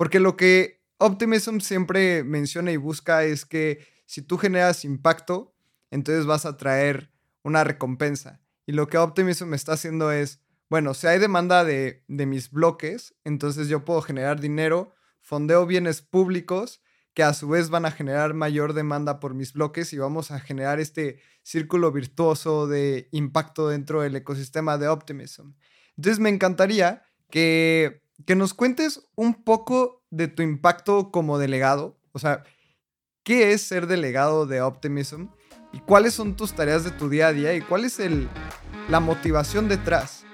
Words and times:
Porque 0.00 0.18
lo 0.18 0.34
que 0.34 0.80
Optimism 0.96 1.58
siempre 1.58 2.24
menciona 2.24 2.72
y 2.72 2.78
busca 2.78 3.22
es 3.24 3.44
que 3.44 3.86
si 4.06 4.22
tú 4.22 4.38
generas 4.38 4.86
impacto, 4.86 5.54
entonces 5.90 6.24
vas 6.24 6.46
a 6.46 6.56
traer 6.56 7.12
una 7.42 7.64
recompensa. 7.64 8.40
Y 8.64 8.72
lo 8.72 8.88
que 8.88 8.96
Optimism 8.96 9.52
está 9.52 9.74
haciendo 9.74 10.10
es, 10.10 10.40
bueno, 10.70 10.94
si 10.94 11.06
hay 11.06 11.18
demanda 11.18 11.64
de, 11.64 12.02
de 12.08 12.24
mis 12.24 12.50
bloques, 12.50 13.14
entonces 13.24 13.68
yo 13.68 13.84
puedo 13.84 14.00
generar 14.00 14.40
dinero, 14.40 14.94
fondeo 15.20 15.66
bienes 15.66 16.00
públicos 16.00 16.80
que 17.12 17.22
a 17.22 17.34
su 17.34 17.50
vez 17.50 17.68
van 17.68 17.84
a 17.84 17.90
generar 17.90 18.32
mayor 18.32 18.72
demanda 18.72 19.20
por 19.20 19.34
mis 19.34 19.52
bloques 19.52 19.92
y 19.92 19.98
vamos 19.98 20.30
a 20.30 20.40
generar 20.40 20.80
este 20.80 21.20
círculo 21.42 21.92
virtuoso 21.92 22.66
de 22.66 23.10
impacto 23.12 23.68
dentro 23.68 24.00
del 24.00 24.16
ecosistema 24.16 24.78
de 24.78 24.88
Optimism. 24.88 25.50
Entonces 25.98 26.20
me 26.20 26.30
encantaría 26.30 27.02
que, 27.30 28.00
que 28.26 28.34
nos 28.34 28.54
cuentes 28.54 29.08
un 29.14 29.34
poco 29.34 30.02
de 30.10 30.28
tu 30.28 30.42
impacto 30.42 31.10
como 31.10 31.38
delegado, 31.38 31.98
o 32.12 32.18
sea, 32.18 32.44
¿qué 33.22 33.52
es 33.52 33.62
ser 33.62 33.86
delegado 33.86 34.46
de 34.46 34.60
Optimism? 34.60 35.26
¿Y 35.72 35.78
cuáles 35.80 36.14
son 36.14 36.36
tus 36.36 36.52
tareas 36.52 36.84
de 36.84 36.90
tu 36.90 37.08
día 37.08 37.28
a 37.28 37.32
día? 37.32 37.54
¿Y 37.54 37.60
cuál 37.60 37.84
es 37.84 38.00
el, 38.00 38.28
la 38.88 39.00
motivación 39.00 39.68
detrás? 39.68 40.24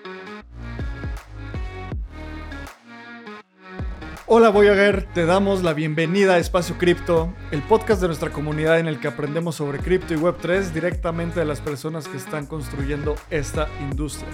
Hola 4.28 4.48
Voyager, 4.48 5.06
te 5.14 5.24
damos 5.24 5.62
la 5.62 5.72
bienvenida 5.72 6.34
a 6.34 6.38
Espacio 6.38 6.76
Cripto, 6.78 7.32
el 7.52 7.62
podcast 7.62 8.00
de 8.00 8.08
nuestra 8.08 8.32
comunidad 8.32 8.80
en 8.80 8.88
el 8.88 8.98
que 8.98 9.06
aprendemos 9.06 9.54
sobre 9.54 9.78
cripto 9.78 10.14
y 10.14 10.16
Web3 10.16 10.72
directamente 10.72 11.38
de 11.38 11.46
las 11.46 11.60
personas 11.60 12.08
que 12.08 12.16
están 12.16 12.46
construyendo 12.46 13.14
esta 13.30 13.68
industria. 13.80 14.28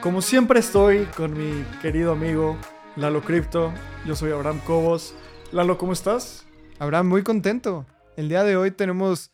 Como 0.00 0.22
siempre 0.22 0.58
estoy 0.58 1.04
con 1.16 1.38
mi 1.38 1.64
querido 1.80 2.10
amigo 2.10 2.58
Lalo 2.94 3.22
Cripto, 3.22 3.72
yo 4.06 4.14
soy 4.14 4.32
Abraham 4.32 4.60
Cobos. 4.66 5.14
Lalo, 5.50 5.78
¿cómo 5.78 5.94
estás? 5.94 6.46
Abraham, 6.78 7.08
muy 7.08 7.22
contento. 7.22 7.86
El 8.18 8.28
día 8.28 8.44
de 8.44 8.54
hoy 8.54 8.70
tenemos 8.70 9.32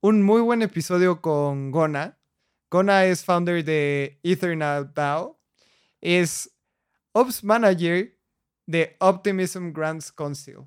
un 0.00 0.22
muy 0.22 0.40
buen 0.40 0.62
episodio 0.62 1.20
con 1.20 1.72
Gona. 1.72 2.16
Gona 2.70 3.04
es 3.06 3.24
founder 3.24 3.64
de 3.64 4.20
Ethernet 4.22 4.94
DAO, 4.94 5.40
es 6.00 6.54
Ops 7.10 7.42
Manager 7.42 8.16
de 8.66 8.96
Optimism 9.00 9.72
Grants 9.72 10.12
Council. 10.12 10.58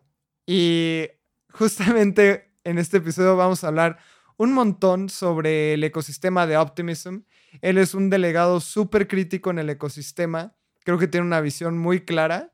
Y 0.45 1.08
justamente 1.53 2.53
en 2.66 2.80
este 2.80 2.97
episodio 2.97 3.38
vamos 3.38 3.63
a 3.63 3.69
hablar 3.69 3.97
un 4.36 4.52
montón 4.52 5.08
sobre 5.08 5.75
el 5.75 5.86
ecosistema 5.86 6.45
de 6.45 6.58
Optimism. 6.58 7.19
Él 7.61 7.78
es 7.78 7.94
un 7.94 8.09
delegado 8.09 8.59
súper 8.59 9.08
crítico 9.08 9.52
en 9.52 9.59
el 9.59 9.69
ecosistema. 9.69 10.53
Creo 10.86 10.97
que 10.97 11.08
tiene 11.08 11.25
una 11.25 11.41
visión 11.41 11.78
muy 11.78 12.05
clara. 12.05 12.53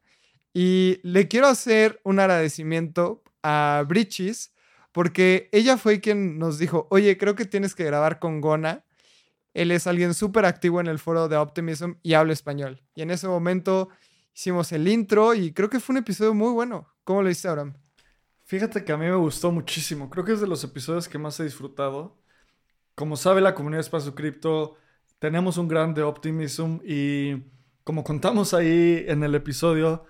Y 0.54 1.00
le 1.04 1.28
quiero 1.28 1.48
hacer 1.48 2.02
un 2.04 2.20
agradecimiento 2.20 3.24
a 3.44 3.84
Bridges 3.88 4.54
porque 4.92 5.50
ella 5.52 5.78
fue 5.78 6.02
quien 6.02 6.40
nos 6.40 6.58
dijo, 6.58 6.88
oye, 6.90 7.18
creo 7.18 7.36
que 7.36 7.46
tienes 7.46 7.76
que 7.76 7.84
grabar 7.84 8.20
con 8.20 8.42
Gona. 8.42 8.84
Él 9.54 9.72
es 9.72 9.86
alguien 9.86 10.14
súper 10.14 10.46
activo 10.46 10.80
en 10.80 10.88
el 10.88 10.98
foro 10.98 11.28
de 11.28 11.38
Optimism 11.38 11.94
y 12.04 12.14
habla 12.14 12.34
español. 12.34 12.82
Y 12.96 13.02
en 13.02 13.12
ese 13.12 13.28
momento 13.28 13.90
hicimos 14.34 14.72
el 14.72 14.88
intro 14.88 15.34
y 15.34 15.54
creo 15.54 15.70
que 15.70 15.80
fue 15.80 15.94
un 15.94 15.98
episodio 15.98 16.34
muy 16.34 16.52
bueno. 16.52 16.88
¿Cómo 17.04 17.22
lo 17.22 17.30
hiciste, 17.30 17.50
Abraham? 17.50 17.74
Fíjate 18.46 18.84
que 18.84 18.92
a 18.94 18.98
mí 18.98 19.06
me 19.06 19.16
gustó 19.16 19.52
muchísimo. 19.52 20.10
Creo 20.10 20.24
que 20.24 20.34
es 20.34 20.42
de 20.42 20.48
los 20.48 20.64
episodios 20.64 21.08
que 21.08 21.18
más 21.18 21.40
he 21.40 21.44
disfrutado. 21.44 22.18
Como 22.96 23.18
sabe 23.18 23.42
la 23.42 23.56
comunidad 23.56 23.80
de 23.80 23.84
Espacio 23.84 24.16
Cripto, 24.16 24.78
tenemos 25.20 25.58
un 25.58 25.68
gran 25.68 25.94
de 25.94 26.04
Optimism 26.04 26.80
y 26.86 27.44
como 27.84 28.04
contamos 28.04 28.54
ahí 28.54 29.04
en 29.08 29.24
el 29.24 29.36
episodio, 29.36 30.06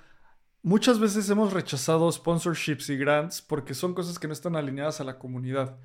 muchas 0.64 1.00
veces 1.00 1.30
hemos 1.30 1.54
rechazado 1.54 2.12
sponsorships 2.12 2.90
y 2.90 2.98
grants 2.98 3.42
porque 3.42 3.74
son 3.74 3.94
cosas 3.94 4.20
que 4.20 4.28
no 4.28 4.34
están 4.34 4.56
alineadas 4.56 5.02
a 5.02 5.04
la 5.04 5.20
comunidad. 5.20 5.78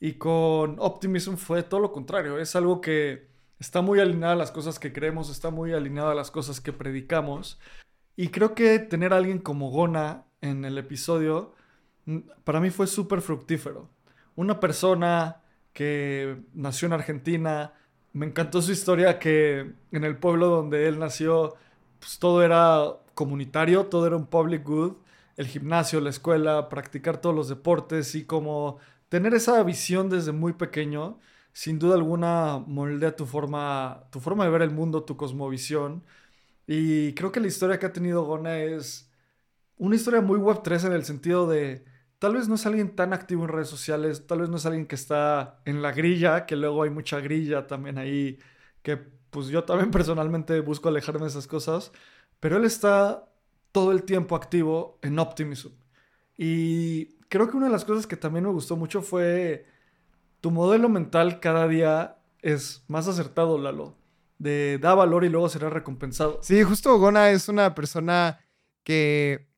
Y 0.00 0.14
con 0.14 0.76
Optimism 0.78 1.36
fue 1.36 1.62
todo 1.62 1.80
lo 1.80 1.92
contrario. 1.92 2.38
Es 2.38 2.56
algo 2.56 2.80
que 2.80 3.28
está 3.60 3.82
muy 3.82 4.00
alineada 4.00 4.34
a 4.34 4.36
las 4.36 4.50
cosas 4.50 4.78
que 4.78 4.92
creemos, 4.92 5.30
está 5.30 5.50
muy 5.50 5.72
alineada 5.72 6.12
a 6.12 6.16
las 6.16 6.30
cosas 6.30 6.60
que 6.60 6.72
predicamos. 6.72 7.60
Y 8.16 8.28
creo 8.28 8.54
que 8.54 8.78
tener 8.78 9.12
a 9.12 9.16
alguien 9.16 9.38
como 9.38 9.70
Gona 9.70 10.24
en 10.40 10.64
el 10.64 10.78
episodio, 10.78 11.54
mm, 12.06 12.18
para 12.44 12.60
mí 12.60 12.70
fue 12.70 12.86
súper 12.86 13.20
fructífero. 13.20 13.88
Una 14.34 14.60
persona 14.60 15.42
que 15.72 16.42
nació 16.52 16.86
en 16.86 16.92
Argentina, 16.94 17.74
me 18.12 18.26
encantó 18.26 18.62
su 18.62 18.72
historia 18.72 19.18
que 19.18 19.72
en 19.92 20.04
el 20.04 20.16
pueblo 20.18 20.48
donde 20.48 20.88
él 20.88 20.98
nació, 20.98 21.56
pues 21.98 22.18
todo 22.18 22.42
era 22.42 22.98
comunitario, 23.14 23.86
todo 23.86 24.06
era 24.06 24.16
un 24.16 24.26
public 24.26 24.64
good, 24.64 24.96
el 25.36 25.46
gimnasio, 25.46 26.00
la 26.00 26.10
escuela, 26.10 26.68
practicar 26.68 27.18
todos 27.20 27.34
los 27.34 27.48
deportes 27.48 28.14
y 28.14 28.24
como 28.24 28.78
tener 29.08 29.34
esa 29.34 29.62
visión 29.62 30.08
desde 30.10 30.32
muy 30.32 30.52
pequeño 30.54 31.18
sin 31.52 31.78
duda 31.78 31.94
alguna 31.96 32.58
moldea 32.66 33.14
tu 33.16 33.26
forma, 33.26 34.04
tu 34.10 34.20
forma 34.20 34.44
de 34.44 34.50
ver 34.50 34.62
el 34.62 34.70
mundo, 34.70 35.04
tu 35.04 35.16
cosmovisión. 35.16 36.04
Y 36.66 37.14
creo 37.14 37.32
que 37.32 37.40
la 37.40 37.48
historia 37.48 37.78
que 37.78 37.86
ha 37.86 37.92
tenido 37.92 38.24
Gona 38.24 38.58
es 38.60 39.10
una 39.76 39.96
historia 39.96 40.20
muy 40.20 40.38
Web3 40.40 40.86
en 40.86 40.92
el 40.94 41.04
sentido 41.04 41.48
de 41.48 41.84
tal 42.22 42.34
vez 42.34 42.48
no 42.48 42.54
es 42.54 42.66
alguien 42.66 42.94
tan 42.94 43.12
activo 43.12 43.42
en 43.42 43.48
redes 43.48 43.66
sociales, 43.66 44.28
tal 44.28 44.42
vez 44.42 44.48
no 44.48 44.56
es 44.56 44.64
alguien 44.64 44.86
que 44.86 44.94
está 44.94 45.60
en 45.64 45.82
la 45.82 45.90
grilla, 45.90 46.46
que 46.46 46.54
luego 46.54 46.84
hay 46.84 46.90
mucha 46.90 47.18
grilla 47.18 47.66
también 47.66 47.98
ahí, 47.98 48.38
que 48.82 48.96
pues 48.96 49.48
yo 49.48 49.64
también 49.64 49.90
personalmente 49.90 50.60
busco 50.60 50.88
alejarme 50.88 51.22
de 51.22 51.30
esas 51.30 51.48
cosas, 51.48 51.90
pero 52.38 52.58
él 52.58 52.64
está 52.64 53.28
todo 53.72 53.90
el 53.90 54.04
tiempo 54.04 54.36
activo 54.36 55.00
en 55.02 55.18
Optimism. 55.18 55.72
Y 56.38 57.16
creo 57.28 57.50
que 57.50 57.56
una 57.56 57.66
de 57.66 57.72
las 57.72 57.84
cosas 57.84 58.06
que 58.06 58.16
también 58.16 58.44
me 58.44 58.52
gustó 58.52 58.76
mucho 58.76 59.02
fue 59.02 59.66
tu 60.40 60.52
modelo 60.52 60.88
mental 60.88 61.40
cada 61.40 61.66
día 61.66 62.18
es 62.40 62.84
más 62.86 63.08
acertado, 63.08 63.58
Lalo. 63.58 63.96
De 64.38 64.78
da 64.78 64.94
valor 64.94 65.24
y 65.24 65.28
luego 65.28 65.48
será 65.48 65.70
recompensado. 65.70 66.38
Sí, 66.40 66.62
justo 66.62 66.96
Gona 67.00 67.30
es 67.32 67.48
una 67.48 67.74
persona 67.74 68.38
que 68.84 69.51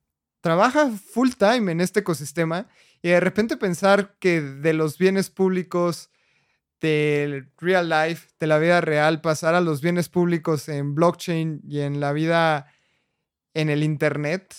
trabaja 0.45 0.91
full 0.91 1.31
time 1.39 1.73
en 1.73 1.81
este 1.81 2.01
ecosistema 2.01 2.69
y 3.01 3.09
de 3.09 3.19
repente 3.19 3.57
pensar 3.57 4.19
que 4.19 4.43
de 4.43 4.75
los 4.75 4.99
bienes 4.99 5.31
públicos 5.31 6.11
del 6.83 7.51
real 7.57 7.89
life, 7.89 8.29
de 8.39 8.47
la 8.47 8.59
vida 8.59 8.83
real, 8.83 9.23
pasar 9.23 9.55
a 9.55 9.63
los 9.63 9.81
bienes 9.81 10.11
públicos 10.11 10.69
en 10.69 10.95
blockchain 10.95 11.63
y 11.67 11.81
en 11.81 11.99
la 11.99 12.13
vida 12.13 12.67
en 13.55 13.71
el 13.71 13.83
internet 13.83 14.55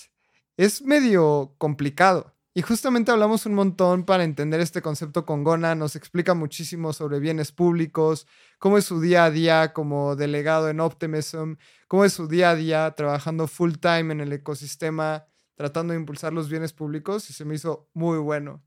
es 0.57 0.81
medio 0.81 1.53
complicado. 1.59 2.34
Y 2.56 2.63
justamente 2.63 3.12
hablamos 3.12 3.45
un 3.45 3.53
montón 3.53 4.06
para 4.06 4.24
entender 4.24 4.62
este 4.62 4.81
concepto 4.81 5.24
con 5.24 5.44
Gona, 5.44 5.75
nos 5.75 5.95
explica 5.95 6.34
muchísimo 6.34 6.94
sobre 6.94 7.19
bienes 7.19 7.51
públicos, 7.51 8.25
cómo 8.57 8.79
es 8.79 8.85
su 8.85 9.00
día 9.01 9.25
a 9.25 9.29
día 9.29 9.72
como 9.72 10.16
delegado 10.16 10.68
en 10.68 10.79
Optimism, 10.79 11.57
cómo 11.88 12.06
es 12.06 12.13
su 12.13 12.28
día 12.28 12.50
a 12.50 12.56
día 12.56 12.90
trabajando 12.97 13.45
full 13.45 13.74
time 13.74 14.13
en 14.13 14.22
el 14.22 14.34
ecosistema, 14.34 15.28
tratando 15.56 15.94
de 15.94 16.00
impulsar 16.00 16.34
los 16.34 16.50
bienes 16.50 16.74
públicos 16.74 17.30
y 17.30 17.34
se 17.34 17.46
me 17.46 17.56
hizo 17.56 17.90
muy 17.94 18.18
bueno. 18.20 18.64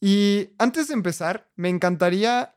Y 0.00 0.50
antes 0.58 0.88
de 0.88 0.94
empezar, 0.94 1.50
me 1.56 1.68
encantaría 1.68 2.56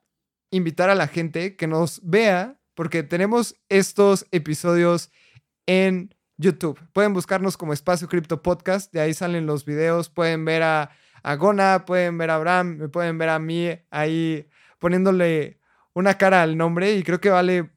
invitar 0.52 0.90
a 0.90 0.96
la 0.96 1.08
gente 1.08 1.56
que 1.56 1.68
nos 1.68 2.02
vea, 2.04 2.60
porque 2.76 3.04
tenemos 3.04 3.56
estos 3.70 4.28
episodios 4.32 5.12
en 5.66 6.14
YouTube. 6.38 6.80
Pueden 6.94 7.14
buscarnos 7.14 7.58
como 7.58 7.74
Espacio 7.74 8.08
Cripto 8.08 8.42
Podcast, 8.42 8.92
de 8.94 9.02
ahí 9.02 9.14
salen 9.14 9.46
los 9.46 9.66
videos, 9.66 10.10
pueden 10.10 10.46
ver 10.46 10.64
a, 10.64 10.92
a 11.24 11.36
Gona, 11.36 11.86
pueden 11.86 12.18
ver 12.18 12.30
a 12.30 12.36
Abraham, 12.36 12.78
me 12.78 12.90
pueden 12.90 13.18
ver 13.18 13.30
a 13.30 13.40
mí 13.40 13.70
ahí 13.90 14.48
poniéndole 14.80 15.60
una 15.94 16.18
cara 16.18 16.42
al 16.42 16.58
nombre 16.58 16.94
y 16.94 17.04
creo 17.04 17.22
que 17.22 17.30
vale 17.30 17.70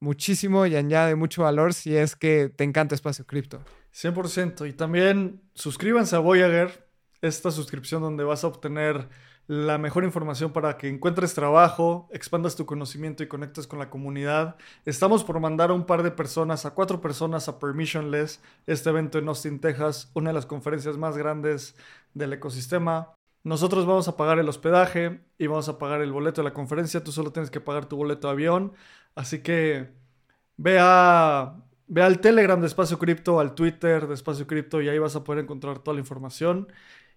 muchísimo 0.00 0.66
y 0.66 0.76
añade 0.76 1.14
mucho 1.14 1.42
valor 1.42 1.74
si 1.74 1.96
es 1.96 2.16
que 2.16 2.50
te 2.54 2.64
encanta 2.64 2.94
Espacio 2.94 3.26
Cripto. 3.26 3.62
100%. 3.94 4.68
Y 4.68 4.72
también 4.72 5.42
suscríbanse 5.54 6.16
a 6.16 6.20
Voyager, 6.20 6.88
esta 7.22 7.50
suscripción 7.50 8.02
donde 8.02 8.24
vas 8.24 8.44
a 8.44 8.48
obtener 8.48 9.08
la 9.50 9.78
mejor 9.78 10.04
información 10.04 10.52
para 10.52 10.76
que 10.76 10.88
encuentres 10.88 11.34
trabajo, 11.34 12.08
expandas 12.12 12.54
tu 12.54 12.66
conocimiento 12.66 13.24
y 13.24 13.26
conectes 13.26 13.66
con 13.66 13.80
la 13.80 13.90
comunidad. 13.90 14.54
Estamos 14.84 15.24
por 15.24 15.40
mandar 15.40 15.70
a 15.70 15.74
un 15.74 15.86
par 15.86 16.04
de 16.04 16.12
personas, 16.12 16.66
a 16.66 16.70
cuatro 16.70 17.00
personas 17.00 17.48
a 17.48 17.58
Permissionless, 17.58 18.40
este 18.68 18.90
evento 18.90 19.18
en 19.18 19.26
Austin, 19.26 19.58
Texas, 19.58 20.12
una 20.14 20.30
de 20.30 20.34
las 20.34 20.46
conferencias 20.46 20.96
más 20.98 21.16
grandes 21.18 21.74
del 22.14 22.32
ecosistema. 22.32 23.12
Nosotros 23.42 23.86
vamos 23.86 24.06
a 24.06 24.16
pagar 24.16 24.38
el 24.38 24.48
hospedaje 24.48 25.20
y 25.36 25.48
vamos 25.48 25.68
a 25.68 25.78
pagar 25.78 26.00
el 26.00 26.12
boleto 26.12 26.42
de 26.42 26.48
la 26.48 26.54
conferencia. 26.54 27.02
Tú 27.02 27.10
solo 27.10 27.32
tienes 27.32 27.50
que 27.50 27.60
pagar 27.60 27.86
tu 27.86 27.96
boleto 27.96 28.28
de 28.28 28.32
avión. 28.34 28.72
Así 29.16 29.40
que 29.42 29.90
ve, 30.58 30.78
a, 30.80 31.56
ve 31.90 32.02
al 32.02 32.20
Telegram 32.20 32.60
de 32.60 32.68
Espacio 32.68 32.98
Cripto, 32.98 33.40
al 33.40 33.54
Twitter 33.54 34.06
de 34.06 34.14
Espacio 34.14 34.46
Cripto 34.46 34.80
y 34.80 34.88
ahí 34.88 34.98
vas 34.98 35.16
a 35.16 35.24
poder 35.24 35.42
encontrar 35.42 35.80
toda 35.80 35.94
la 35.96 36.00
información. 36.00 36.68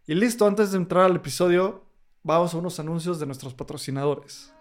Y 0.08 0.16
listo, 0.16 0.48
antes 0.48 0.72
de 0.72 0.78
entrar 0.78 1.06
al 1.06 1.16
episodio, 1.16 1.84
vamos 2.24 2.54
a 2.54 2.58
unos 2.58 2.80
anuncios 2.80 3.20
de 3.20 3.28
nuestros 3.28 3.54
patrocinadores. 3.54 4.52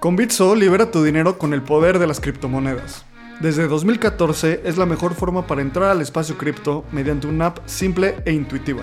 Con 0.00 0.16
Bitso 0.16 0.54
libera 0.54 0.90
tu 0.90 1.04
dinero 1.04 1.38
con 1.38 1.52
el 1.52 1.62
poder 1.62 1.98
de 1.98 2.06
las 2.06 2.20
criptomonedas. 2.20 3.04
Desde 3.40 3.68
2014 3.68 4.62
es 4.64 4.78
la 4.78 4.86
mejor 4.86 5.14
forma 5.14 5.46
para 5.46 5.60
entrar 5.60 5.90
al 5.90 6.00
espacio 6.00 6.38
cripto 6.38 6.84
mediante 6.90 7.26
una 7.26 7.46
app 7.46 7.58
simple 7.66 8.16
e 8.24 8.32
intuitiva. 8.32 8.82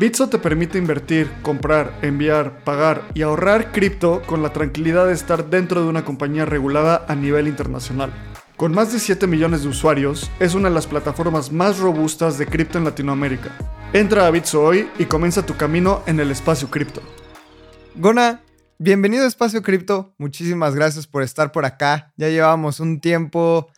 Bitso 0.00 0.28
te 0.28 0.38
permite 0.38 0.78
invertir, 0.78 1.30
comprar, 1.42 1.96
enviar, 2.02 2.64
pagar 2.64 3.02
y 3.14 3.22
ahorrar 3.22 3.70
cripto 3.70 4.20
con 4.26 4.42
la 4.42 4.52
tranquilidad 4.52 5.06
de 5.06 5.12
estar 5.12 5.48
dentro 5.48 5.80
de 5.80 5.88
una 5.88 6.04
compañía 6.04 6.44
regulada 6.44 7.04
a 7.06 7.14
nivel 7.14 7.46
internacional. 7.46 8.12
Con 8.56 8.72
más 8.72 8.90
de 8.90 8.98
7 8.98 9.26
millones 9.26 9.64
de 9.64 9.68
usuarios, 9.68 10.30
es 10.40 10.54
una 10.54 10.70
de 10.70 10.74
las 10.74 10.86
plataformas 10.86 11.52
más 11.52 11.78
robustas 11.78 12.38
de 12.38 12.46
cripto 12.46 12.78
en 12.78 12.84
Latinoamérica. 12.84 13.50
Entra 13.92 14.26
a 14.26 14.30
Bitso 14.30 14.62
hoy 14.64 14.88
y 14.98 15.04
comienza 15.04 15.44
tu 15.44 15.58
camino 15.58 16.02
en 16.06 16.20
el 16.20 16.30
espacio 16.30 16.70
cripto. 16.70 17.02
Gona, 17.96 18.40
bienvenido 18.78 19.24
a 19.24 19.26
Espacio 19.26 19.62
Cripto. 19.62 20.14
Muchísimas 20.16 20.74
gracias 20.74 21.06
por 21.06 21.22
estar 21.22 21.52
por 21.52 21.66
acá. 21.66 22.14
Ya 22.16 22.30
llevábamos 22.30 22.80
un 22.80 22.98
tiempo 23.02 23.68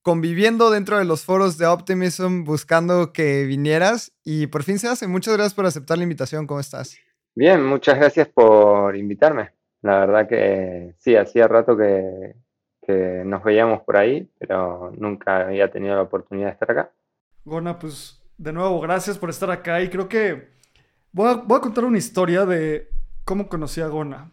conviviendo 0.00 0.70
dentro 0.70 0.96
de 0.96 1.04
los 1.04 1.22
foros 1.26 1.58
de 1.58 1.66
Optimism, 1.66 2.44
buscando 2.44 3.12
que 3.12 3.44
vinieras 3.44 4.12
y 4.24 4.46
por 4.46 4.62
fin 4.62 4.78
se 4.78 4.88
hace. 4.88 5.06
Muchas 5.08 5.34
gracias 5.34 5.52
por 5.52 5.66
aceptar 5.66 5.98
la 5.98 6.04
invitación. 6.04 6.46
¿Cómo 6.46 6.60
estás? 6.60 6.96
Bien, 7.34 7.62
muchas 7.62 7.96
gracias 7.96 8.28
por 8.28 8.96
invitarme. 8.96 9.50
La 9.82 9.98
verdad 9.98 10.26
que 10.26 10.94
sí, 10.96 11.16
hacía 11.16 11.48
rato 11.48 11.76
que, 11.76 12.34
que 12.86 13.22
nos 13.24 13.42
veíamos 13.42 13.82
por 13.82 13.96
ahí, 13.96 14.30
pero 14.38 14.92
nunca 14.96 15.46
había 15.46 15.70
tenido 15.70 15.96
la 15.96 16.02
oportunidad 16.02 16.46
de 16.46 16.52
estar 16.52 16.70
acá. 16.70 16.90
Gona, 17.44 17.78
pues 17.78 18.22
de 18.38 18.52
nuevo, 18.52 18.80
gracias 18.80 19.18
por 19.18 19.30
estar 19.30 19.50
acá 19.50 19.80
y 19.80 19.88
creo 19.88 20.08
que 20.08 20.48
voy 21.12 21.30
a, 21.30 21.34
voy 21.34 21.58
a 21.58 21.60
contar 21.60 21.84
una 21.84 21.98
historia 21.98 22.46
de 22.46 22.88
cómo 23.24 23.48
conocí 23.48 23.80
a 23.80 23.88
Gona. 23.88 24.30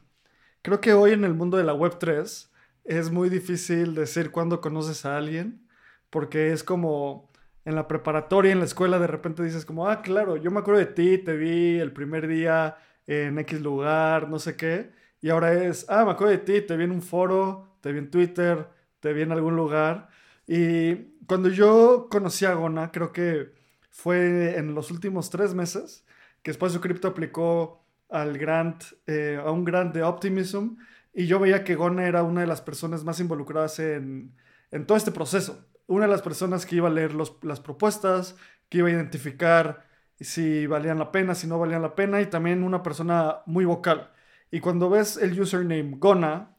Creo 0.61 0.79
que 0.79 0.93
hoy 0.93 1.11
en 1.11 1.23
el 1.23 1.33
mundo 1.33 1.57
de 1.57 1.63
la 1.63 1.73
Web3 1.73 2.49
es 2.85 3.11
muy 3.11 3.29
difícil 3.29 3.95
decir 3.95 4.31
cuándo 4.31 4.61
conoces 4.61 5.05
a 5.05 5.17
alguien, 5.17 5.67
porque 6.09 6.51
es 6.51 6.63
como 6.63 7.31
en 7.65 7.75
la 7.75 7.87
preparatoria, 7.87 8.51
en 8.51 8.59
la 8.59 8.65
escuela, 8.65 8.99
de 8.99 9.07
repente 9.07 9.43
dices 9.43 9.65
como, 9.65 9.87
ah, 9.87 10.01
claro, 10.01 10.37
yo 10.37 10.51
me 10.51 10.59
acuerdo 10.59 10.79
de 10.79 10.87
ti, 10.87 11.17
te 11.17 11.35
vi 11.35 11.79
el 11.79 11.91
primer 11.91 12.27
día 12.27 12.77
en 13.07 13.39
X 13.39 13.61
lugar, 13.61 14.29
no 14.29 14.39
sé 14.39 14.55
qué, 14.55 14.91
y 15.21 15.29
ahora 15.29 15.53
es, 15.53 15.85
ah, 15.89 16.03
me 16.05 16.11
acuerdo 16.11 16.31
de 16.31 16.39
ti, 16.39 16.61
te 16.61 16.75
vi 16.75 16.83
en 16.83 16.91
un 16.91 17.01
foro, 17.01 17.72
te 17.83 17.91
vi 17.91 17.99
en 17.99 18.09
Twitter, 18.09 18.69
te 19.01 19.11
vi 19.11 19.23
en 19.23 19.33
algún 19.33 19.57
lugar. 19.57 20.07
Y 20.47 20.95
cuando 21.27 21.49
yo 21.49 22.07
conocí 22.09 22.45
a 22.45 22.53
Gona, 22.53 22.91
creo 22.91 23.11
que 23.11 23.51
fue 23.91 24.57
en 24.57 24.73
los 24.73 24.89
últimos 24.89 25.29
tres 25.29 25.53
meses 25.53 26.05
que 26.41 26.51
Espacio 26.51 26.79
Cripto 26.79 27.09
aplicó 27.09 27.85
al 28.09 28.37
grant, 28.37 28.85
eh, 29.05 29.37
a 29.43 29.51
un 29.51 29.65
grant 29.65 29.93
de 29.93 30.01
Optimism 30.01 30.77
y 31.13 31.27
yo 31.27 31.39
veía 31.39 31.65
que 31.65 31.75
Gona 31.75 32.07
era 32.07 32.23
una 32.23 32.39
de 32.41 32.47
las 32.47 32.61
personas 32.61 33.03
más 33.03 33.19
involucradas 33.19 33.77
en, 33.79 34.33
en 34.71 34.85
todo 34.85 34.97
este 34.97 35.11
proceso. 35.11 35.67
Una 35.85 36.05
de 36.05 36.11
las 36.11 36.21
personas 36.21 36.65
que 36.65 36.77
iba 36.77 36.87
a 36.87 36.91
leer 36.91 37.13
los, 37.13 37.37
las 37.43 37.59
propuestas, 37.59 38.37
que 38.69 38.77
iba 38.77 38.87
a 38.87 38.91
identificar 38.91 39.85
si 40.21 40.67
valían 40.67 40.99
la 40.99 41.11
pena, 41.11 41.35
si 41.35 41.47
no 41.47 41.59
valían 41.59 41.81
la 41.81 41.95
pena, 41.95 42.21
y 42.21 42.27
también 42.27 42.63
una 42.63 42.81
persona 42.81 43.41
muy 43.45 43.65
vocal. 43.65 44.11
Y 44.51 44.61
cuando 44.61 44.89
ves 44.89 45.17
el 45.17 45.37
username 45.37 45.97
Gona, 45.97 46.52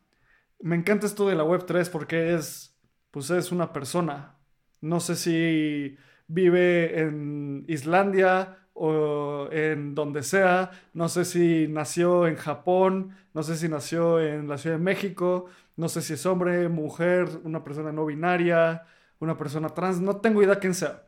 me 0.61 0.77
encanta 0.77 1.07
esto 1.07 1.29
de 1.29 1.35
la 1.35 1.45
Web3 1.45 1.91
porque 1.91 2.35
es, 2.35 2.77
pues 3.11 3.31
es 3.31 3.53
una 3.53 3.73
persona. 3.73 4.39
No 4.81 5.01
sé 5.01 5.17
si 5.17 5.97
vive 6.27 7.01
en 7.01 7.65
Islandia 7.69 8.59
o 8.75 9.49
en 9.51 9.95
donde 9.95 10.23
sea. 10.23 10.71
No 10.93 11.09
sé 11.09 11.25
si 11.25 11.69
nació 11.69 12.27
en 12.27 12.37
Japón, 12.37 13.17
no 13.33 13.43
sé 13.43 13.57
si 13.57 13.69
nació 13.69 14.21
en 14.21 14.49
la 14.49 14.59
Ciudad 14.59 14.77
de 14.77 14.83
México, 14.83 15.47
no 15.77 15.89
sé 15.89 16.03
si 16.03 16.15
es 16.15 16.27
hombre, 16.27 16.69
mujer, 16.69 17.29
una 17.45 17.65
persona 17.65 17.93
no 17.93 18.07
binaria, 18.07 18.87
una 19.19 19.37
persona 19.37 19.71
trans, 19.71 20.01
no 20.01 20.17
tengo 20.17 20.43
idea 20.43 20.59
quién 20.59 20.75
sea. 20.75 21.05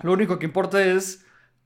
Lo 0.00 0.12
único 0.12 0.38
que 0.38 0.46
importa 0.46 0.82
es, 0.84 1.24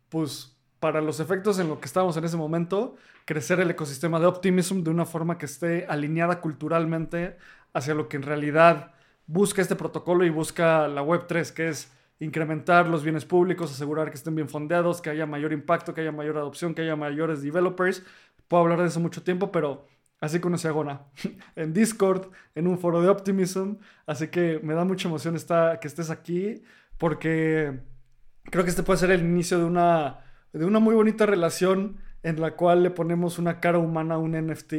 pues, 0.08 0.51
para 0.82 1.00
los 1.00 1.20
efectos 1.20 1.60
en 1.60 1.68
lo 1.68 1.78
que 1.78 1.86
estamos 1.86 2.16
en 2.16 2.24
ese 2.24 2.36
momento, 2.36 2.96
crecer 3.24 3.60
el 3.60 3.70
ecosistema 3.70 4.18
de 4.18 4.26
Optimism 4.26 4.82
de 4.82 4.90
una 4.90 5.06
forma 5.06 5.38
que 5.38 5.46
esté 5.46 5.86
alineada 5.88 6.40
culturalmente 6.40 7.36
hacia 7.72 7.94
lo 7.94 8.08
que 8.08 8.16
en 8.16 8.24
realidad 8.24 8.92
busca 9.28 9.62
este 9.62 9.76
protocolo 9.76 10.24
y 10.24 10.30
busca 10.30 10.88
la 10.88 11.04
Web3, 11.04 11.52
que 11.52 11.68
es 11.68 11.92
incrementar 12.18 12.88
los 12.88 13.04
bienes 13.04 13.24
públicos, 13.24 13.70
asegurar 13.70 14.10
que 14.10 14.16
estén 14.16 14.34
bien 14.34 14.48
fondeados, 14.48 15.00
que 15.00 15.10
haya 15.10 15.24
mayor 15.24 15.52
impacto, 15.52 15.94
que 15.94 16.00
haya 16.00 16.10
mayor 16.10 16.36
adopción, 16.36 16.74
que 16.74 16.82
haya 16.82 16.96
mayores 16.96 17.42
developers. 17.42 18.02
Puedo 18.48 18.64
hablar 18.64 18.80
de 18.80 18.88
eso 18.88 18.98
mucho 18.98 19.22
tiempo, 19.22 19.52
pero 19.52 19.86
así 20.20 20.40
conocí 20.40 20.66
a 20.66 20.72
Gona. 20.72 21.02
en 21.54 21.72
Discord, 21.72 22.32
en 22.56 22.66
un 22.66 22.80
foro 22.80 23.00
de 23.00 23.08
Optimism. 23.08 23.74
Así 24.04 24.26
que 24.26 24.58
me 24.64 24.74
da 24.74 24.84
mucha 24.84 25.06
emoción 25.06 25.36
que 25.80 25.86
estés 25.86 26.10
aquí, 26.10 26.64
porque 26.98 27.78
creo 28.50 28.64
que 28.64 28.70
este 28.70 28.82
puede 28.82 28.98
ser 28.98 29.12
el 29.12 29.20
inicio 29.20 29.60
de 29.60 29.64
una, 29.64 30.18
de 30.52 30.64
una 30.64 30.78
muy 30.78 30.94
bonita 30.94 31.26
relación 31.26 31.98
en 32.22 32.40
la 32.40 32.56
cual 32.56 32.82
le 32.82 32.90
ponemos 32.90 33.38
una 33.38 33.60
cara 33.60 33.78
humana 33.78 34.14
a 34.14 34.18
un 34.18 34.32
NFT. 34.32 34.74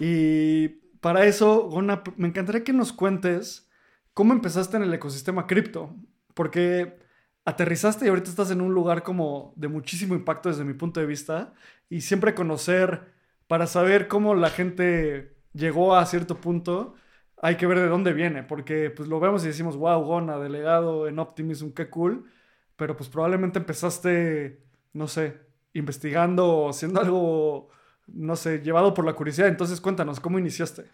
Y 0.00 0.68
para 1.00 1.24
eso, 1.26 1.68
Gona, 1.68 2.02
me 2.16 2.28
encantaría 2.28 2.64
que 2.64 2.72
nos 2.72 2.92
cuentes 2.92 3.70
cómo 4.12 4.32
empezaste 4.32 4.76
en 4.76 4.82
el 4.82 4.94
ecosistema 4.94 5.46
cripto 5.46 5.94
porque 6.34 6.98
aterrizaste 7.46 8.04
y 8.04 8.08
ahorita 8.08 8.28
estás 8.28 8.50
en 8.50 8.60
un 8.60 8.74
lugar 8.74 9.02
como 9.02 9.54
de 9.56 9.68
muchísimo 9.68 10.14
impacto 10.14 10.50
desde 10.50 10.64
mi 10.64 10.74
punto 10.74 11.00
de 11.00 11.06
vista 11.06 11.54
y 11.88 12.02
siempre 12.02 12.34
conocer 12.34 13.12
para 13.46 13.66
saber 13.66 14.08
cómo 14.08 14.34
la 14.34 14.50
gente 14.50 15.36
llegó 15.54 15.96
a 15.96 16.04
cierto 16.04 16.40
punto, 16.40 16.94
hay 17.40 17.56
que 17.56 17.66
ver 17.66 17.78
de 17.78 17.88
dónde 17.88 18.12
viene, 18.12 18.42
porque 18.42 18.90
pues 18.90 19.08
lo 19.08 19.20
vemos 19.20 19.44
y 19.44 19.48
decimos, 19.48 19.76
wow, 19.76 20.02
Gona, 20.02 20.38
delegado 20.38 21.08
en 21.08 21.18
Optimism, 21.18 21.70
qué 21.70 21.88
cool, 21.88 22.30
pero 22.76 22.96
pues 22.96 23.08
probablemente 23.08 23.58
empezaste, 23.58 24.65
no 24.96 25.06
sé, 25.06 25.34
investigando 25.74 26.68
haciendo 26.70 27.00
algo, 27.00 27.68
no 28.06 28.34
sé, 28.34 28.60
llevado 28.60 28.94
por 28.94 29.04
la 29.04 29.12
curiosidad. 29.12 29.48
Entonces 29.48 29.80
cuéntanos, 29.80 30.20
¿cómo 30.20 30.38
iniciaste? 30.38 30.84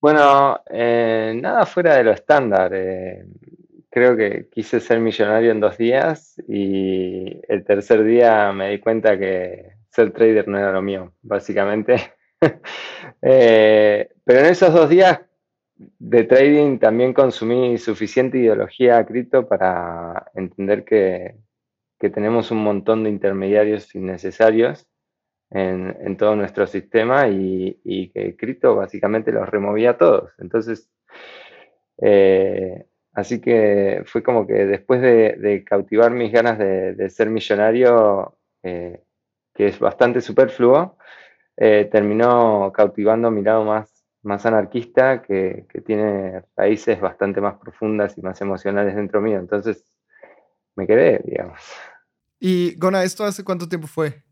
Bueno, 0.00 0.60
eh, 0.68 1.38
nada 1.40 1.64
fuera 1.64 1.96
de 1.96 2.04
lo 2.04 2.12
estándar. 2.12 2.72
Eh, 2.74 3.26
creo 3.90 4.16
que 4.16 4.48
quise 4.50 4.80
ser 4.80 5.00
millonario 5.00 5.52
en 5.52 5.60
dos 5.60 5.78
días 5.78 6.40
y 6.48 7.40
el 7.48 7.64
tercer 7.64 8.04
día 8.04 8.52
me 8.52 8.70
di 8.70 8.78
cuenta 8.80 9.18
que 9.18 9.72
ser 9.88 10.12
trader 10.12 10.48
no 10.48 10.58
era 10.58 10.72
lo 10.72 10.82
mío, 10.82 11.14
básicamente. 11.22 11.96
Eh, 13.20 14.10
pero 14.22 14.38
en 14.40 14.46
esos 14.46 14.72
dos 14.72 14.88
días 14.88 15.20
de 15.74 16.22
trading 16.22 16.78
también 16.78 17.12
consumí 17.12 17.76
suficiente 17.76 18.38
ideología 18.38 19.04
cripto 19.04 19.48
para 19.48 20.30
entender 20.34 20.84
que, 20.84 21.34
tenemos 21.98 22.50
un 22.50 22.62
montón 22.62 23.04
de 23.04 23.10
intermediarios 23.10 23.94
innecesarios 23.94 24.86
en, 25.50 26.16
todo 26.16 26.36
nuestro 26.36 26.66
sistema 26.66 27.28
y, 27.28 28.10
que 28.14 28.36
cripto 28.36 28.76
básicamente 28.76 29.32
los 29.32 29.48
removía 29.48 29.90
a 29.90 29.98
todos. 29.98 30.32
Entonces, 30.38 30.90
eh, 32.00 32.86
Así 33.18 33.40
que 33.40 34.04
fue 34.06 34.22
como 34.22 34.46
que 34.46 34.64
después 34.64 35.02
de, 35.02 35.64
cautivar 35.66 36.12
mis 36.12 36.30
ganas 36.30 36.56
de, 36.56 37.10
ser 37.10 37.30
millonario, 37.30 38.38
eh, 38.62 39.02
que 39.52 39.66
es 39.66 39.80
bastante 39.80 40.20
superfluo, 40.20 40.96
eh, 41.56 41.88
terminó 41.90 42.72
cautivando 42.72 43.32
mi 43.32 43.42
lado 43.42 43.64
más, 43.64 44.04
más 44.22 44.46
anarquista, 44.46 45.20
que, 45.22 45.66
tiene 45.84 46.44
raíces 46.56 47.00
bastante 47.00 47.40
más 47.40 47.56
profundas 47.56 48.16
y 48.16 48.22
más 48.22 48.40
emocionales 48.40 48.94
dentro 48.94 49.20
mío. 49.20 49.40
Entonces 49.40 49.84
me 50.78 50.86
quedé, 50.86 51.20
digamos. 51.24 51.60
Y 52.38 52.76
Gona, 52.76 53.02
¿esto 53.02 53.24
hace 53.24 53.42
cuánto 53.42 53.68
tiempo 53.68 53.88
fue? 53.88 54.22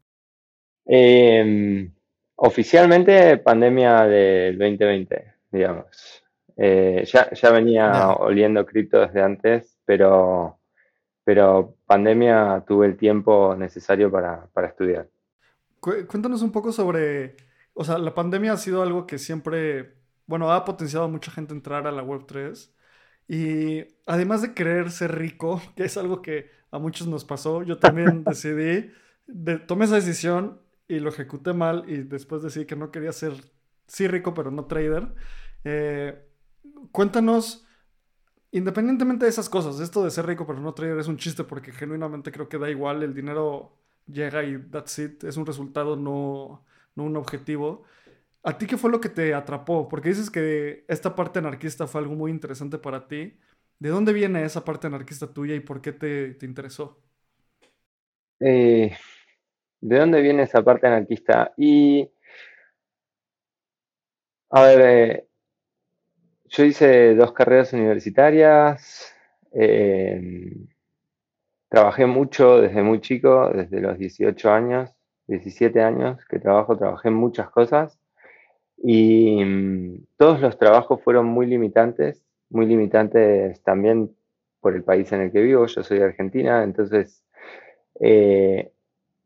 Em, 0.84 1.92
oficialmente 2.36 3.36
pandemia 3.38 4.04
del 4.04 4.56
2020, 4.56 5.34
digamos. 5.50 6.22
Eh, 6.56 7.04
ya, 7.04 7.28
ya, 7.32 7.50
venía 7.50 8.10
oliendo 8.12 8.64
cripto 8.64 9.00
desde 9.00 9.22
antes, 9.22 9.76
pero, 9.84 10.60
pero 11.24 11.76
pandemia 11.84 12.64
tuve 12.66 12.86
el 12.86 12.96
tiempo 12.96 13.56
necesario 13.56 14.08
para, 14.10 14.46
para 14.52 14.68
estudiar. 14.68 15.08
Cuéntanos 15.80 16.42
un 16.42 16.52
poco 16.52 16.70
sobre, 16.70 17.36
o 17.74 17.84
sea, 17.84 17.98
la 17.98 18.14
pandemia 18.14 18.52
ha 18.52 18.56
sido 18.56 18.82
algo 18.82 19.06
que 19.06 19.18
siempre, 19.18 19.96
bueno, 20.26 20.52
ha 20.52 20.64
potenciado 20.64 21.06
a 21.06 21.08
mucha 21.08 21.32
gente 21.32 21.52
entrar 21.52 21.88
a 21.88 21.92
la 21.92 22.04
Web3. 22.04 22.70
Y 23.28 23.84
además 24.06 24.42
de 24.42 24.54
querer 24.54 24.90
ser 24.90 25.16
rico, 25.16 25.60
que 25.76 25.84
es 25.84 25.96
algo 25.96 26.22
que 26.22 26.50
a 26.70 26.78
muchos 26.78 27.06
nos 27.06 27.24
pasó, 27.24 27.62
yo 27.62 27.78
también 27.78 28.24
decidí, 28.26 28.90
de, 29.26 29.58
tomé 29.58 29.86
esa 29.86 29.96
decisión 29.96 30.60
y 30.88 31.00
lo 31.00 31.08
ejecuté 31.08 31.52
mal 31.52 31.84
y 31.88 31.98
después 31.98 32.42
decidí 32.42 32.66
que 32.66 32.76
no 32.76 32.90
quería 32.90 33.12
ser, 33.12 33.32
sí 33.86 34.06
rico, 34.06 34.34
pero 34.34 34.50
no 34.50 34.66
trader. 34.66 35.08
Eh, 35.64 36.24
cuéntanos, 36.92 37.66
independientemente 38.52 39.24
de 39.24 39.30
esas 39.30 39.48
cosas, 39.48 39.80
esto 39.80 40.04
de 40.04 40.10
ser 40.10 40.26
rico 40.26 40.46
pero 40.46 40.60
no 40.60 40.74
trader 40.74 40.98
es 40.98 41.08
un 41.08 41.16
chiste 41.16 41.44
porque 41.44 41.72
genuinamente 41.72 42.30
creo 42.30 42.48
que 42.48 42.58
da 42.58 42.70
igual, 42.70 43.02
el 43.02 43.14
dinero 43.14 43.76
llega 44.06 44.44
y 44.44 44.58
that's 44.70 44.98
it, 45.00 45.24
es 45.24 45.36
un 45.36 45.46
resultado, 45.46 45.96
no, 45.96 46.64
no 46.94 47.04
un 47.04 47.16
objetivo. 47.16 47.84
¿A 48.46 48.56
ti 48.56 48.68
qué 48.68 48.76
fue 48.76 48.92
lo 48.92 49.00
que 49.00 49.08
te 49.08 49.34
atrapó? 49.34 49.88
Porque 49.88 50.10
dices 50.10 50.30
que 50.30 50.84
esta 50.86 51.16
parte 51.16 51.40
anarquista 51.40 51.88
fue 51.88 52.00
algo 52.00 52.14
muy 52.14 52.30
interesante 52.30 52.78
para 52.78 53.08
ti. 53.08 53.36
¿De 53.80 53.88
dónde 53.88 54.12
viene 54.12 54.44
esa 54.44 54.64
parte 54.64 54.86
anarquista 54.86 55.26
tuya 55.26 55.56
y 55.56 55.60
por 55.60 55.82
qué 55.82 55.92
te, 55.92 56.38
interesó? 56.42 57.02
Eh, 58.38 58.96
¿De 59.80 59.98
dónde 59.98 60.20
viene 60.22 60.44
esa 60.44 60.62
parte 60.62 60.86
anarquista? 60.86 61.54
Y, 61.56 62.08
a 64.50 64.62
ver, 64.62 64.80
eh, 64.80 65.28
yo 66.44 66.64
hice 66.64 67.16
dos 67.16 67.32
carreras 67.32 67.72
universitarias, 67.72 69.12
eh, 69.50 70.54
trabajé 71.68 72.06
mucho 72.06 72.60
desde 72.60 72.80
muy 72.84 73.00
chico, 73.00 73.50
desde 73.52 73.80
los 73.80 73.98
18 73.98 74.52
años, 74.52 74.94
17 75.26 75.82
años 75.82 76.24
que 76.26 76.38
trabajo, 76.38 76.78
trabajé 76.78 77.08
en 77.08 77.14
muchas 77.14 77.50
cosas 77.50 77.95
y 78.78 79.44
mm, 79.44 80.06
todos 80.16 80.40
los 80.40 80.58
trabajos 80.58 81.02
fueron 81.02 81.26
muy 81.26 81.46
limitantes, 81.46 82.24
muy 82.50 82.66
limitantes 82.66 83.62
también 83.62 84.14
por 84.60 84.74
el 84.74 84.84
país 84.84 85.10
en 85.12 85.22
el 85.22 85.32
que 85.32 85.42
vivo, 85.42 85.66
yo 85.66 85.82
soy 85.82 85.98
de 85.98 86.04
Argentina, 86.04 86.62
entonces 86.62 87.24
eh, 88.00 88.72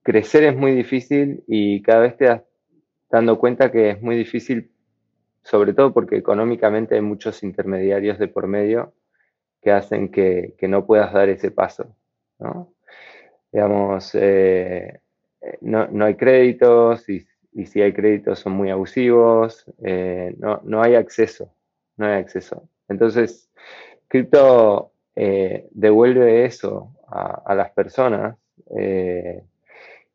crecer 0.02 0.44
es 0.44 0.56
muy 0.56 0.72
difícil 0.72 1.44
y 1.46 1.82
cada 1.82 2.00
vez 2.00 2.16
te 2.16 2.26
das 2.26 2.42
dando 3.10 3.38
cuenta 3.38 3.72
que 3.72 3.90
es 3.90 4.02
muy 4.02 4.16
difícil, 4.16 4.72
sobre 5.42 5.72
todo 5.74 5.92
porque 5.92 6.16
económicamente 6.16 6.94
hay 6.94 7.00
muchos 7.00 7.42
intermediarios 7.42 8.18
de 8.18 8.28
por 8.28 8.46
medio 8.46 8.94
que 9.60 9.72
hacen 9.72 10.10
que, 10.10 10.54
no 10.62 10.86
puedas 10.86 11.12
dar 11.12 11.28
ese 11.28 11.50
paso. 11.50 11.94
¿no? 12.38 12.72
Digamos, 13.52 14.14
eh, 14.14 15.00
no, 15.60 16.04
hay 16.04 16.14
créditos 16.14 17.08
y, 17.08 17.26
si 17.66 17.82
hay 17.82 17.92
créditos 17.92 18.38
son 18.38 18.52
muy 18.52 18.70
abusivos, 18.70 19.64
eh, 19.82 20.34
no, 20.38 20.82
hay 20.82 20.94
acceso, 20.94 21.52
no 21.96 22.06
hay 22.06 22.14
acceso. 22.14 22.68
Entonces, 22.88 23.50
cripto 24.08 24.92
eh, 25.16 25.68
devuelve 25.72 26.44
eso 26.44 26.94
a, 27.08 27.54
las 27.54 27.70
personas. 27.72 28.36
Eh, 28.76 29.42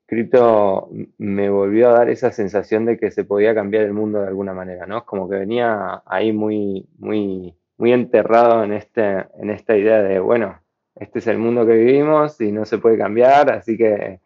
cripto 0.06 0.90
me 1.18 1.50
volvió 1.50 1.90
a 1.90 1.94
dar 1.94 2.10
esa 2.10 2.32
sensación 2.32 2.86
de 2.86 2.98
que 2.98 3.12
se 3.12 3.24
podía 3.26 3.54
cambiar 3.54 3.84
el 3.84 3.94
mundo 3.94 4.22
de 4.22 4.28
alguna 4.28 4.54
manera, 4.54 4.86
¿no? 4.86 5.06
Como 5.06 5.30
que 5.30 5.38
venía 5.38 6.04
ahí 6.06 6.32
muy, 6.32 6.88
muy, 6.98 7.56
muy 7.78 7.92
enterrado 7.92 8.64
en, 8.64 8.74
este, 8.74 9.26
en 9.40 9.50
esta 9.50 9.76
idea 9.76 10.02
de, 10.02 10.20
bueno, 10.20 10.62
este 10.96 11.20
es 11.20 11.28
el 11.28 11.38
mundo 11.38 11.66
que 11.66 11.74
vivimos 11.74 12.40
y 12.40 12.52
no 12.52 12.66
se 12.66 12.78
puede 12.78 12.98
cambiar, 12.98 13.50
así 13.52 13.78
que 13.78 14.22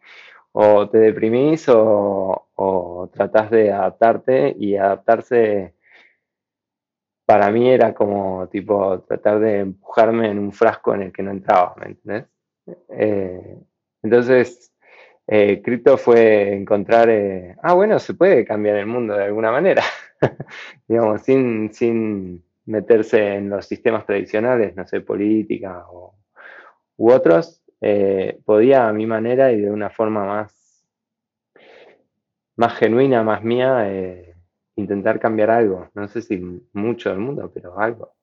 o 0.52 0.88
te 0.88 0.98
deprimís 0.98 1.68
o, 1.68 2.48
o 2.54 3.10
tratás 3.12 3.50
de 3.50 3.72
adaptarte 3.72 4.54
y 4.58 4.76
adaptarse 4.76 5.74
para 7.30 7.48
mí 7.52 7.70
era 7.70 7.94
como 7.94 8.48
tipo 8.48 9.02
tratar 9.02 9.38
de 9.38 9.60
empujarme 9.60 10.30
en 10.30 10.38
un 10.40 10.52
frasco 10.52 10.94
en 10.94 11.02
el 11.02 11.12
que 11.12 11.22
no 11.22 11.30
entraba, 11.30 11.76
¿me 11.78 11.86
entiendes? 11.86 12.26
Eh, 12.88 13.56
entonces, 14.02 14.72
eh, 15.28 15.62
cripto 15.62 15.96
fue 15.96 16.52
encontrar, 16.54 17.08
eh, 17.08 17.54
ah, 17.62 17.74
bueno, 17.74 18.00
se 18.00 18.14
puede 18.14 18.44
cambiar 18.44 18.78
el 18.78 18.86
mundo 18.86 19.14
de 19.14 19.26
alguna 19.26 19.52
manera, 19.52 19.84
digamos, 20.88 21.22
sin, 21.22 21.72
sin 21.72 22.44
meterse 22.66 23.36
en 23.36 23.48
los 23.48 23.64
sistemas 23.64 24.04
tradicionales, 24.06 24.74
no 24.74 24.84
sé, 24.88 25.00
política 25.00 25.86
o, 25.88 26.16
u 26.96 27.12
otros, 27.12 27.59
eh, 27.80 28.40
podía 28.44 28.88
a 28.88 28.92
mi 28.92 29.06
manera 29.06 29.52
y 29.52 29.60
de 29.60 29.70
una 29.70 29.90
forma 29.90 30.24
más, 30.24 30.86
más 32.56 32.74
genuina, 32.74 33.22
más 33.22 33.42
mía, 33.42 33.90
eh, 33.90 34.34
intentar 34.76 35.20
cambiar 35.20 35.50
algo. 35.50 35.88
No 35.94 36.08
sé 36.08 36.22
si 36.22 36.38
mucho 36.72 37.10
del 37.10 37.18
mundo, 37.18 37.50
pero 37.52 37.78
algo. 37.78 38.14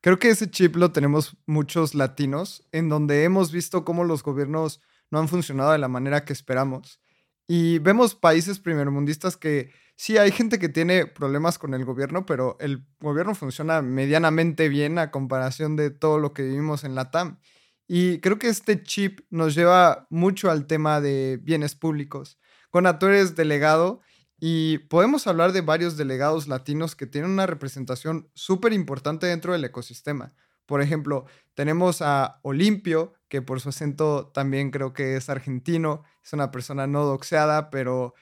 Creo 0.00 0.18
que 0.18 0.28
ese 0.28 0.50
chip 0.50 0.76
lo 0.76 0.92
tenemos 0.92 1.36
muchos 1.46 1.94
latinos, 1.94 2.68
en 2.72 2.90
donde 2.90 3.24
hemos 3.24 3.50
visto 3.50 3.86
cómo 3.86 4.04
los 4.04 4.22
gobiernos 4.22 4.82
no 5.10 5.18
han 5.18 5.28
funcionado 5.28 5.72
de 5.72 5.78
la 5.78 5.88
manera 5.88 6.26
que 6.26 6.34
esperamos. 6.34 7.00
Y 7.46 7.78
vemos 7.78 8.14
países 8.14 8.58
primermundistas 8.58 9.36
que 9.36 9.70
sí 9.96 10.18
hay 10.18 10.30
gente 10.30 10.58
que 10.58 10.68
tiene 10.68 11.06
problemas 11.06 11.58
con 11.58 11.72
el 11.72 11.84
gobierno, 11.84 12.26
pero 12.26 12.56
el 12.60 12.84
gobierno 13.00 13.34
funciona 13.34 13.80
medianamente 13.80 14.68
bien 14.68 14.98
a 14.98 15.10
comparación 15.10 15.76
de 15.76 15.90
todo 15.90 16.18
lo 16.18 16.34
que 16.34 16.42
vivimos 16.42 16.84
en 16.84 16.94
la 16.94 17.10
TAM. 17.10 17.38
Y 17.86 18.20
creo 18.20 18.38
que 18.38 18.48
este 18.48 18.82
chip 18.82 19.20
nos 19.30 19.54
lleva 19.54 20.06
mucho 20.10 20.50
al 20.50 20.66
tema 20.66 21.00
de 21.00 21.38
bienes 21.42 21.74
públicos. 21.74 22.38
Con 22.70 22.86
tú 22.98 23.06
eres 23.06 23.36
delegado 23.36 24.00
y 24.40 24.78
podemos 24.78 25.26
hablar 25.26 25.52
de 25.52 25.60
varios 25.60 25.96
delegados 25.96 26.48
latinos 26.48 26.96
que 26.96 27.06
tienen 27.06 27.30
una 27.30 27.46
representación 27.46 28.30
súper 28.34 28.72
importante 28.72 29.26
dentro 29.26 29.52
del 29.52 29.64
ecosistema. 29.64 30.34
Por 30.66 30.80
ejemplo, 30.80 31.26
tenemos 31.54 32.00
a 32.00 32.40
Olimpio, 32.42 33.14
que 33.28 33.42
por 33.42 33.60
su 33.60 33.68
acento 33.68 34.30
también 34.32 34.70
creo 34.70 34.92
que 34.92 35.16
es 35.16 35.28
argentino, 35.28 36.02
es 36.22 36.32
una 36.32 36.50
persona 36.50 36.86
no 36.86 37.04
doxeada, 37.04 37.70
pero 37.70 38.14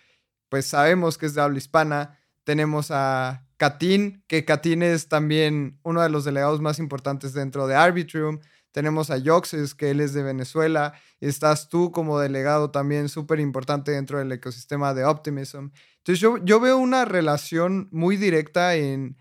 pues 0.49 0.67
sabemos 0.67 1.19
que 1.19 1.27
es 1.27 1.35
de 1.35 1.41
habla 1.41 1.59
hispana. 1.59 2.19
Tenemos 2.45 2.91
a 2.91 3.47
Katin, 3.57 4.25
que 4.27 4.45
Katin 4.45 4.83
es 4.83 5.09
también 5.09 5.79
uno 5.83 6.03
de 6.03 6.11
los 6.11 6.25
delegados 6.25 6.61
más 6.61 6.79
importantes 6.79 7.33
dentro 7.33 7.67
de 7.69 7.77
Arbitrium. 7.77 8.41
Tenemos 8.73 9.11
a 9.11 9.19
Yoxes, 9.19 9.75
que 9.75 9.91
él 9.91 10.01
es 10.01 10.15
de 10.15 10.23
Venezuela. 10.23 10.95
Estás 11.21 11.69
tú 11.69 11.93
como 11.93 12.19
delegado 12.19 12.71
también 12.71 13.09
súper 13.09 13.39
importante 13.39 13.93
dentro 13.93 14.19
del 14.19 14.33
ecosistema 14.33 14.95
de 14.95 15.05
Optimism. 15.05 15.69
Entonces 15.99 16.21
yo, 16.21 16.39
yo 16.39 16.59
veo 16.59 16.79
una 16.79 17.05
relación 17.05 17.89
muy 17.93 18.17
directa 18.17 18.75
en 18.75 19.17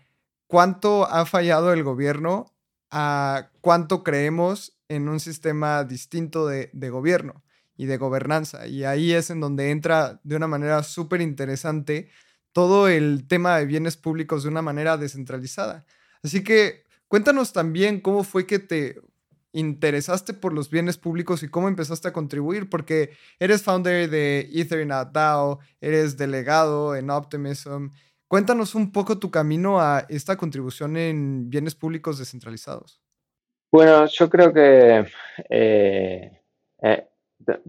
cuánto 0.46 1.06
ha 1.06 1.26
fallado 1.26 1.72
el 1.72 1.84
gobierno 1.84 2.54
a 2.90 3.50
cuánto 3.60 4.02
creemos 4.02 4.76
en 4.88 5.08
un 5.08 5.20
sistema 5.20 5.84
distinto 5.84 6.46
de, 6.46 6.70
de 6.72 6.90
gobierno 6.90 7.42
y 7.76 7.86
de 7.86 7.98
gobernanza. 7.98 8.66
Y 8.66 8.84
ahí 8.84 9.12
es 9.12 9.30
en 9.30 9.40
donde 9.40 9.70
entra 9.70 10.20
de 10.24 10.36
una 10.36 10.46
manera 10.46 10.82
súper 10.82 11.20
interesante 11.20 12.10
todo 12.52 12.88
el 12.88 13.26
tema 13.26 13.56
de 13.58 13.66
bienes 13.66 13.96
públicos 13.96 14.42
de 14.42 14.50
una 14.50 14.62
manera 14.62 14.96
descentralizada. 14.96 15.84
Así 16.22 16.44
que 16.44 16.84
cuéntanos 17.08 17.52
también 17.52 18.00
cómo 18.00 18.24
fue 18.24 18.46
que 18.46 18.58
te 18.58 19.00
interesaste 19.52 20.34
por 20.34 20.52
los 20.52 20.70
bienes 20.70 20.98
públicos 20.98 21.42
y 21.42 21.48
cómo 21.48 21.68
empezaste 21.68 22.08
a 22.08 22.12
contribuir, 22.12 22.68
porque 22.68 23.10
eres 23.38 23.62
founder 23.62 24.08
de 24.08 24.48
Ethernet 24.52 25.10
DAO, 25.12 25.60
eres 25.80 26.16
delegado 26.16 26.96
en 26.96 27.10
Optimism. 27.10 27.88
Cuéntanos 28.28 28.74
un 28.74 28.92
poco 28.92 29.18
tu 29.18 29.30
camino 29.30 29.80
a 29.80 30.06
esta 30.08 30.36
contribución 30.36 30.96
en 30.96 31.50
bienes 31.50 31.74
públicos 31.74 32.18
descentralizados. 32.18 33.02
Bueno, 33.70 34.06
yo 34.06 34.28
creo 34.28 34.52
que 34.52 35.06
eh, 35.50 36.40
eh, 36.82 37.06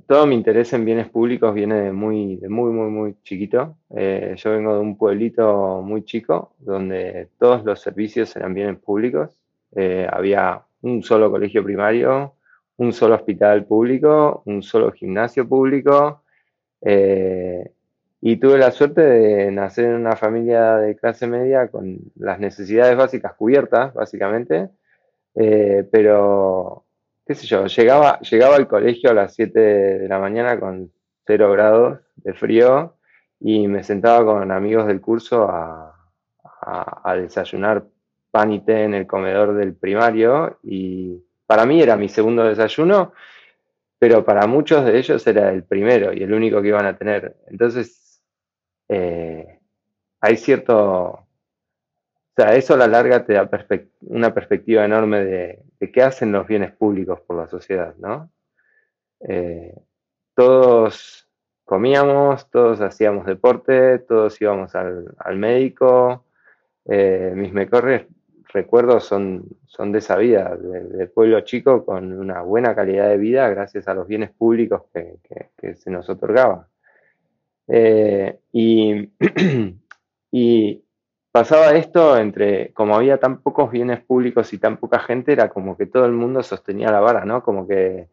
todo 0.07 0.25
mi 0.25 0.35
interés 0.35 0.73
en 0.73 0.85
bienes 0.85 1.09
públicos 1.09 1.53
viene 1.53 1.75
de 1.81 1.91
muy, 1.91 2.37
de 2.37 2.49
muy, 2.49 2.71
muy, 2.71 2.89
muy 2.89 3.15
chiquito. 3.23 3.77
Eh, 3.89 4.35
yo 4.37 4.51
vengo 4.51 4.73
de 4.73 4.79
un 4.79 4.97
pueblito 4.97 5.81
muy 5.81 6.03
chico 6.03 6.55
donde 6.59 7.29
todos 7.39 7.63
los 7.63 7.81
servicios 7.81 8.35
eran 8.35 8.53
bienes 8.53 8.79
públicos. 8.79 9.37
había 10.09 10.63
un 10.83 11.01
solo 11.01 11.31
colegio 11.31 11.63
primario, 11.63 12.35
un 12.77 12.93
solo 12.93 13.15
hospital 13.15 13.65
público, 13.65 14.43
un 14.45 14.61
solo 14.61 14.91
gimnasio 14.91 15.47
público. 15.47 16.23
Eh, 16.81 17.71
y 18.21 18.37
tuve 18.37 18.57
la 18.57 18.71
suerte 18.71 19.01
de 19.01 19.51
nacer 19.51 19.85
en 19.85 19.95
una 19.95 20.15
familia 20.15 20.77
de 20.77 20.95
clase 20.95 21.27
media 21.27 21.69
con 21.69 21.97
las 22.15 22.39
necesidades 22.39 22.95
básicas 22.95 23.33
cubiertas, 23.33 23.93
básicamente. 23.93 24.69
Eh, 25.35 25.87
pero, 25.91 26.85
qué 27.25 27.35
sé 27.35 27.47
yo, 27.47 27.65
llegaba, 27.65 28.19
llegaba 28.19 28.55
al 28.55 28.67
colegio 28.67 29.11
a 29.11 29.13
las 29.13 29.33
7 29.33 29.59
de 29.59 30.07
la 30.07 30.19
mañana 30.19 30.59
con 30.59 30.91
0 31.27 31.51
grados 31.51 31.99
de 32.17 32.33
frío 32.33 32.95
y 33.39 33.67
me 33.67 33.83
sentaba 33.83 34.25
con 34.25 34.51
amigos 34.51 34.87
del 34.87 35.01
curso 35.01 35.49
a, 35.49 35.93
a 36.61 37.15
desayunar 37.15 37.85
pan 38.33 38.51
y 38.51 38.61
té 38.61 38.85
en 38.85 38.95
el 38.95 39.05
comedor 39.05 39.53
del 39.53 39.75
primario 39.75 40.57
y 40.63 41.23
para 41.45 41.67
mí 41.67 41.79
era 41.79 41.95
mi 41.95 42.09
segundo 42.09 42.43
desayuno, 42.43 43.13
pero 43.99 44.25
para 44.25 44.47
muchos 44.47 44.83
de 44.85 44.97
ellos 44.97 45.25
era 45.27 45.51
el 45.51 45.63
primero 45.63 46.11
y 46.11 46.23
el 46.23 46.33
único 46.33 46.59
que 46.59 46.69
iban 46.69 46.87
a 46.87 46.97
tener. 46.97 47.37
Entonces, 47.47 48.23
eh, 48.89 49.59
hay 50.19 50.37
cierto... 50.37 50.75
O 50.75 52.35
sea, 52.35 52.55
eso 52.55 52.73
a 52.73 52.77
la 52.77 52.87
larga 52.87 53.23
te 53.23 53.33
da 53.33 53.47
una 54.01 54.33
perspectiva 54.33 54.83
enorme 54.83 55.23
de, 55.23 55.63
qué 55.93 56.01
hacen 56.01 56.31
los 56.31 56.47
bienes 56.47 56.71
públicos 56.71 57.21
por 57.21 57.37
la 57.37 57.47
sociedad, 57.47 57.93
¿no? 57.97 58.31
Eh, 59.29 59.75
todos 60.33 61.29
comíamos, 61.65 62.49
todos 62.49 62.81
hacíamos 62.81 63.27
deporte, 63.27 63.99
todos 63.99 64.41
íbamos 64.41 64.73
al, 64.73 65.37
médico. 65.37 66.25
Eh, 66.85 67.33
mis 67.35 67.53
mejores 67.53 68.07
recuerdos 68.53 69.05
son, 69.05 69.45
son 69.65 69.91
de 69.91 69.99
esa 69.99 70.15
vida, 70.15 70.55
del 70.55 71.09
pueblo 71.09 71.41
chico 71.41 71.83
con 71.83 72.13
una 72.13 72.41
buena 72.41 72.75
calidad 72.75 73.09
de 73.09 73.17
vida 73.17 73.49
gracias 73.49 73.87
a 73.87 73.93
los 73.93 74.07
bienes 74.07 74.31
públicos 74.31 74.83
que, 74.93 75.75
se 75.75 75.89
nos 75.89 76.07
otorgaban. 76.09 76.65
Eh, 77.67 78.39
y, 78.51 79.09
y, 80.31 80.83
pasaba 81.31 81.71
esto 81.71 82.15
entre, 82.17 82.71
como 82.73 82.95
había 82.95 83.17
tan 83.17 83.41
pocos 83.41 83.71
bienes 83.71 84.01
públicos 84.01 84.53
y 84.53 84.59
tan 84.59 84.77
poca 84.77 84.99
gente, 84.99 85.31
era 85.31 85.49
como 85.49 85.75
que 85.75 85.87
todo 85.87 86.05
el 86.05 86.11
mundo 86.11 86.43
sostenía 86.43 86.91
la 86.91 86.99
vara, 86.99 87.25
¿no? 87.25 87.41
Como 87.41 87.67
que 87.67 88.09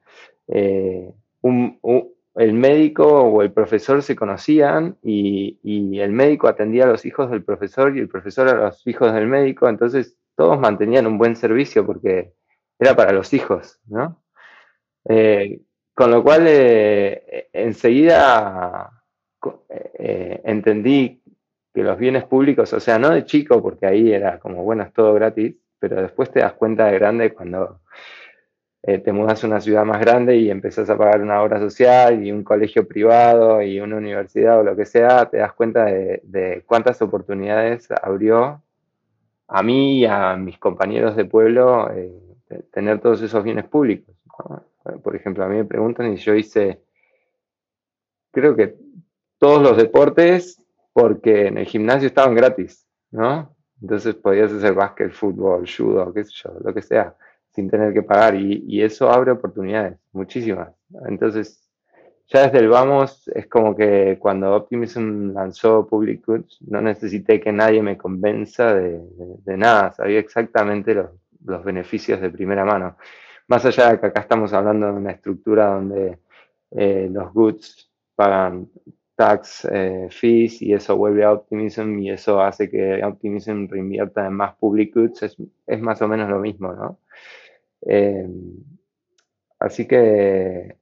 eh, 0.49 1.13
el 1.43 2.53
médico 2.55 3.05
o 3.07 3.43
el 3.43 3.53
profesor 3.53 4.03
se 4.03 4.17
conocían 4.17 4.97
y, 5.03 5.59
y, 5.63 6.01
el 6.01 6.13
médico 6.13 6.49
atendía 6.49 6.85
a 6.85 6.89
los 6.89 7.05
hijos 7.05 7.31
del 7.31 7.45
profesor 7.45 7.95
y 7.95 8.01
el 8.01 8.09
profesor 8.09 8.49
a 8.49 8.55
los 8.55 8.87
hijos 8.87 9.13
del 9.13 9.27
médico, 9.27 9.69
entonces 9.69 10.17
todos 10.41 10.59
mantenían 10.59 11.07
un 11.07 11.19
buen 11.19 11.37
servicio 11.37 11.85
porque 11.85 12.33
era 12.79 12.97
para 12.97 13.13
los 13.13 13.35
hijos, 13.35 13.79
¿no? 13.89 14.23
Eh, 15.07 15.61
con 15.93 16.11
lo 16.11 16.23
cual, 16.23 16.47
eh, 16.49 17.51
enseguida 17.53 18.91
eh, 19.69 20.41
entendí 20.45 21.23
que 21.75 21.83
los 21.83 21.99
bienes 21.99 22.25
públicos, 22.25 22.73
o 22.73 22.81
sea, 22.81 22.99
no 22.99 23.11
de 23.11 23.27
chico, 23.27 23.61
porque 23.61 23.85
ahí 23.85 24.15
era 24.15 24.39
como, 24.39 24.65
bueno, 24.65 24.83
es 24.83 24.95
todo 24.95 25.13
gratis, 25.13 25.57
pero 25.79 26.01
después 26.01 26.31
te 26.31 26.41
das 26.41 26.55
cuenta 26.55 26.87
de 26.87 26.99
grande 26.99 27.35
cuando 27.35 27.83
te 28.81 29.13
mudas 29.13 29.45
a 29.45 29.47
una 29.47 29.61
ciudad 29.61 29.85
más 29.85 30.01
grande 30.01 30.37
y 30.37 30.51
empezás 30.51 30.89
a 30.89 30.97
pagar 30.97 31.21
una 31.21 31.43
obra 31.43 31.59
social 31.59 32.25
y 32.25 32.33
un 32.33 32.43
colegio 32.43 32.89
privado 32.89 33.61
y 33.61 33.79
una 33.79 33.99
universidad 33.99 34.61
o 34.61 34.63
lo 34.63 34.75
que 34.75 34.87
sea, 34.87 35.29
te 35.29 35.37
das 35.37 35.53
cuenta 35.53 35.85
de 35.85 36.65
cuántas 36.67 37.03
oportunidades 37.03 37.91
abrió 37.91 38.63
a 39.53 39.63
mí 39.63 40.01
y 40.01 40.07
a 40.07 40.37
mis 40.37 40.59
compañeros 40.59 41.17
de 41.17 41.25
pueblo 41.25 41.91
eh, 41.91 42.15
tener 42.73 43.01
todos 43.01 43.21
esos 43.23 43.43
bienes 43.43 43.67
públicos. 43.67 44.15
Por 45.03 45.17
ejemplo, 45.17 45.45
a 45.45 45.49
mí 45.49 45.57
me 45.57 45.65
preguntan 45.65 46.13
y 46.13 46.17
yo 46.17 46.35
hice, 46.35 46.81
creo 48.31 48.57
que 48.57 48.77
todos 49.39 49.61
los 49.61 49.77
deportes 49.77 50.63
porque 50.93 51.49
en 51.49 51.59
el 51.59 51.67
gimnasio 51.67 52.07
estaban 52.07 52.35
gratis, 52.35 52.87
¿no? 53.11 53.55
Entonces 53.83 54.15
podías 54.15 54.53
hacer 54.53 54.75
básquet, 54.75 55.13
fútbol, 55.13 55.67
judo, 55.67 56.13
qué 56.13 56.25
sé 56.25 56.33
yo, 56.45 56.51
lo 56.63 56.73
que 56.73 56.83
sea, 56.83 57.17
sin 57.51 57.69
tener 57.69 57.93
que 57.93 58.03
pagar. 58.03 58.37
Y, 58.37 58.65
y 58.67 58.83
eso 58.83 59.11
abre 59.11 59.33
oportunidades, 59.33 59.99
muchísimas. 60.13 60.71
Entonces, 61.07 61.70
ya 62.31 62.45
desde 62.45 62.59
el 62.59 62.69
vamos 62.69 63.29
es 63.35 63.49
como 63.49 63.75
que 63.75 64.17
cuando 64.21 64.55
Optimism 64.55 65.33
lanzó 65.33 65.87
Public 65.87 66.25
Goods 66.25 66.59
no 66.63 66.81
necesité 66.81 67.41
que 67.41 67.53
nadie 67.53 67.83
me 67.83 67.99
convenza 67.99 68.73
de, 68.73 69.03
nada, 69.57 69.93
sabía 69.93 70.21
exactamente 70.21 70.95
los, 70.95 71.11
beneficios 71.65 72.21
de 72.21 72.31
primera 72.31 72.65
mano. 72.65 72.97
Más 73.49 73.65
allá 73.65 73.91
de 73.91 74.01
que 74.01 74.07
acá 74.07 74.21
estamos 74.21 74.53
hablando 74.53 74.87
de 74.87 74.93
una 74.93 75.11
estructura 75.11 75.75
donde 75.75 76.19
eh, 76.71 77.09
los 77.11 77.33
goods 77.33 77.91
pagan 78.15 78.69
tax 79.17 79.65
eh, 79.65 80.09
fees 80.11 80.63
y 80.63 80.73
eso 80.73 80.97
vuelve 80.97 81.25
a 81.25 81.33
Optimism 81.33 81.99
y 81.99 82.11
eso 82.11 82.41
hace 82.41 82.71
que 82.71 83.03
Optimism 83.03 83.67
reinvierta 83.69 84.27
en 84.27 84.35
más 84.35 84.55
public 84.57 84.95
goods, 84.95 85.23
es, 85.67 85.81
más 85.81 86.01
o 86.03 86.07
menos 86.07 86.31
lo 86.31 86.39
mismo, 86.39 86.73
¿no? 86.73 87.01
Eh, 87.83 88.29
así 89.59 89.87
que 89.89 90.77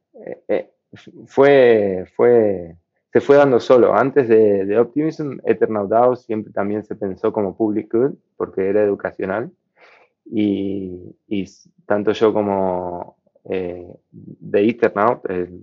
fue, 1.26 2.06
fue, 2.16 2.76
se 3.12 3.20
fue 3.20 3.36
dando 3.36 3.60
solo. 3.60 3.94
Antes 3.94 4.28
de, 4.28 4.64
de 4.64 4.78
Optimism, 4.78 5.38
Eternal 5.44 5.88
DAO 5.88 6.16
siempre 6.16 6.52
también 6.52 6.84
se 6.84 6.94
pensó 6.94 7.32
como 7.32 7.56
public 7.56 7.92
good, 7.92 8.14
porque 8.36 8.68
era 8.68 8.82
educacional. 8.82 9.50
Y, 10.24 11.16
y 11.26 11.46
tanto 11.86 12.12
yo 12.12 12.32
como 12.32 13.16
eh, 13.44 13.86
de 14.10 14.68
Eternaut, 14.68 15.24
el, 15.30 15.60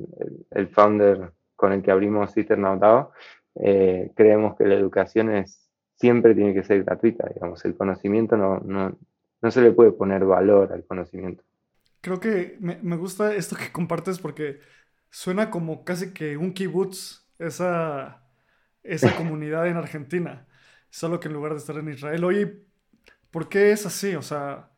el, 0.51 0.67
founder 0.69 1.31
con 1.55 1.71
el 1.71 1.83
que 1.83 1.91
abrimos 1.91 2.35
Eternaut 2.35 2.79
DAO, 2.79 3.11
eh, 3.55 4.11
creemos 4.15 4.55
que 4.55 4.65
la 4.65 4.75
educación 4.75 5.33
es, 5.35 5.69
siempre 5.95 6.33
tiene 6.33 6.53
que 6.53 6.63
ser 6.63 6.83
gratuita, 6.83 7.29
digamos, 7.33 7.63
el 7.63 7.75
conocimiento 7.75 8.35
no, 8.35 8.59
no, 8.59 8.97
no 9.41 9.51
se 9.51 9.61
le 9.61 9.71
puede 9.71 9.91
poner 9.91 10.25
valor 10.25 10.73
al 10.73 10.83
conocimiento. 10.83 11.43
Creo 12.01 12.19
que 12.19 12.57
me, 12.59 12.79
me 12.81 12.97
gusta 12.97 13.33
esto 13.33 13.55
que 13.55 13.71
compartes 13.71 14.19
porque 14.19 14.59
Suena 15.15 15.49
como 15.49 15.85
casi 15.85 16.13
que 16.13 16.35
un 16.35 16.53
kibutz, 16.53 17.25
esa, 17.39 18.21
esa 18.83 19.15
comunidad 19.17 19.65
en 19.65 19.77
Argentina. 19.77 20.45
Solo 20.89 21.21
que 21.21 21.29
en 21.29 21.33
lugar 21.35 21.53
de 21.53 21.59
estar 21.59 21.77
en 21.77 21.87
Israel. 21.87 22.25
Oye, 22.25 22.65
¿por 23.31 23.47
qué 23.47 23.71
es 23.71 23.85
así? 23.85 24.13
O 24.15 24.21
sea, 24.21 24.71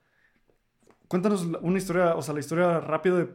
cuéntanos 1.07 1.43
una 1.61 1.79
historia, 1.79 2.15
o 2.15 2.21
sea, 2.21 2.35
la 2.35 2.39
historia 2.41 2.79
rápida 2.79 3.17
de... 3.17 3.29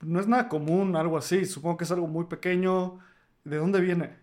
No 0.00 0.20
es 0.20 0.26
nada 0.26 0.48
común, 0.48 0.96
algo 0.96 1.18
así. 1.18 1.44
Supongo 1.44 1.76
que 1.76 1.84
es 1.84 1.92
algo 1.92 2.06
muy 2.06 2.24
pequeño. 2.24 2.98
¿De 3.44 3.58
dónde 3.58 3.82
viene? 3.82 4.16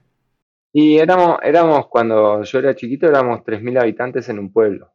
Y 0.74 0.98
éramos, 0.98 1.38
éramos 1.44 1.88
cuando 1.90 2.42
yo 2.42 2.58
era 2.58 2.76
chiquito, 2.76 3.08
éramos 3.08 3.44
3.000 3.44 3.80
habitantes 3.80 4.30
en 4.30 4.40
un 4.40 4.52
pueblo. 4.52 4.92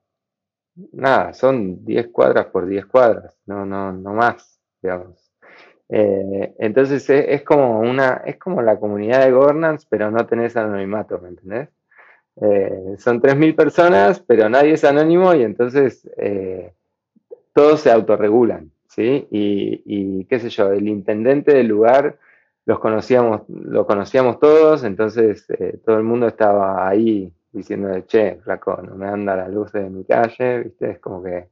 Nada, 0.74 1.32
son 1.32 1.84
10 1.84 2.08
cuadras 2.08 2.46
por 2.46 2.66
10 2.66 2.86
cuadras, 2.86 3.38
no, 3.46 3.64
no, 3.64 3.92
no 3.92 4.14
más, 4.14 4.60
digamos. 4.82 5.29
Eh, 5.92 6.54
entonces 6.58 7.08
es, 7.10 7.42
como 7.42 7.80
una, 7.80 8.22
es 8.24 8.36
como 8.36 8.62
la 8.62 8.78
comunidad 8.78 9.24
de 9.24 9.32
governance, 9.32 9.86
pero 9.88 10.10
no 10.10 10.24
tenés 10.26 10.56
anonimato, 10.56 11.18
¿me 11.18 11.30
entendés? 11.30 11.68
Eh, 12.40 12.94
son 12.98 13.20
3.000 13.20 13.56
personas, 13.56 14.20
pero 14.20 14.48
nadie 14.48 14.72
es 14.74 14.84
anónimo 14.84 15.34
y 15.34 15.42
entonces 15.42 16.08
eh, 16.16 16.72
todos 17.52 17.80
se 17.80 17.90
autorregulan, 17.90 18.70
¿sí? 18.86 19.26
Y, 19.30 20.24
qué 20.26 20.38
sé 20.38 20.48
yo, 20.48 20.72
el 20.72 20.86
intendente 20.86 21.52
del 21.52 21.66
lugar 21.66 22.18
los 22.66 22.78
conocíamos, 22.78 23.42
lo 23.48 23.84
conocíamos 23.84 24.38
todos, 24.38 24.84
entonces 24.84 25.46
todo 25.84 25.96
el 25.96 26.04
mundo 26.04 26.28
estaba 26.28 26.88
ahí 26.88 27.32
diciendo, 27.50 28.00
che, 28.06 28.36
flaco, 28.44 28.80
no 28.80 28.94
me 28.94 29.06
anda 29.06 29.34
la 29.34 29.48
luz 29.48 29.72
de 29.72 29.90
mi 29.90 30.04
calle, 30.04 30.60
¿viste? 30.60 30.90
Es 30.92 30.98
como 31.00 31.20
que 31.20 31.48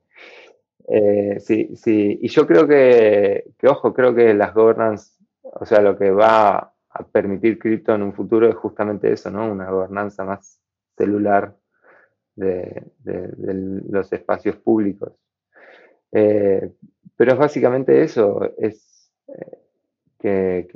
eh, 0.90 1.38
sí, 1.38 1.76
sí, 1.76 2.18
y 2.22 2.28
yo 2.28 2.46
creo 2.46 2.66
que, 2.66 3.52
ojo, 3.68 3.92
creo 3.92 4.14
que 4.14 4.32
las 4.32 4.54
governance, 4.54 5.12
o 5.42 5.66
sea, 5.66 5.82
lo 5.82 5.98
que 5.98 6.10
va 6.10 6.72
a 6.88 7.06
permitir 7.12 7.58
cripto 7.58 7.94
en 7.94 8.02
un 8.02 8.14
futuro 8.14 8.48
es 8.48 8.56
justamente 8.56 9.12
eso, 9.12 9.30
¿no? 9.30 9.52
Una 9.52 9.70
gobernanza 9.70 10.24
más 10.24 10.62
celular 10.96 11.54
de, 12.34 12.86
los 13.90 14.10
espacios 14.12 14.56
públicos. 14.56 15.12
Eh, 16.10 16.72
pero 17.14 17.32
es 17.32 17.38
básicamente 17.38 18.02
eso, 18.02 18.50
es 18.56 19.12
eh, 19.28 19.58
que, 20.18 20.68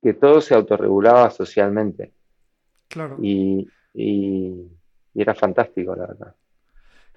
que, 0.00 0.14
todo 0.14 0.40
se 0.40 0.54
autorregulaba 0.54 1.28
socialmente. 1.30 2.12
Claro. 2.88 3.16
y 3.20 3.68
era 5.14 5.34
fantástico, 5.34 5.94
la 5.96 6.06
verdad. 6.06 6.34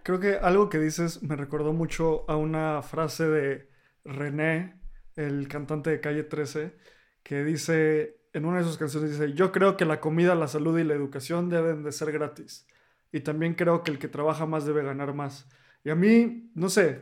Creo 0.03 0.19
que 0.19 0.35
algo 0.35 0.69
que 0.69 0.79
dices 0.79 1.21
me 1.21 1.35
recordó 1.35 1.73
mucho 1.73 2.29
a 2.29 2.35
una 2.35 2.81
frase 2.81 3.27
de 3.27 3.69
René, 4.03 4.79
el 5.15 5.47
cantante 5.47 5.91
de 5.91 5.99
Calle 5.99 6.23
13, 6.23 6.75
que 7.23 7.43
dice, 7.43 8.17
en 8.33 8.45
una 8.45 8.59
de 8.59 8.63
sus 8.63 8.77
canciones 8.77 9.11
dice, 9.11 9.33
yo 9.33 9.51
creo 9.51 9.77
que 9.77 9.85
la 9.85 9.99
comida, 9.99 10.33
la 10.33 10.47
salud 10.47 10.79
y 10.79 10.83
la 10.83 10.95
educación 10.95 11.49
deben 11.49 11.83
de 11.83 11.91
ser 11.91 12.11
gratis. 12.11 12.65
Y 13.11 13.19
también 13.19 13.53
creo 13.53 13.83
que 13.83 13.91
el 13.91 13.99
que 13.99 14.07
trabaja 14.07 14.45
más 14.45 14.65
debe 14.65 14.83
ganar 14.83 15.13
más. 15.13 15.47
Y 15.83 15.89
a 15.91 15.95
mí, 15.95 16.51
no 16.55 16.69
sé, 16.69 17.01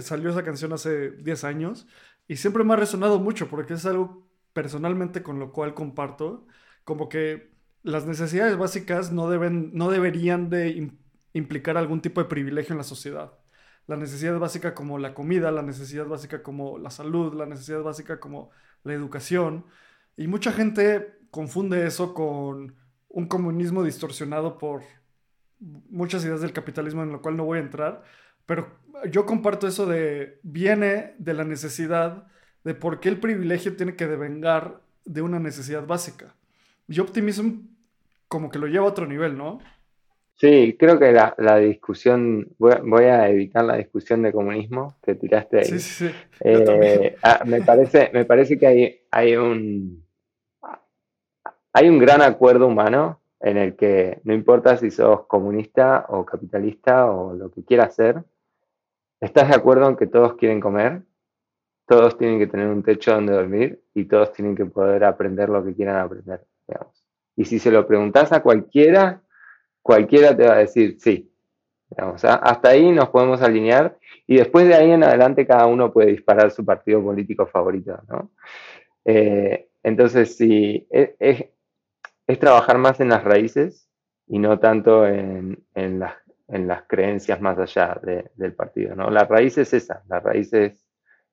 salió 0.00 0.30
esa 0.30 0.44
canción 0.44 0.72
hace 0.72 1.10
10 1.10 1.44
años 1.44 1.86
y 2.28 2.36
siempre 2.36 2.64
me 2.64 2.74
ha 2.74 2.76
resonado 2.76 3.18
mucho 3.18 3.48
porque 3.48 3.74
es 3.74 3.86
algo 3.86 4.28
personalmente 4.52 5.22
con 5.22 5.38
lo 5.38 5.52
cual 5.52 5.74
comparto, 5.74 6.46
como 6.84 7.08
que 7.08 7.52
las 7.82 8.06
necesidades 8.06 8.56
básicas 8.56 9.12
no, 9.12 9.28
deben, 9.30 9.70
no 9.74 9.90
deberían 9.90 10.50
de 10.50 10.92
implicar 11.36 11.76
algún 11.76 12.00
tipo 12.00 12.22
de 12.22 12.28
privilegio 12.28 12.72
en 12.72 12.78
la 12.78 12.84
sociedad. 12.84 13.32
La 13.86 13.96
necesidad 13.96 14.38
básica 14.38 14.74
como 14.74 14.98
la 14.98 15.14
comida, 15.14 15.50
la 15.52 15.62
necesidad 15.62 16.06
básica 16.06 16.42
como 16.42 16.78
la 16.78 16.90
salud, 16.90 17.34
la 17.34 17.46
necesidad 17.46 17.82
básica 17.82 18.18
como 18.18 18.50
la 18.84 18.94
educación. 18.94 19.66
Y 20.16 20.26
mucha 20.26 20.52
gente 20.52 21.18
confunde 21.30 21.86
eso 21.86 22.14
con 22.14 22.74
un 23.08 23.26
comunismo 23.28 23.82
distorsionado 23.82 24.58
por 24.58 24.82
muchas 25.60 26.24
ideas 26.24 26.40
del 26.40 26.52
capitalismo 26.52 27.02
en 27.02 27.12
lo 27.12 27.22
cual 27.22 27.36
no 27.36 27.44
voy 27.44 27.58
a 27.58 27.62
entrar, 27.62 28.02
pero 28.44 28.78
yo 29.10 29.26
comparto 29.26 29.66
eso 29.66 29.86
de 29.86 30.38
viene 30.42 31.14
de 31.18 31.34
la 31.34 31.44
necesidad 31.44 32.26
de 32.64 32.74
por 32.74 33.00
qué 33.00 33.08
el 33.08 33.20
privilegio 33.20 33.76
tiene 33.76 33.96
que 33.96 34.06
devengar 34.06 34.82
de 35.04 35.22
una 35.22 35.38
necesidad 35.38 35.86
básica. 35.86 36.34
Y 36.88 37.00
optimismo 37.00 37.62
como 38.28 38.50
que 38.50 38.58
lo 38.58 38.66
lleva 38.66 38.86
a 38.86 38.90
otro 38.90 39.06
nivel, 39.06 39.36
¿no? 39.36 39.60
Sí, 40.36 40.76
creo 40.78 40.98
que 40.98 41.12
la, 41.12 41.56
discusión, 41.56 42.54
voy, 42.58 43.04
a 43.04 43.28
evitar 43.30 43.64
la 43.64 43.76
discusión 43.76 44.22
de 44.22 44.32
comunismo 44.32 44.98
que 45.02 45.14
tiraste 45.14 45.58
ahí. 45.58 45.64
Sí, 45.64 45.78
sí, 45.78 46.08
sí. 46.08 46.14
Eh, 46.40 47.16
ah, 47.22 47.42
me, 47.46 47.62
parece, 47.62 48.10
me 48.12 48.26
parece 48.26 48.58
que 48.58 48.66
hay, 48.66 49.00
hay, 49.10 49.36
un, 49.36 50.06
hay 51.72 51.88
un 51.88 51.98
gran 51.98 52.20
acuerdo 52.20 52.66
humano 52.66 53.22
en 53.40 53.56
el 53.56 53.76
que 53.76 54.20
no 54.24 54.34
importa 54.34 54.76
si 54.76 54.90
sos 54.90 55.26
comunista 55.26 56.04
o 56.10 56.26
capitalista 56.26 57.10
o 57.10 57.32
lo 57.32 57.50
que 57.50 57.64
quieras 57.64 57.94
ser, 57.94 58.22
estás 59.20 59.48
de 59.48 59.54
acuerdo 59.54 59.88
en 59.88 59.96
que 59.96 60.06
todos 60.06 60.34
quieren 60.34 60.60
comer, 60.60 61.00
todos 61.86 62.18
tienen 62.18 62.38
que 62.38 62.46
tener 62.46 62.68
un 62.68 62.82
techo 62.82 63.14
donde 63.14 63.32
dormir 63.32 63.82
y 63.94 64.04
todos 64.04 64.34
tienen 64.34 64.54
que 64.54 64.66
poder 64.66 65.04
aprender 65.04 65.48
lo 65.48 65.64
que 65.64 65.74
quieran 65.74 65.96
aprender. 65.96 66.44
Y 67.36 67.44
si 67.44 67.58
se 67.58 67.70
lo 67.70 67.86
preguntas 67.86 68.32
a 68.32 68.42
cualquiera, 68.42 69.22
cualquiera 69.86 70.36
te 70.36 70.46
va 70.46 70.54
a 70.54 70.58
decir 70.58 70.96
sí. 70.98 71.32
hasta 71.96 72.68
ahí 72.68 72.90
nos 72.90 73.08
podemos 73.10 73.40
alinear 73.40 73.96
y 74.26 74.36
después 74.38 74.66
de 74.66 74.74
ahí 74.74 74.90
en 74.90 75.04
adelante 75.04 75.46
cada 75.46 75.66
uno 75.66 75.92
puede 75.92 76.10
disparar 76.10 76.50
su 76.50 76.64
partido 76.64 77.00
político 77.02 77.46
favorito. 77.46 78.02
¿no? 78.08 78.32
Eh, 79.04 79.68
entonces, 79.84 80.36
sí, 80.36 80.88
e, 80.90 81.14
es, 81.20 81.44
es, 82.26 82.38
trabajar 82.40 82.78
más 82.78 82.98
en 82.98 83.10
las 83.10 83.22
raíces 83.22 83.88
y 84.26 84.40
no 84.40 84.58
tanto 84.58 85.06
en, 85.06 85.64
en, 85.74 86.00
las, 86.00 86.14
en 86.48 86.66
las, 86.66 86.82
creencias 86.88 87.40
más 87.40 87.56
allá 87.56 88.00
del 88.34 88.54
partido. 88.54 88.96
¿no? 88.96 89.08
La 89.08 89.24
raíz 89.24 89.56
es 89.58 89.72
esa, 89.72 90.02
la 90.08 90.18
raíz 90.18 90.52
es 90.52 90.84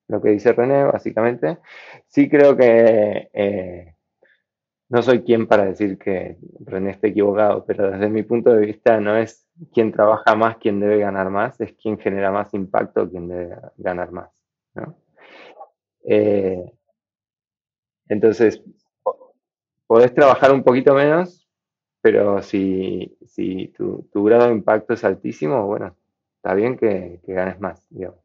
lo 0.07 0.21
que 0.21 0.29
dice 0.29 0.53
René, 0.53 0.83
básicamente. 0.83 1.57
Sí 2.05 2.29
creo 2.29 2.55
que 2.55 3.31
eh, 3.33 3.92
no 4.93 5.01
soy 5.01 5.23
quien 5.23 5.47
para 5.47 5.65
decir 5.65 5.97
que 5.97 6.37
René 6.59 6.91
esté 6.91 7.07
equivocado, 7.07 7.65
pero 7.65 7.89
desde 7.89 8.09
mi 8.09 8.21
punto 8.21 8.51
de 8.53 8.63
vista 8.63 8.99
no 8.99 9.17
es 9.17 9.49
quien 9.73 9.91
trabaja 9.91 10.35
más 10.35 10.57
quien 10.57 10.79
debe 10.79 10.99
ganar 10.99 11.31
más, 11.31 11.59
es 11.61 11.73
quien 11.73 11.97
genera 11.97 12.31
más 12.31 12.53
impacto 12.53 13.09
quien 13.09 13.27
debe 13.27 13.57
ganar 13.77 14.11
más. 14.11 14.29
Eh, 16.03 16.71
entonces, 18.07 18.61
podés 19.87 20.13
trabajar 20.13 20.51
un 20.51 20.63
poquito 20.63 20.93
menos, 20.93 21.49
pero 21.99 22.43
si, 22.43 23.17
si 23.25 23.69
tu, 23.69 24.07
grado 24.13 24.45
de 24.45 24.53
impacto 24.53 24.93
es 24.93 25.03
altísimo, 25.03 25.65
bueno, 25.65 25.97
está 26.35 26.53
bien 26.53 26.77
que, 26.77 27.19
ganes 27.25 27.59
más, 27.59 27.83
digamos, 27.89 28.19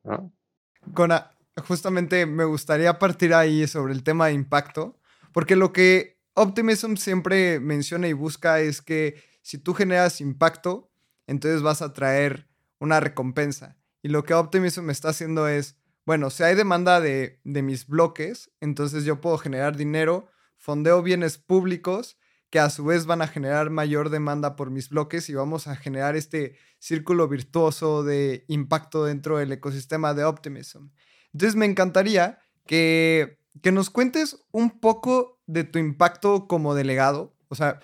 justamente 1.67 2.27
me 2.27 2.45
gustaría 2.45 2.99
partir 2.99 3.33
ahí 3.33 3.67
sobre 3.67 3.95
el 3.95 4.03
tema 4.03 4.27
de 4.27 4.35
impacto, 4.35 4.99
porque 5.33 5.57
lo 5.57 5.73
que 5.73 6.18
Optimism 6.39 6.95
siempre 6.95 7.61
menciona 7.61 8.09
y 8.09 8.13
busca 8.13 8.61
es 8.61 8.81
que 8.81 9.23
si 9.43 9.59
tú 9.59 9.75
generas 9.75 10.21
impacto, 10.21 10.91
entonces 11.27 11.63
vas 11.63 11.83
a 11.83 11.93
traer 11.93 12.49
una 12.79 13.01
recompensa. 13.01 13.77
Y 14.03 14.09
lo 14.09 14.25
que 14.25 14.35
Optimism 14.35 14.89
está 14.91 15.09
haciendo 15.09 15.49
es, 15.49 15.77
bueno, 16.07 16.31
si 16.31 16.45
hay 16.45 16.55
demanda 16.55 17.01
de, 17.01 17.41
de 17.45 17.63
mis 17.63 17.87
bloques, 17.87 18.51
entonces 18.61 19.05
yo 19.05 19.21
puedo 19.21 19.37
generar 19.39 19.77
dinero, 19.77 20.29
fondeo 20.57 21.03
bienes 21.03 21.39
públicos 21.39 22.17
que 22.51 22.61
a 22.61 22.71
su 22.71 22.85
vez 22.85 23.07
van 23.07 23.21
a 23.21 23.29
generar 23.29 23.71
mayor 23.71 24.09
demanda 24.09 24.57
por 24.57 24.71
mis 24.71 24.89
bloques 24.89 25.29
y 25.29 25.35
vamos 25.35 25.67
a 25.67 25.77
generar 25.77 26.17
este 26.17 26.57
círculo 26.79 27.29
virtuoso 27.29 28.05
de 28.05 28.45
impacto 28.49 29.05
dentro 29.05 29.39
del 29.39 29.53
ecosistema 29.53 30.15
de 30.15 30.25
Optimism. 30.25 30.89
Entonces 31.33 31.57
me 31.57 31.67
encantaría 31.67 32.39
que, 32.67 33.39
nos 33.73 33.91
cuentes 33.91 34.45
un 34.53 34.81
poco 34.81 35.41
de 35.47 35.65
tu 35.65 35.79
impacto 35.79 36.47
como 36.47 36.75
delegado, 36.75 37.37
o 37.49 37.55
sea, 37.55 37.81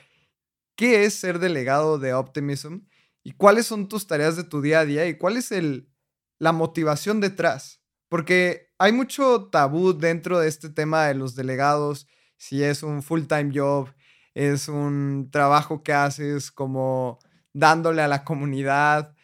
¿qué 0.76 1.04
es 1.04 1.14
ser 1.14 1.38
delegado 1.38 1.98
de 1.98 2.14
Optimism? 2.14 2.80
¿Y 3.22 3.32
cuáles 3.32 3.66
son 3.66 3.88
tus 3.88 4.06
tareas 4.06 4.36
de 4.36 4.44
tu 4.44 4.60
día 4.60 4.80
a 4.80 4.84
día? 4.84 5.06
¿Y 5.06 5.16
cuál 5.16 5.36
es 5.36 5.52
el, 5.52 5.88
la 6.38 6.52
motivación 6.52 7.20
detrás? 7.20 7.80
Porque 8.08 8.70
hay 8.78 8.92
mucho 8.92 9.48
tabú 9.50 9.94
dentro 9.94 10.38
de 10.38 10.48
este 10.48 10.68
tema 10.68 11.06
de 11.06 11.14
los 11.14 11.34
delegados, 11.34 12.06
si 12.36 12.62
es 12.62 12.82
un 12.82 13.02
full-time 13.02 13.50
job, 13.54 13.88
es 14.34 14.68
un 14.68 15.30
trabajo 15.30 15.82
que 15.82 15.92
haces 15.92 16.50
como 16.50 17.18
dándole 17.52 18.02
a 18.02 18.08
la 18.08 18.24
comunidad. 18.24 19.14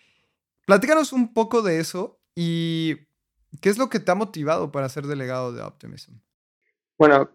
Platícanos 0.65 1.13
un 1.13 1.35
poco 1.35 1.63
de 1.63 1.81
eso 1.81 2.21
y 2.35 2.97
¿Qué 3.61 3.69
es 3.69 3.79
lo 3.79 3.89
que 3.89 4.01
te 4.01 4.11
ha 4.11 4.15
motivado 4.15 4.71
para 4.71 4.89
ser 4.89 5.07
delegado 5.07 5.53
de 5.53 5.63
Optimism? 5.63 6.15
Bueno, 7.01 7.31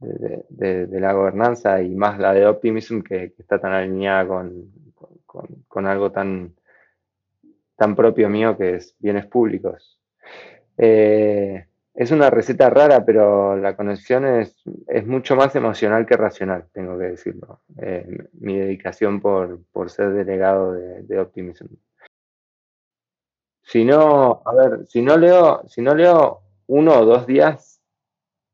de, 0.00 1.00
la 1.00 1.12
gobernanza 1.12 1.82
y 1.82 1.94
más 1.94 2.18
la 2.18 2.32
de 2.32 2.46
Optimism 2.46 3.00
que, 3.00 3.34
está 3.38 3.58
tan 3.58 3.72
alineada 3.72 4.26
con, 4.26 5.86
algo 5.86 6.12
tan, 6.12 6.54
tan 7.76 7.96
propio 7.96 8.28
mío 8.28 8.56
que 8.56 8.76
es 8.76 8.96
bienes 8.98 9.26
públicos. 9.26 10.00
Eh, 10.76 11.66
es 11.94 12.10
una 12.10 12.28
receta 12.28 12.68
rara, 12.70 13.04
pero 13.04 13.56
la 13.56 13.76
conexión 13.76 14.26
es, 14.26 14.56
es, 14.88 15.06
mucho 15.06 15.36
más 15.36 15.54
emocional 15.54 16.06
que 16.06 16.16
racional, 16.16 16.66
tengo 16.72 16.98
que 16.98 17.04
decirlo. 17.04 17.60
Eh, 17.78 18.28
mi 18.32 18.58
dedicación 18.58 19.20
por, 19.20 19.60
ser 19.88 20.12
delegado 20.12 20.72
de, 20.72 21.02
de, 21.02 21.20
Optimism. 21.20 21.66
Si 23.62 23.84
no, 23.84 24.42
a 24.44 24.54
ver, 24.54 24.86
si 24.88 25.02
no 25.02 25.16
leo, 25.16 25.62
si 25.68 25.82
no 25.82 25.94
leo 25.94 26.42
uno 26.66 26.98
o 26.98 27.04
dos 27.04 27.26
días 27.26 27.73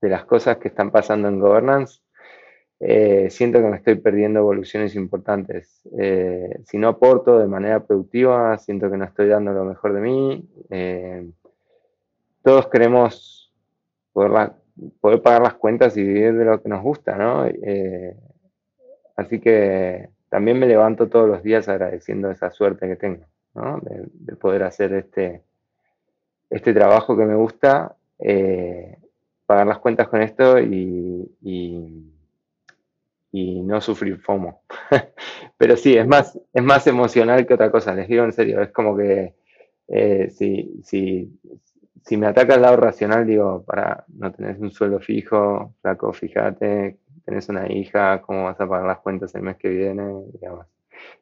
de 0.01 0.09
las 0.09 0.25
cosas 0.25 0.59
que 0.59 0.69
están 0.69 0.91
pasando 0.91 1.29
en 1.29 1.41
governance, 1.41 2.01
eh, 2.83 3.29
siento 3.29 3.61
que 3.61 3.67
me 3.67 3.77
estoy 3.77 3.97
perdiendo 3.97 4.41
evoluciones 4.41 4.95
importantes. 4.95 5.83
Eh, 5.99 6.61
si 6.65 6.79
no 6.79 6.89
aporto 6.89 7.39
de 7.39 7.47
manera 7.47 7.85
productiva, 7.85 8.57
siento 8.57 8.91
que 8.91 8.97
no 8.97 9.05
estoy 9.05 9.29
dando 9.29 9.53
lo 9.53 9.65
mejor 9.65 9.93
de 9.93 10.01
mí. 10.01 10.49
Eh, 10.71 11.31
todos 12.43 12.69
queremos 12.69 13.53
poder, 14.15 14.53
pagar 15.23 15.43
las 15.43 15.55
cuentas 15.55 15.95
y 15.99 16.03
vivir 16.03 16.35
de 16.35 16.45
lo 16.47 16.63
que 16.63 16.71
nos 16.71 16.83
gusta, 16.83 17.17
¿no? 17.17 17.45
así 19.15 19.39
que 19.39 20.09
también 20.31 20.59
me 20.59 20.67
levanto 20.67 21.11
todos 21.11 21.29
los 21.29 21.43
días 21.43 21.69
agradeciendo 21.69 22.31
esa 22.31 22.51
suerte 22.51 22.89
que 22.89 22.97
tengo, 22.97 23.27
¿no? 23.55 23.79
de, 23.83 24.37
poder 24.37 24.63
hacer 24.63 24.95
este, 24.95 25.43
este 26.49 26.73
trabajo 26.73 27.15
que 27.15 27.27
me 27.27 27.35
gusta 27.35 27.95
pagar 29.51 29.67
las 29.67 29.81
cuentas 29.81 30.07
con 30.07 30.23
esto 30.23 30.61
y, 30.61 31.29
y, 31.43 32.07
no 33.63 33.81
sufrir 33.81 34.21
FOMO. 34.21 34.63
Pero 35.59 35.77
sí, 35.77 35.97
es 35.97 36.07
más, 36.07 36.39
es 36.53 36.63
más 36.63 36.87
emocional 36.87 37.45
que 37.45 37.55
otra 37.55 37.69
cosa, 37.69 37.93
les 37.93 38.07
digo 38.07 38.23
en 38.23 38.33
serio, 38.33 38.63
es 38.63 38.71
como 38.71 38.97
que 38.97 39.35
eh, 39.89 40.31
si, 40.31 40.81
si, 40.85 41.37
si, 42.05 42.17
me 42.17 42.29
ataca 42.29 42.55
el 42.55 42.63
lado 42.63 42.77
racional, 42.77 43.27
digo, 43.27 43.65
para, 43.65 44.05
no 44.07 44.31
tenés 44.31 44.61
un 44.61 44.71
sueldo 44.71 45.01
fijo, 45.01 45.75
flaco, 45.83 46.13
fíjate, 46.13 46.99
tenés 47.25 47.49
una 47.49 47.73
hija, 47.73 48.23
¿cómo 48.23 48.45
vas 48.45 48.61
a 48.61 48.69
pagar 48.69 48.87
las 48.87 49.01
cuentas 49.01 49.35
el 49.35 49.43
mes 49.43 49.57
que 49.57 49.69
viene? 49.69 50.05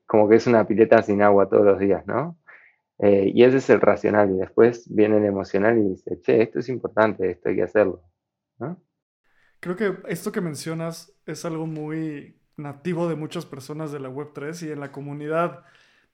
Como 0.07 0.29
que 0.29 0.37
es 0.37 0.47
una 0.47 0.67
pileta 0.67 1.01
sin 1.03 1.23
agua 1.23 1.49
todos 1.49 1.64
los 1.64 1.79
días, 1.79 2.07
¿no? 2.07 2.37
Eh, 2.99 3.31
y 3.35 3.43
ese 3.45 3.57
es 3.57 3.71
el 3.71 3.81
racional, 3.81 4.31
y 4.33 4.38
después 4.38 4.85
viene 4.95 5.17
el 5.17 5.25
emocional 5.25 5.79
y 5.79 5.88
dice, 5.91 6.21
che, 6.21 6.43
esto 6.43 6.59
es 6.59 6.69
importante, 6.69 7.31
esto 7.31 7.49
hay 7.49 7.57
que 7.57 7.62
hacerlo. 7.62 8.03
Creo 9.61 9.77
que 9.77 9.99
esto 10.09 10.33
que 10.33 10.40
mencionas 10.40 11.12
es 11.27 11.44
algo 11.44 11.66
muy 11.66 12.38
nativo 12.57 13.09
de 13.09 13.16
muchas 13.16 13.47
personas 13.47 13.92
de 13.92 14.01
la 14.01 14.11
Web3 14.11 14.66
y 14.66 14.73
en 14.73 14.81
la 14.81 14.92
comunidad 14.92 15.64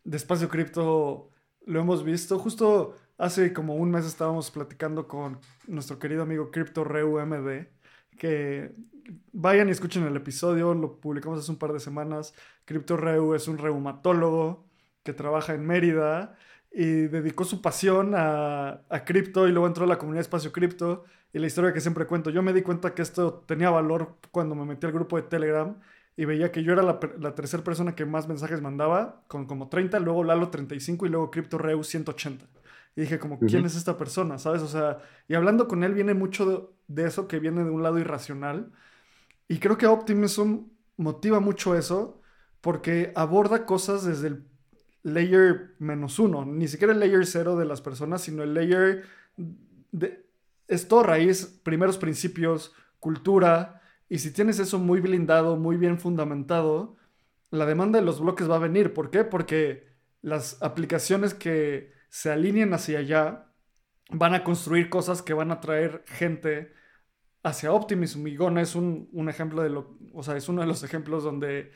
de 0.04 0.16
Espacio 0.16 0.48
Cripto 0.48 1.30
lo 1.66 1.80
hemos 1.80 2.04
visto. 2.04 2.38
Justo 2.38 2.96
hace 3.18 3.52
como 3.52 3.74
un 3.74 3.90
mes 3.90 4.04
estábamos 4.04 4.50
platicando 4.50 5.08
con 5.08 5.40
nuestro 5.66 5.98
querido 5.98 6.22
amigo 6.22 6.50
CryptoReu 6.50 7.24
MD, 7.26 7.68
que 8.18 8.74
vayan 9.32 9.68
y 9.68 9.72
escuchen 9.72 10.04
el 10.04 10.16
episodio, 10.16 10.74
lo 10.74 11.00
publicamos 11.00 11.40
hace 11.40 11.50
un 11.50 11.58
par 11.58 11.72
de 11.72 11.80
semanas. 11.80 12.34
CryptoReu 12.64 13.34
es 13.34 13.48
un 13.48 13.58
reumatólogo 13.58 14.66
que 15.02 15.12
trabaja 15.12 15.54
en 15.54 15.66
Mérida 15.66 16.36
y 16.70 17.06
dedicó 17.08 17.44
su 17.44 17.62
pasión 17.62 18.14
a, 18.14 18.84
a 18.88 19.04
cripto 19.04 19.46
y 19.48 19.52
luego 19.52 19.66
entró 19.66 19.84
a 19.84 19.88
la 19.88 19.98
comunidad 19.98 20.22
Espacio 20.22 20.52
Cripto 20.52 21.04
y 21.34 21.40
la 21.40 21.48
historia 21.48 21.72
que 21.72 21.80
siempre 21.80 22.06
cuento. 22.06 22.30
Yo 22.30 22.42
me 22.42 22.52
di 22.52 22.62
cuenta 22.62 22.94
que 22.94 23.02
esto 23.02 23.44
tenía 23.46 23.68
valor 23.68 24.16
cuando 24.30 24.54
me 24.54 24.64
metí 24.64 24.86
al 24.86 24.92
grupo 24.92 25.16
de 25.16 25.22
Telegram 25.24 25.76
y 26.16 26.24
veía 26.26 26.52
que 26.52 26.62
yo 26.62 26.72
era 26.72 26.82
la, 26.82 27.00
la 27.18 27.34
tercera 27.34 27.64
persona 27.64 27.96
que 27.96 28.06
más 28.06 28.28
mensajes 28.28 28.62
mandaba, 28.62 29.24
con 29.26 29.46
como 29.46 29.68
30, 29.68 29.98
luego 29.98 30.22
Lalo 30.22 30.48
35 30.48 31.06
y 31.06 31.08
luego 31.08 31.32
CryptoReu 31.32 31.82
180. 31.82 32.46
Y 32.96 33.00
dije 33.00 33.18
como, 33.18 33.40
¿quién 33.40 33.64
es 33.66 33.74
esta 33.74 33.96
persona? 33.98 34.38
¿Sabes? 34.38 34.62
O 34.62 34.68
sea, 34.68 34.98
y 35.26 35.34
hablando 35.34 35.66
con 35.66 35.82
él 35.82 35.94
viene 35.94 36.14
mucho 36.14 36.72
de, 36.86 37.04
eso 37.04 37.26
que 37.26 37.40
viene 37.40 37.64
de 37.64 37.70
un 37.70 37.82
lado 37.82 37.98
irracional. 37.98 38.70
Y 39.48 39.58
creo 39.58 39.76
que 39.76 39.88
Optimism 39.88 40.68
motiva 40.96 41.40
mucho 41.40 41.74
eso 41.74 42.22
porque 42.60 43.12
aborda 43.16 43.66
cosas 43.66 44.04
desde 44.04 44.28
el 44.28 44.44
layer 45.02 45.74
menos 45.80 46.20
uno, 46.20 46.46
ni 46.46 46.68
siquiera 46.68 46.92
el 46.92 47.00
layer 47.00 47.26
cero 47.26 47.56
de 47.56 47.64
las 47.64 47.80
personas, 47.80 48.22
sino 48.22 48.44
el 48.44 48.54
layer 48.54 49.04
de, 49.90 50.23
es 50.68 50.88
todo 50.88 51.02
raíz, 51.02 51.60
primeros 51.62 51.98
principios, 51.98 52.74
cultura, 53.00 53.82
y 54.08 54.18
si 54.18 54.32
tienes 54.32 54.58
eso 54.58 54.78
muy 54.78 55.00
blindado, 55.00 55.56
muy 55.56 55.76
bien 55.76 55.98
fundamentado, 55.98 56.96
la 57.50 57.66
demanda 57.66 57.98
de 57.98 58.04
los 58.04 58.20
bloques 58.20 58.50
va 58.50 58.56
a 58.56 58.60
venir. 58.60 58.94
¿Por 58.94 59.10
qué? 59.10 59.24
Porque 59.24 59.88
las 60.22 60.62
aplicaciones 60.62 61.34
que 61.34 61.92
se 62.10 62.30
alineen 62.30 62.74
hacia 62.74 62.98
allá 63.00 63.52
van 64.10 64.34
a 64.34 64.44
construir 64.44 64.90
cosas 64.90 65.22
que 65.22 65.34
van 65.34 65.50
a 65.50 65.60
traer 65.60 66.04
gente 66.06 66.72
hacia 67.42 67.72
Optimism. 67.72 68.26
Y 68.26 68.36
Gona 68.36 68.62
es 68.62 68.74
un, 68.74 69.08
ejemplo 69.28 69.62
de 69.62 69.70
lo, 69.70 69.98
o 70.12 70.22
sea, 70.22 70.36
es 70.36 70.48
uno 70.48 70.62
de 70.62 70.66
los 70.66 70.82
ejemplos 70.82 71.24
donde 71.24 71.72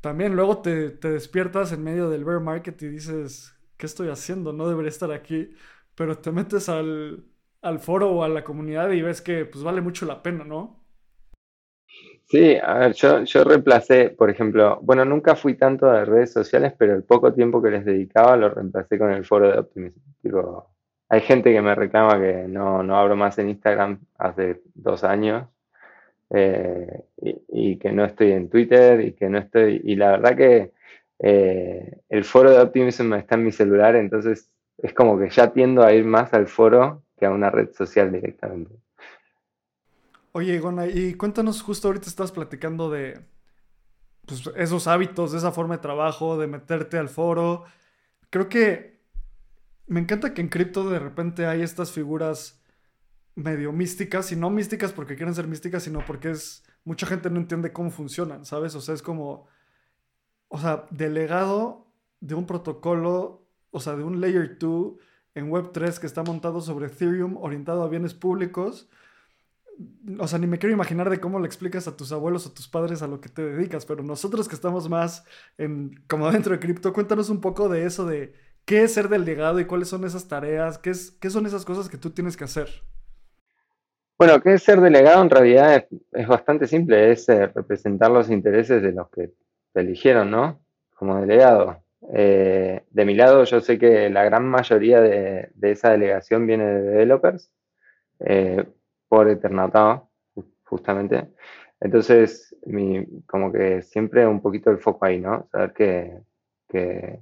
también 0.00 0.36
luego 0.36 0.58
te, 0.62 0.90
te, 0.90 1.10
despiertas 1.10 1.72
en 1.72 1.82
medio 1.82 2.10
del 2.10 2.24
bear 2.24 2.40
market 2.40 2.80
y 2.82 2.88
dices, 2.88 3.54
¿qué 3.76 3.86
estoy 3.86 4.08
haciendo? 4.08 4.52
No 4.52 4.68
debería 4.68 4.90
estar 4.90 5.12
aquí. 5.12 5.54
Pero 5.94 6.18
te 6.18 6.32
metes 6.32 6.68
al, 6.68 7.24
al 7.64 7.80
foro 7.80 8.10
o 8.10 8.22
a 8.22 8.28
la 8.28 8.44
comunidad 8.44 8.90
y 8.90 9.02
ves 9.02 9.22
que 9.22 9.46
pues 9.46 9.64
vale 9.64 9.80
mucho 9.80 10.06
la 10.06 10.22
pena, 10.22 10.44
¿no? 10.44 10.84
Sí, 12.26 12.56
a 12.56 12.74
ver, 12.78 12.92
yo, 12.94 13.22
yo 13.24 13.44
reemplacé, 13.44 14.10
por 14.10 14.30
ejemplo, 14.30 14.78
bueno, 14.82 15.04
nunca 15.04 15.36
fui 15.36 15.54
tanto 15.54 15.86
de 15.86 16.04
redes 16.04 16.32
sociales, 16.32 16.74
pero 16.78 16.94
el 16.94 17.04
poco 17.04 17.32
tiempo 17.32 17.62
que 17.62 17.70
les 17.70 17.84
dedicaba 17.84 18.36
lo 18.36 18.48
reemplacé 18.48 18.98
con 18.98 19.12
el 19.12 19.24
foro 19.24 19.50
de 19.50 19.58
Optimism. 19.58 20.00
hay 21.08 21.20
gente 21.20 21.52
que 21.52 21.62
me 21.62 21.74
reclama 21.74 22.20
que 22.20 22.46
no, 22.48 22.82
no 22.82 22.96
abro 22.96 23.16
más 23.16 23.38
en 23.38 23.50
Instagram 23.50 24.00
hace 24.18 24.62
dos 24.74 25.04
años 25.04 25.46
eh, 26.30 27.04
y, 27.48 27.78
que 27.78 27.92
no 27.92 28.04
estoy 28.04 28.32
en 28.32 28.48
Twitter 28.50 29.00
y 29.00 29.12
que 29.12 29.28
no 29.28 29.38
estoy, 29.38 29.80
y 29.84 29.96
la 29.96 30.12
verdad 30.12 30.36
que 30.36 30.72
eh, 31.20 32.00
el 32.08 32.24
foro 32.24 32.50
de 32.50 32.60
Optimism 32.60 33.14
está 33.14 33.36
en 33.36 33.44
mi 33.44 33.52
celular, 33.52 33.96
entonces 33.96 34.50
es 34.78 34.92
como 34.94 35.18
que 35.18 35.30
ya 35.30 35.52
tiendo 35.52 35.82
a 35.84 35.92
ir 35.92 36.04
más 36.04 36.34
al 36.34 36.48
foro 36.48 37.03
que 37.16 37.26
a 37.26 37.30
una 37.30 37.50
red 37.50 37.72
social 37.72 38.12
directamente. 38.12 38.74
Oye, 40.32 40.54
Igona, 40.54 40.86
y 40.86 41.14
cuéntanos, 41.14 41.62
justo 41.62 41.88
ahorita 41.88 42.08
estás 42.08 42.32
platicando 42.32 42.90
de 42.90 43.24
pues, 44.26 44.50
esos 44.56 44.86
hábitos, 44.86 45.32
de 45.32 45.38
esa 45.38 45.52
forma 45.52 45.76
de 45.76 45.82
trabajo, 45.82 46.36
de 46.36 46.48
meterte 46.48 46.98
al 46.98 47.08
foro. 47.08 47.64
Creo 48.30 48.48
que 48.48 49.00
me 49.86 50.00
encanta 50.00 50.34
que 50.34 50.40
en 50.40 50.48
cripto 50.48 50.88
de 50.90 50.98
repente 50.98 51.46
hay 51.46 51.62
estas 51.62 51.92
figuras 51.92 52.60
medio 53.36 53.72
místicas, 53.72 54.32
y 54.32 54.36
no 54.36 54.50
místicas 54.50 54.92
porque 54.92 55.16
quieren 55.16 55.34
ser 55.34 55.46
místicas, 55.46 55.82
sino 55.82 56.04
porque 56.04 56.30
es 56.30 56.64
mucha 56.84 57.06
gente 57.06 57.30
no 57.30 57.38
entiende 57.38 57.72
cómo 57.72 57.90
funcionan, 57.90 58.44
¿sabes? 58.44 58.74
O 58.74 58.80
sea, 58.80 58.94
es 58.94 59.02
como, 59.02 59.46
o 60.48 60.58
sea, 60.58 60.86
delegado 60.90 61.86
de 62.20 62.34
un 62.34 62.46
protocolo, 62.46 63.46
o 63.70 63.80
sea, 63.80 63.96
de 63.96 64.04
un 64.04 64.20
layer 64.20 64.58
2 64.58 64.94
en 65.34 65.50
Web3 65.50 65.98
que 65.98 66.06
está 66.06 66.22
montado 66.22 66.60
sobre 66.60 66.86
Ethereum, 66.86 67.36
orientado 67.36 67.82
a 67.82 67.88
bienes 67.88 68.14
públicos 68.14 68.88
o 70.18 70.28
sea, 70.28 70.38
ni 70.38 70.46
me 70.46 70.58
quiero 70.58 70.72
imaginar 70.72 71.10
de 71.10 71.20
cómo 71.20 71.40
le 71.40 71.46
explicas 71.46 71.88
a 71.88 71.96
tus 71.96 72.12
abuelos 72.12 72.46
o 72.46 72.52
tus 72.52 72.68
padres 72.68 73.02
a 73.02 73.06
lo 73.06 73.20
que 73.20 73.28
te 73.28 73.42
dedicas, 73.42 73.86
pero 73.86 74.02
nosotros 74.02 74.48
que 74.48 74.54
estamos 74.54 74.88
más 74.88 75.24
en, 75.58 76.02
como 76.08 76.30
dentro 76.30 76.52
de 76.52 76.60
cripto, 76.60 76.92
cuéntanos 76.92 77.30
un 77.30 77.40
poco 77.40 77.68
de 77.68 77.84
eso, 77.84 78.06
de 78.06 78.34
qué 78.64 78.84
es 78.84 78.94
ser 78.94 79.08
delegado 79.08 79.60
y 79.60 79.64
cuáles 79.64 79.88
son 79.88 80.04
esas 80.04 80.28
tareas, 80.28 80.78
qué, 80.78 80.90
es, 80.90 81.10
qué 81.12 81.30
son 81.30 81.46
esas 81.46 81.64
cosas 81.64 81.88
que 81.88 81.98
tú 81.98 82.10
tienes 82.10 82.36
que 82.36 82.44
hacer. 82.44 82.68
Bueno, 84.16 84.40
qué 84.40 84.54
es 84.54 84.62
ser 84.62 84.80
delegado 84.80 85.22
en 85.22 85.30
realidad 85.30 85.86
es, 86.12 86.28
bastante 86.28 86.66
simple, 86.66 87.10
es 87.10 87.28
eh, 87.28 87.46
representar 87.48 88.10
los 88.10 88.30
intereses 88.30 88.80
de 88.80 88.92
los 88.92 89.10
que 89.10 89.32
te 89.72 89.80
eligieron, 89.80 90.30
¿no? 90.30 90.60
Como 90.94 91.20
delegado. 91.20 91.83
Eh, 92.12 92.82
de 92.90 93.04
mi 93.04 93.14
lado, 93.14 93.44
yo 93.44 93.60
sé 93.60 93.78
que 93.78 94.10
la 94.10 94.24
gran 94.24 94.46
mayoría 94.46 95.00
de, 95.00 95.50
esa 95.62 95.90
delegación 95.90 96.46
viene 96.46 96.64
de 96.66 96.82
developers. 96.82 97.50
Eh, 98.20 98.64
por 99.14 99.28
Eternatado, 99.28 100.10
justamente. 100.64 101.28
Entonces, 101.78 102.56
como 103.26 103.52
que 103.52 103.82
siempre 103.82 104.26
un 104.26 104.40
poquito 104.40 104.70
el 104.70 104.78
foco 104.78 105.04
ahí, 105.04 105.20
¿no? 105.20 105.46
Saber 105.52 105.72
que, 105.72 107.20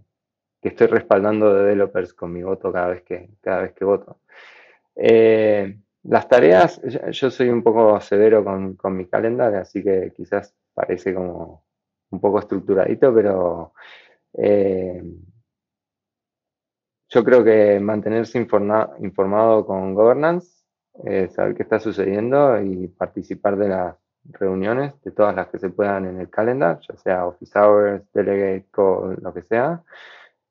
estoy 0.62 0.86
respaldando 0.86 1.52
developers 1.52 2.14
con 2.14 2.32
mi 2.32 2.42
voto 2.42 2.72
cada 2.72 2.88
vez 2.88 3.02
que, 3.02 3.28
cada 3.42 3.62
vez 3.62 3.72
que 3.74 3.84
voto. 3.84 4.20
Eh, 4.96 5.76
las 6.04 6.28
tareas, 6.28 6.80
yo 7.10 7.30
soy 7.30 7.50
un 7.50 7.62
poco 7.62 8.00
severo 8.00 8.42
con, 8.42 8.74
con 8.76 8.96
mi 8.96 9.06
calendario, 9.06 9.60
así 9.60 9.82
que 9.82 10.12
quizás 10.16 10.54
parece 10.72 11.12
como 11.12 11.64
un 12.10 12.20
poco 12.20 12.38
estructuradito, 12.38 13.14
pero 13.14 13.74
eh, 14.34 15.02
yo 17.08 17.24
creo 17.24 17.44
que 17.44 17.78
mantenerse 17.80 18.38
informado 18.38 19.66
con 19.66 19.94
governance 19.94 20.62
eh, 21.04 21.28
saber 21.30 21.54
qué 21.54 21.62
está 21.62 21.80
sucediendo 21.80 22.60
y 22.60 22.86
participar 22.88 23.56
de 23.56 23.68
las 23.68 23.96
reuniones, 24.24 24.92
de 25.02 25.10
todas 25.10 25.34
las 25.34 25.48
que 25.48 25.58
se 25.58 25.70
puedan 25.70 26.06
en 26.06 26.20
el 26.20 26.28
calendar, 26.28 26.80
ya 26.86 26.96
sea 26.96 27.26
office 27.26 27.58
hours, 27.58 28.02
delegate 28.12 28.66
call, 28.70 29.18
lo 29.22 29.32
que 29.32 29.42
sea. 29.42 29.82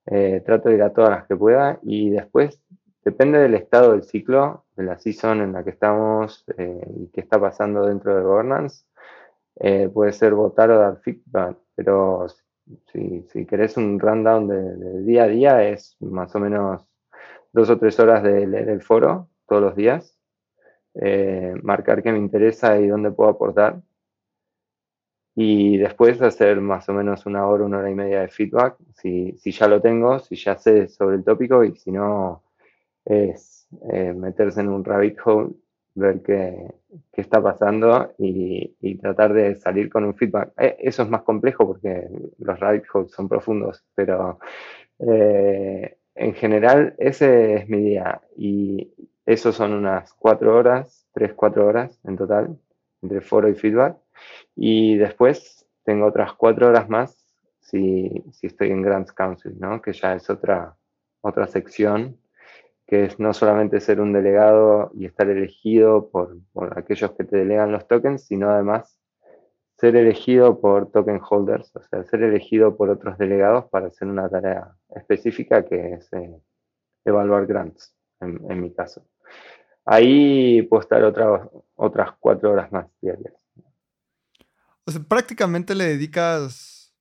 Eh, 0.08 0.42
trato 0.46 0.70
de 0.70 0.76
ir 0.76 0.84
a 0.84 0.94
todas 0.94 1.12
las 1.12 1.28
que 1.28 1.36
pueda 1.36 1.80
y 1.84 2.10
después 2.10 2.60
depende 3.06 3.40
del 3.40 3.54
estado 3.54 3.92
del 3.92 4.04
ciclo, 4.04 4.66
de 4.76 4.84
la 4.84 4.98
season 4.98 5.42
en 5.42 5.54
la 5.54 5.64
que 5.64 5.70
estamos 5.72 6.44
eh, 6.58 6.88
y 6.98 7.08
qué 7.10 7.22
está 7.22 7.40
pasando 7.40 7.86
dentro 7.86 8.16
de 8.16 8.24
governance. 8.24 8.86
puede 9.94 10.12
ser 10.14 10.34
votar 10.34 10.72
o 10.72 10.80
dar 10.80 10.98
feedback, 11.02 11.58
pero 11.76 12.28
si, 12.92 13.24
si 13.32 13.46
querés 13.46 13.78
un 13.78 14.00
rundown 14.00 14.48
de, 14.48 14.76
de, 14.76 15.02
día 15.04 15.24
a 15.24 15.28
día 15.28 15.64
es 15.70 15.98
más 16.00 16.34
o 16.36 16.40
menos 16.40 16.86
dos 17.54 17.70
o 17.70 17.78
tres 17.78 18.00
horas 18.00 18.24
de 18.24 18.48
leer 18.48 18.70
el 18.70 18.82
foro 18.82 19.30
todos 19.48 19.62
los 19.62 19.76
días 19.76 20.18
eh, 20.94 21.54
marcar 21.64 22.04
qué 22.04 22.12
me 22.12 22.18
interesa 22.18 22.80
y 22.80 22.88
dónde 22.88 23.12
puedo 23.12 23.30
aportar. 23.30 23.82
Y 25.36 25.78
después 25.78 26.22
hacer 26.22 26.60
más 26.60 26.90
o 26.90 26.94
menos 26.94 27.26
una 27.26 27.48
hora, 27.48 27.64
una 27.64 27.80
hora 27.80 27.90
y 27.90 27.96
media 27.96 28.22
de 28.22 28.28
feedback, 28.28 28.76
si, 28.96 29.32
si 29.38 29.52
ya 29.52 29.68
lo 29.68 29.82
tengo, 29.82 30.20
si 30.20 30.36
ya 30.36 30.58
sé 30.58 30.88
sobre 30.90 31.16
el 31.18 31.24
tópico 31.24 31.64
y 31.64 31.76
si 31.76 31.92
no, 31.92 32.44
es 33.06 33.68
eh, 33.92 34.14
meterse 34.14 34.60
en 34.60 34.70
un 34.70 34.84
rabbit 34.84 35.18
hole, 35.24 35.54
ver 35.96 36.22
qué, 36.22 36.68
qué 37.12 37.22
está 37.22 37.42
pasando 37.42 38.14
y, 38.18 38.96
tratar 38.98 39.34
de 39.34 39.56
salir 39.56 39.90
con 39.90 40.04
un 40.06 40.16
feedback. 40.16 40.54
Eh, 40.58 40.78
eso 40.80 41.04
es 41.04 41.10
más 41.10 41.24
complejo 41.24 41.66
porque 41.68 42.08
los 42.38 42.60
rabbit 42.60 42.84
holes 42.94 43.12
son 43.12 43.28
profundos, 43.30 43.84
pero 43.96 44.40
en 45.00 46.36
general 46.36 46.94
ese 47.00 47.56
es 47.56 47.70
mi 47.70 47.80
día 47.80 48.22
y, 48.38 48.94
eso 49.26 49.52
son 49.52 49.74
unas 49.74 50.14
cuatro 50.14 50.58
horas, 50.58 51.08
tres, 51.14 51.34
cuatro 51.34 51.68
horas 51.68 52.00
en 52.04 52.18
total, 52.18 52.58
entre 53.02 53.22
foro 53.22 53.48
y 53.50 53.56
feedback. 53.56 53.98
Y 54.56 54.98
después 54.98 55.66
tengo 55.84 56.08
otras 56.08 56.34
cuatro 56.34 56.68
horas 56.68 56.90
más 56.90 57.18
si, 57.60 58.24
si 58.32 58.48
estoy 58.48 58.72
en 58.72 58.82
Grants 58.82 59.14
Council, 59.14 59.58
¿no? 59.60 59.82
que 59.82 59.94
ya 59.94 60.16
es 60.16 60.30
otra, 60.30 60.76
otra 61.22 61.48
sección, 61.48 62.18
que 62.92 63.06
es 63.06 63.20
no 63.22 63.34
solamente 63.34 63.80
ser 63.80 64.02
un 64.02 64.12
delegado 64.12 64.92
y 64.94 65.06
estar 65.06 65.30
elegido 65.30 66.10
por, 66.10 66.42
aquellos 66.76 67.14
que 67.14 67.24
te 67.24 67.38
delegan 67.38 67.72
los 67.72 67.88
tokens, 67.88 68.26
sino 68.26 68.50
además 68.50 69.00
ser 69.78 69.96
elegido 69.96 70.60
por 70.60 70.92
token 70.92 71.22
holders, 71.24 71.74
o 71.74 71.82
sea, 71.84 72.04
ser 72.04 72.22
elegido 72.24 72.76
por 72.76 72.90
otros 72.90 73.18
delegados 73.18 73.70
para 73.70 73.88
hacer 73.88 74.10
una 74.10 74.28
tarea 74.30 74.76
específica 74.94 75.64
que 75.64 75.94
es 75.94 76.12
eh, 76.12 76.36
evaluar 77.06 77.46
grants, 77.46 77.96
en 78.20 78.62
mi 78.62 78.74
caso. 78.74 79.08
Ahí 79.86 80.62
puedo 80.64 80.82
estar 80.82 81.02
otras 81.76 82.12
cuatro 82.20 82.52
horas 82.52 82.74
más 82.74 82.88
diarias. 83.02 83.34
O 84.84 84.92
sea, 84.92 85.02
prácticamente 85.02 85.76
le 85.76 85.86
dedicas 85.86 86.94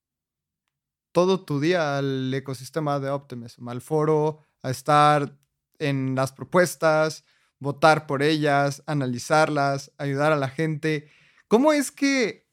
todo 1.11 1.45
tu 1.45 1.59
día 1.59 1.99
al 1.99 2.33
ecosistema 2.33 3.01
de 3.01 3.11
Optimism, 3.11 3.69
al 3.69 3.81
foro, 3.81 4.39
a 4.63 4.71
estar 4.71 5.40
en 5.81 6.15
las 6.15 6.33
propuestas, 6.33 7.25
votar 7.59 8.07
por 8.07 8.23
ellas, 8.23 8.83
analizarlas, 8.87 9.93
ayudar 9.99 10.33
a 10.33 10.37
la 10.37 10.49
gente. 10.49 11.09
¿Cómo 11.49 11.73
es 11.73 11.91
que 11.91 12.47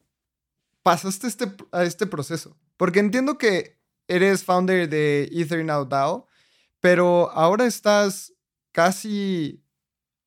pasaste 0.83 1.27
este, 1.27 1.51
a 1.71 1.83
este 1.83 2.07
proceso? 2.07 2.57
Porque 2.77 2.99
entiendo 2.99 3.37
que 3.37 3.77
eres 4.07 4.43
founder 4.43 4.89
de 4.89 5.29
Ethernow 5.31 5.85
DAO, 5.85 6.27
pero 6.79 7.31
ahora 7.31 7.65
estás 7.65 8.33
casi 8.71 9.63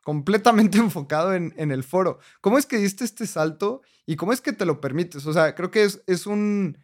completamente 0.03 0.79
enfocado 0.79 1.35
en, 1.35 1.53
el 1.57 1.85
foro. 1.85 2.19
¿Cómo 2.41 2.59
es 2.59 2.67
que 2.67 2.79
diste 2.79 3.05
este 3.05 3.27
salto 3.27 3.83
y 4.07 4.17
cómo 4.17 4.33
es 4.33 4.41
que 4.41 4.53
te 4.53 4.67
lo 4.67 4.81
permites? 4.81 5.27
O 5.27 5.33
sea, 5.33 5.55
creo 5.55 5.71
que 5.71 5.85
es, 5.85 6.03
es, 6.07 6.27
un, 6.27 6.79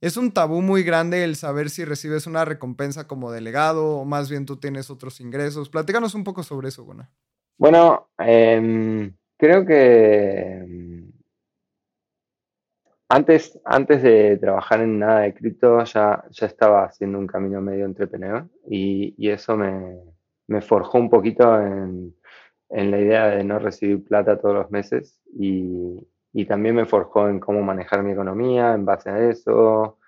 es 0.00 0.16
un 0.16 0.32
tabú 0.32 0.60
muy 0.62 0.82
grande 0.82 1.24
el 1.24 1.36
saber 1.36 1.70
si 1.70 1.84
recibes 1.84 2.26
una 2.26 2.44
recompensa 2.44 3.06
como 3.06 3.32
delegado 3.32 3.98
o 3.98 4.04
más 4.04 4.30
bien 4.30 4.46
tú 4.46 4.58
tienes 4.58 4.90
otros 4.90 5.20
ingresos. 5.20 5.70
Platícanos 5.70 6.14
un 6.14 6.24
poco 6.24 6.42
sobre 6.42 6.68
eso, 6.68 6.84
Bueno, 6.84 7.08
bueno 7.58 8.08
em, 8.18 9.14
creo 9.36 9.64
que 9.64 10.58
em, 10.58 11.12
antes, 13.08 13.58
antes 13.64 14.02
de 14.02 14.36
trabajar 14.38 14.80
en 14.80 14.98
nada 14.98 15.20
de 15.20 15.34
cripto 15.34 15.82
ya, 15.84 16.24
ya 16.30 16.46
estaba 16.46 16.84
haciendo 16.84 17.18
un 17.18 17.26
camino 17.26 17.60
medio 17.60 17.84
entrepreneur 17.84 18.46
y, 18.68 19.14
y 19.16 19.30
eso 19.30 19.56
me, 19.56 19.98
me 20.48 20.60
forjó 20.60 20.98
un 20.98 21.08
poquito 21.08 21.60
en 21.60 22.14
en 22.70 22.90
la 22.90 22.98
idea 22.98 23.28
de 23.28 23.44
no 23.44 23.58
recibir 23.58 24.04
plata 24.04 24.38
todos 24.38 24.54
los 24.54 24.70
meses 24.70 25.20
y, 25.32 26.06
también 26.44 26.74
me 26.74 26.84
forjó 26.84 27.28
en 27.28 27.40
cómo 27.40 27.62
manejar 27.62 28.02
mi 28.02 28.12
economía 28.12 28.74
en 28.74 28.84
base 28.84 29.10
a 29.10 29.18
eso, 29.30 29.98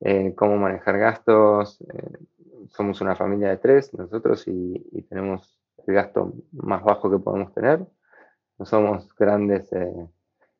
eh, 0.00 0.34
cómo 0.36 0.56
manejar 0.56 0.98
gastos. 0.98 1.80
Eh, 1.80 2.18
somos 2.70 3.00
una 3.00 3.16
familia 3.16 3.48
de 3.50 3.56
tres 3.56 3.92
nosotros 3.94 4.46
y, 4.46 5.02
tenemos 5.08 5.58
el 5.86 5.94
gasto 5.94 6.34
más 6.52 6.82
bajo 6.82 7.10
que 7.10 7.18
podemos 7.18 7.52
tener. 7.54 7.80
No 8.58 8.66
somos 8.66 9.14
grandes 9.14 9.72
eh, 9.72 10.06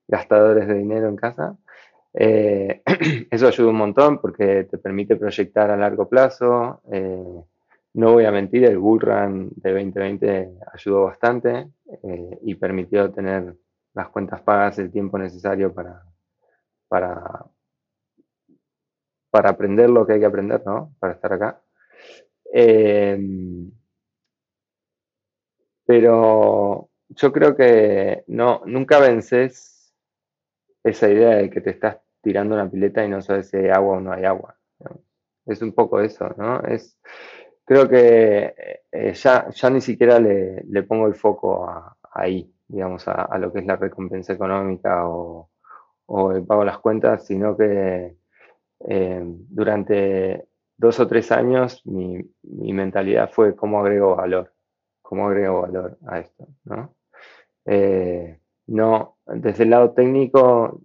gastadores 0.06 0.66
de 0.68 0.74
dinero 0.74 1.08
en 1.08 1.16
casa. 1.16 1.56
Eh, 2.14 2.82
eso 3.30 3.48
ayuda 3.48 3.70
un 3.70 3.76
montón 3.76 4.20
porque 4.20 4.64
te 4.64 4.78
permite 4.78 5.16
proyectar 5.16 5.70
a 5.70 5.76
largo 5.76 6.08
plazo. 6.08 6.80
Eh, 6.90 7.42
no 7.94 8.12
voy 8.12 8.24
a 8.24 8.32
mentir, 8.32 8.64
el 8.64 8.78
Bull 8.78 9.00
Run 9.00 9.50
de 9.56 9.72
2020 9.72 10.50
ayudó 10.72 11.04
bastante 11.04 11.68
y 12.42 12.54
permitió 12.54 13.10
tener 13.10 13.56
las 13.94 14.08
cuentas 14.10 14.42
pagas 14.42 14.78
el 14.78 14.90
tiempo 14.90 15.18
necesario 15.18 15.72
para, 15.74 16.04
para, 16.88 17.46
para 19.30 19.50
aprender 19.50 19.90
lo 19.90 20.06
que 20.06 20.14
hay 20.14 20.20
que 20.20 20.26
aprender, 20.26 20.62
¿no? 20.64 20.94
Para 20.98 21.14
estar 21.14 21.32
acá. 21.32 21.62
pero 25.86 26.90
yo 27.08 27.32
creo 27.32 27.56
que 27.56 28.24
no, 28.28 28.62
nunca 28.66 28.98
vences 28.98 29.94
esa 30.84 31.08
idea 31.08 31.36
de 31.36 31.50
que 31.50 31.60
te 31.60 31.70
estás 31.70 31.98
tirando 32.22 32.54
una 32.54 32.70
pileta 32.70 33.04
y 33.04 33.08
no 33.08 33.22
sabes 33.22 33.48
si 33.48 33.56
hay 33.56 33.68
agua 33.68 33.96
o 33.98 34.00
no 34.00 34.12
hay 34.12 34.24
agua. 34.24 34.58
Es 35.46 35.62
un 35.62 35.72
poco 35.72 36.00
eso, 36.00 36.28
¿no? 36.36 36.60
Es, 36.62 36.98
creo 37.64 37.88
que 37.88 38.82
eh, 38.92 39.12
ya, 39.14 39.48
ya 39.50 39.70
ni 39.70 39.80
siquiera 39.80 40.18
le, 40.18 40.82
pongo 40.84 41.06
el 41.06 41.14
foco 41.14 41.68
ahí, 42.12 42.52
digamos, 42.68 43.08
a, 43.08 43.36
lo 43.38 43.52
que 43.52 43.60
es 43.60 43.66
la 43.66 43.76
recompensa 43.76 44.34
económica 44.34 45.08
o, 45.08 45.50
el 46.34 46.44
pago 46.46 46.60
de 46.60 46.66
las 46.66 46.78
cuentas, 46.78 47.26
sino 47.26 47.56
que 47.56 48.16
eh, 48.80 49.22
durante 49.24 50.46
dos 50.76 51.00
o 51.00 51.08
tres 51.08 51.30
años 51.32 51.82
mi, 51.84 52.24
mentalidad 52.72 53.30
fue 53.30 53.54
cómo 53.54 53.80
agrego 53.80 54.16
valor, 54.16 54.54
cómo 55.02 55.28
agrego 55.28 55.62
valor 55.62 55.98
a 56.06 56.20
esto, 56.20 56.46
¿no? 56.64 56.94
Eh, 57.66 58.38
no, 58.68 59.18
desde 59.26 59.64
el 59.64 59.70
lado 59.70 59.92
técnico, 59.92 60.80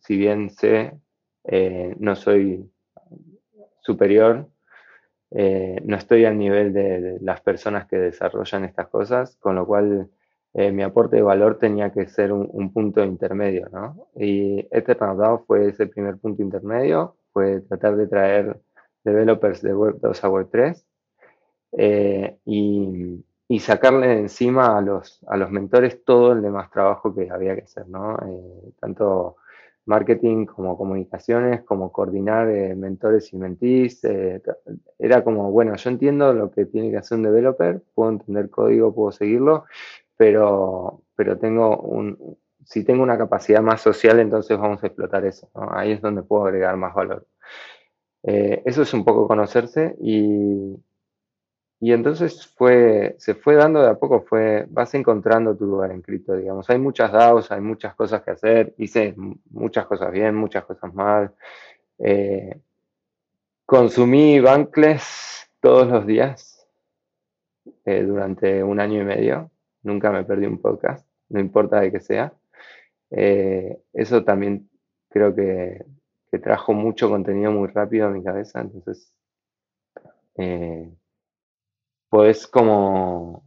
si 0.00 0.16
bien 0.16 0.50
sé, 0.50 0.98
eh, 1.44 1.94
no 1.98 2.16
soy 2.16 2.70
superior, 3.80 4.48
no 5.30 5.96
estoy 5.96 6.24
al 6.24 6.38
nivel 6.38 6.72
de, 6.72 7.18
las 7.20 7.40
personas 7.40 7.86
que 7.86 7.96
desarrollan 7.96 8.64
estas 8.64 8.88
cosas, 8.88 9.36
con 9.36 9.54
lo 9.54 9.66
cual 9.66 10.08
mi 10.72 10.82
aporte 10.82 11.16
de 11.16 11.22
valor 11.22 11.58
tenía 11.58 11.92
que 11.92 12.06
ser 12.08 12.32
un, 12.32 12.72
punto 12.72 13.04
intermedio, 13.04 13.68
¿no? 13.70 14.08
Y 14.16 14.66
Eternal 14.70 15.40
fue 15.46 15.68
ese 15.68 15.86
primer 15.86 16.16
punto 16.18 16.42
intermedio, 16.42 17.16
fue 17.32 17.60
tratar 17.60 17.96
de 17.96 18.06
traer 18.06 18.60
developers 19.04 19.60
de 19.60 19.74
Web 19.74 19.98
2 20.00 20.24
a 20.24 20.28
Web 20.30 20.48
3 20.50 20.86
y 22.46 23.24
y 23.48 23.60
sacarle 23.60 24.08
de 24.08 24.18
encima 24.20 24.76
a 24.76 24.80
los, 24.80 25.20
a 25.28 25.36
los 25.36 25.50
mentores 25.50 26.04
todo 26.04 26.32
el 26.32 26.42
demás 26.42 26.70
trabajo 26.70 27.14
que 27.14 27.30
había 27.30 27.54
que 27.54 27.62
hacer, 27.62 27.88
¿no? 27.88 28.16
Eh, 28.18 28.72
tanto 28.80 29.36
marketing 29.84 30.46
como 30.46 30.76
comunicaciones, 30.76 31.62
como 31.62 31.92
coordinar 31.92 32.48
eh, 32.50 32.74
mentores 32.74 33.32
y 33.32 33.36
mentís. 33.36 34.02
Eh, 34.04 34.42
era 34.98 35.22
como, 35.22 35.52
bueno, 35.52 35.76
yo 35.76 35.90
entiendo 35.90 36.32
lo 36.32 36.50
que 36.50 36.66
tiene 36.66 36.90
que 36.90 36.96
hacer 36.96 37.18
un 37.18 37.24
developer, 37.24 37.82
puedo 37.94 38.10
entender 38.10 38.50
código, 38.50 38.94
puedo 38.94 39.12
seguirlo, 39.12 39.64
pero, 40.16 41.02
pero 41.14 41.38
tengo 41.38 41.78
un, 41.78 42.38
si 42.64 42.84
tengo 42.84 43.02
una 43.02 43.18
capacidad 43.18 43.62
más 43.62 43.80
social, 43.80 44.20
entonces 44.20 44.58
vamos 44.58 44.82
a 44.82 44.86
explotar 44.88 45.24
eso. 45.24 45.48
¿no? 45.54 45.68
Ahí 45.72 45.92
es 45.92 46.00
donde 46.02 46.22
puedo 46.22 46.46
agregar 46.46 46.76
más 46.76 46.94
valor. 46.94 47.26
eso 48.22 48.82
es 48.82 48.92
un 48.94 49.04
poco 49.04 49.28
conocerse 49.28 49.96
y, 50.00 50.76
y 51.78 51.92
entonces 51.92 52.46
fue, 52.56 53.16
se 53.18 53.34
fue 53.34 53.54
dando 53.54 53.82
de 53.82 53.90
a 53.90 53.94
poco, 53.94 54.22
fue, 54.22 54.66
vas 54.70 54.94
encontrando 54.94 55.56
tu 55.56 55.66
lugar 55.66 55.90
en 55.90 56.00
cripto, 56.00 56.34
digamos. 56.34 56.68
Hay 56.70 56.78
muchas 56.78 57.12
DAOs, 57.12 57.52
hay 57.52 57.60
muchas 57.60 57.94
cosas 57.94 58.22
que 58.22 58.30
hacer, 58.30 58.74
hice 58.78 59.14
muchas 59.50 59.86
cosas 59.86 60.10
bien, 60.10 60.34
muchas 60.34 60.64
cosas 60.64 60.94
mal. 60.94 61.34
Eh, 61.98 62.60
consumí 63.66 64.40
Bankless 64.40 65.50
todos 65.60 65.88
los 65.88 66.06
días 66.06 66.66
eh, 67.84 68.02
durante 68.02 68.62
un 68.62 68.80
año 68.80 69.02
y 69.02 69.04
medio. 69.04 69.50
Nunca 69.86 70.10
me 70.10 70.24
perdí 70.24 70.46
un 70.46 70.60
podcast, 70.60 71.08
no 71.28 71.40
importa 71.40 71.80
de 71.80 71.92
qué 71.92 72.00
sea. 72.00 72.32
Eh, 73.10 73.78
eso 73.92 74.24
también 74.24 74.68
creo 75.08 75.34
que, 75.34 75.84
que, 76.30 76.38
trajo 76.38 76.72
mucho 76.72 77.08
contenido 77.08 77.52
muy 77.52 77.68
rápido 77.68 78.06
a 78.06 78.10
mi 78.10 78.22
cabeza, 78.22 78.60
entonces 78.60 79.12
pues 82.08 82.46
como... 82.46 83.44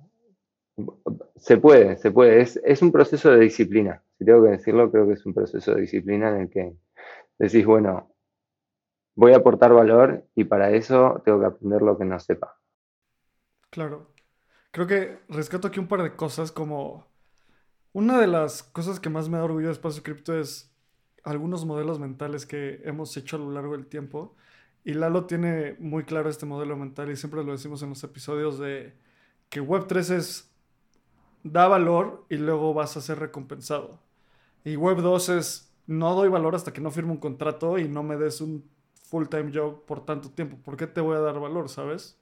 Se 1.36 1.58
puede, 1.58 1.97
se 1.97 2.12
puede. 2.12 2.41
Es, 2.41 2.82
un 2.82 2.91
proceso 2.91 3.32
de 3.32 3.39
disciplina. 3.39 4.02
Si 4.17 4.23
tengo 4.23 4.43
que 4.43 4.52
decirlo, 4.52 4.89
creo 4.91 5.08
que 5.08 5.13
es 5.13 5.25
un 5.25 5.34
proceso 5.34 5.73
de 5.73 5.82
disciplina 5.82 6.30
en 6.30 6.41
el 6.43 6.49
que 6.49 6.73
decís, 7.38 7.65
bueno, 7.65 8.13
voy 9.15 9.34
a 9.34 9.38
aportar 9.38 9.73
valor 9.73 10.23
y 10.36 10.45
para 10.45 10.71
eso 10.71 11.21
tengo 11.25 11.39
que 11.41 11.47
aprender 11.47 11.82
lo 11.82 11.97
que 11.97 12.06
no 12.06 12.19
sepa. 12.19 12.58
Claro. 13.69 14.13
Creo 14.71 14.88
que 14.88 15.19
rescato 15.29 15.67
aquí 15.67 15.79
un 15.79 15.88
par 15.88 16.03
de 16.03 16.15
cosas 16.15 16.51
como... 16.51 17.08
Una 17.91 18.19
de 18.19 18.27
las 18.27 18.62
cosas 18.63 18.99
que 18.99 19.10
más 19.10 19.29
me 19.29 19.38
da 19.38 19.43
orgullo 19.45 19.67
de 19.67 19.73
Espacio 19.73 20.03
Cripto 20.03 20.39
es 20.39 20.71
algunos 21.23 21.65
modelos 21.65 21.99
mentales 21.99 22.45
que 22.45 22.82
hemos 22.86 23.15
hecho 23.17 23.36
a 23.38 23.39
lo 23.39 23.51
largo 23.51 23.73
del 23.75 23.88
tiempo 23.88 24.36
y 24.84 24.93
Lalo 24.93 25.25
tiene 25.25 25.75
muy 25.79 26.03
claro 26.03 26.29
este 26.29 26.45
modelo 26.45 26.77
mental 26.77 27.12
y 27.12 27.15
siempre 27.15 27.43
lo 27.43 27.51
decimos 27.51 27.82
en 27.84 27.89
los 27.89 28.03
episodios 28.03 28.60
de 28.60 28.95
que 29.49 29.62
Web3 29.62 30.12
es 30.12 30.51
da 31.43 31.67
valor 31.67 32.25
y 32.29 32.36
luego 32.38 32.73
vas 32.73 32.97
a 32.97 33.01
ser 33.01 33.19
recompensado. 33.19 33.99
Y 34.63 34.75
Web2 34.75 35.38
es 35.38 35.73
no 35.88 36.13
doy 36.15 36.29
valor 36.29 36.55
hasta 36.55 36.73
que 36.73 36.82
no 36.82 36.91
firme 36.91 37.12
un 37.12 37.17
contrato 37.17 37.79
y 37.79 37.88
no 37.88 38.03
me 38.03 38.17
des 38.17 38.41
un 38.41 38.69
full-time 39.10 39.51
job 39.53 39.86
por 39.86 40.05
tanto 40.05 40.29
tiempo. 40.29 40.58
¿Por 40.63 40.77
qué 40.77 40.88
te 40.88 41.01
voy 41.01 41.15
a 41.17 41.19
dar 41.21 41.39
valor, 41.39 41.69
sabes? 41.69 42.18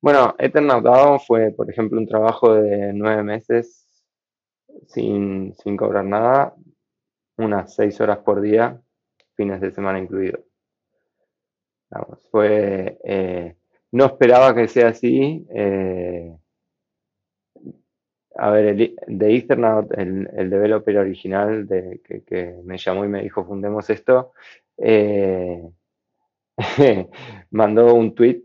Bueno, 0.00 0.34
Eternal 0.38 0.82
DAO 0.82 1.18
fue, 1.18 1.52
por 1.52 1.70
ejemplo, 1.70 1.98
un 1.98 2.06
trabajo 2.06 2.54
de 2.54 2.92
nueve 2.92 3.22
meses 3.22 3.86
sin, 4.86 5.54
sin 5.56 5.76
cobrar 5.76 6.04
nada, 6.04 6.54
unas 7.36 7.74
seis 7.74 8.00
horas 8.00 8.18
por 8.18 8.40
día, 8.40 8.80
fines 9.34 9.60
de 9.60 9.72
semana 9.72 9.98
incluidos 9.98 10.48
fue, 12.30 12.98
eh, 13.04 13.56
no 13.92 14.06
esperaba 14.06 14.54
que 14.54 14.68
sea 14.68 14.88
así. 14.88 15.46
Eh, 15.50 16.36
a 18.36 18.50
ver, 18.50 18.66
el, 18.66 18.96
de 19.06 19.36
Ethernet, 19.36 19.90
el, 19.98 20.28
el, 20.36 20.50
developer 20.50 20.98
original 20.98 21.66
de, 21.66 22.00
que, 22.04 22.60
me 22.64 22.78
llamó 22.78 23.04
y 23.04 23.08
me 23.08 23.22
dijo, 23.22 23.44
fundemos 23.44 23.90
esto, 23.90 24.32
eh, 24.76 25.68
mandó 27.50 27.94
un 27.94 28.14
tweet, 28.14 28.44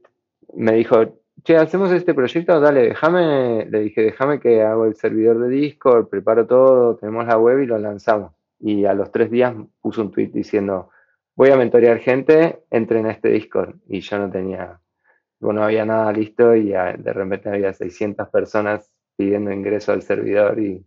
me 0.56 0.74
dijo, 0.74 1.23
che, 1.44 1.58
hacemos 1.58 1.92
este 1.92 2.14
proyecto, 2.14 2.60
dale, 2.60 2.82
déjame, 2.90 3.66
le 3.66 3.80
dije, 3.82 4.02
déjame 4.02 4.40
que 4.40 4.62
hago 4.62 4.86
el 4.86 4.96
servidor 4.96 5.40
de 5.40 5.50
Discord, 5.50 6.08
preparo 6.10 6.48
todo, 6.48 6.96
tenemos 6.98 7.26
la 7.28 7.38
web 7.38 7.60
y 7.60 7.66
lo 7.66 7.78
lanzamos. 7.78 8.34
Y 8.60 8.86
a 8.86 8.94
los 8.94 9.12
tres 9.12 9.30
días 9.30 9.54
puso 9.82 10.02
un 10.02 10.12
tweet 10.12 10.30
diciendo, 10.30 10.90
voy 11.36 11.50
a 11.52 11.58
mentorear 11.58 12.00
gente, 12.00 12.64
entre 12.72 13.00
en 13.00 13.08
este 13.08 13.30
Discord. 13.30 13.76
Y 13.88 14.00
yo 14.02 14.18
no 14.20 14.32
tenía, 14.32 14.80
no 15.40 15.64
había 15.64 15.86
nada 15.86 16.12
listo 16.14 16.56
y 16.56 16.70
de 16.70 17.14
repente 17.14 17.50
había 17.50 17.74
600 17.74 18.30
personas 18.30 18.90
pidiendo 19.18 19.52
ingreso 19.52 19.92
al 19.92 20.02
servidor 20.02 20.60
y, 20.60 20.86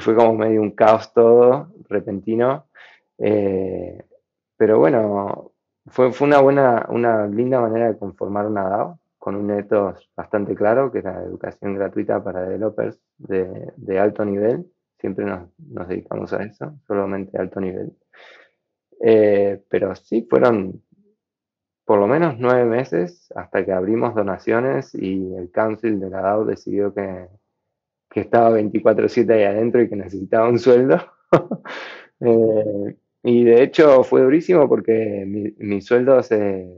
fue 0.00 0.14
como 0.14 0.34
medio 0.34 0.62
un 0.62 0.70
caos 0.72 1.12
todo, 1.12 1.72
repentino. 1.88 2.68
Eh, 3.18 4.04
pero 4.56 4.78
bueno, 4.78 5.52
fue, 5.86 6.12
fue 6.12 6.28
una 6.28 6.40
buena, 6.40 6.86
una 6.90 7.26
linda 7.26 7.60
manera 7.60 7.88
de 7.88 7.98
conformar 7.98 8.46
una 8.46 8.68
DAO 8.68 9.00
con 9.20 9.36
un 9.36 9.50
ethos 9.52 10.10
bastante 10.16 10.56
claro, 10.56 10.90
que 10.90 10.98
era 10.98 11.22
educación 11.22 11.74
gratuita 11.74 12.24
para 12.24 12.42
developers 12.42 12.98
de, 13.18 13.70
de 13.76 13.98
alto 14.00 14.24
nivel. 14.24 14.66
Siempre 14.98 15.26
nos, 15.26 15.50
nos 15.58 15.86
dedicamos 15.86 16.32
a 16.32 16.42
eso, 16.42 16.74
solamente 16.86 17.38
alto 17.38 17.60
nivel. 17.60 17.92
Eh, 18.98 19.62
pero 19.68 19.94
sí, 19.94 20.26
fueron 20.28 20.82
por 21.84 21.98
lo 21.98 22.06
menos 22.06 22.36
nueve 22.38 22.64
meses 22.64 23.32
hasta 23.34 23.64
que 23.64 23.72
abrimos 23.72 24.14
donaciones 24.14 24.94
y 24.94 25.34
el 25.34 25.50
council 25.50 26.00
de 26.00 26.10
la 26.10 26.22
DAO 26.22 26.44
decidió 26.44 26.94
que, 26.94 27.26
que 28.08 28.20
estaba 28.20 28.50
24/7 28.50 29.32
ahí 29.32 29.44
adentro 29.44 29.82
y 29.82 29.88
que 29.88 29.96
necesitaba 29.96 30.48
un 30.48 30.58
sueldo. 30.58 30.98
Eh, 32.22 32.96
y 33.22 33.44
de 33.44 33.62
hecho 33.62 34.04
fue 34.04 34.20
durísimo 34.20 34.68
porque 34.68 35.24
mi, 35.58 35.80
sueldo 35.80 36.22
se, 36.22 36.68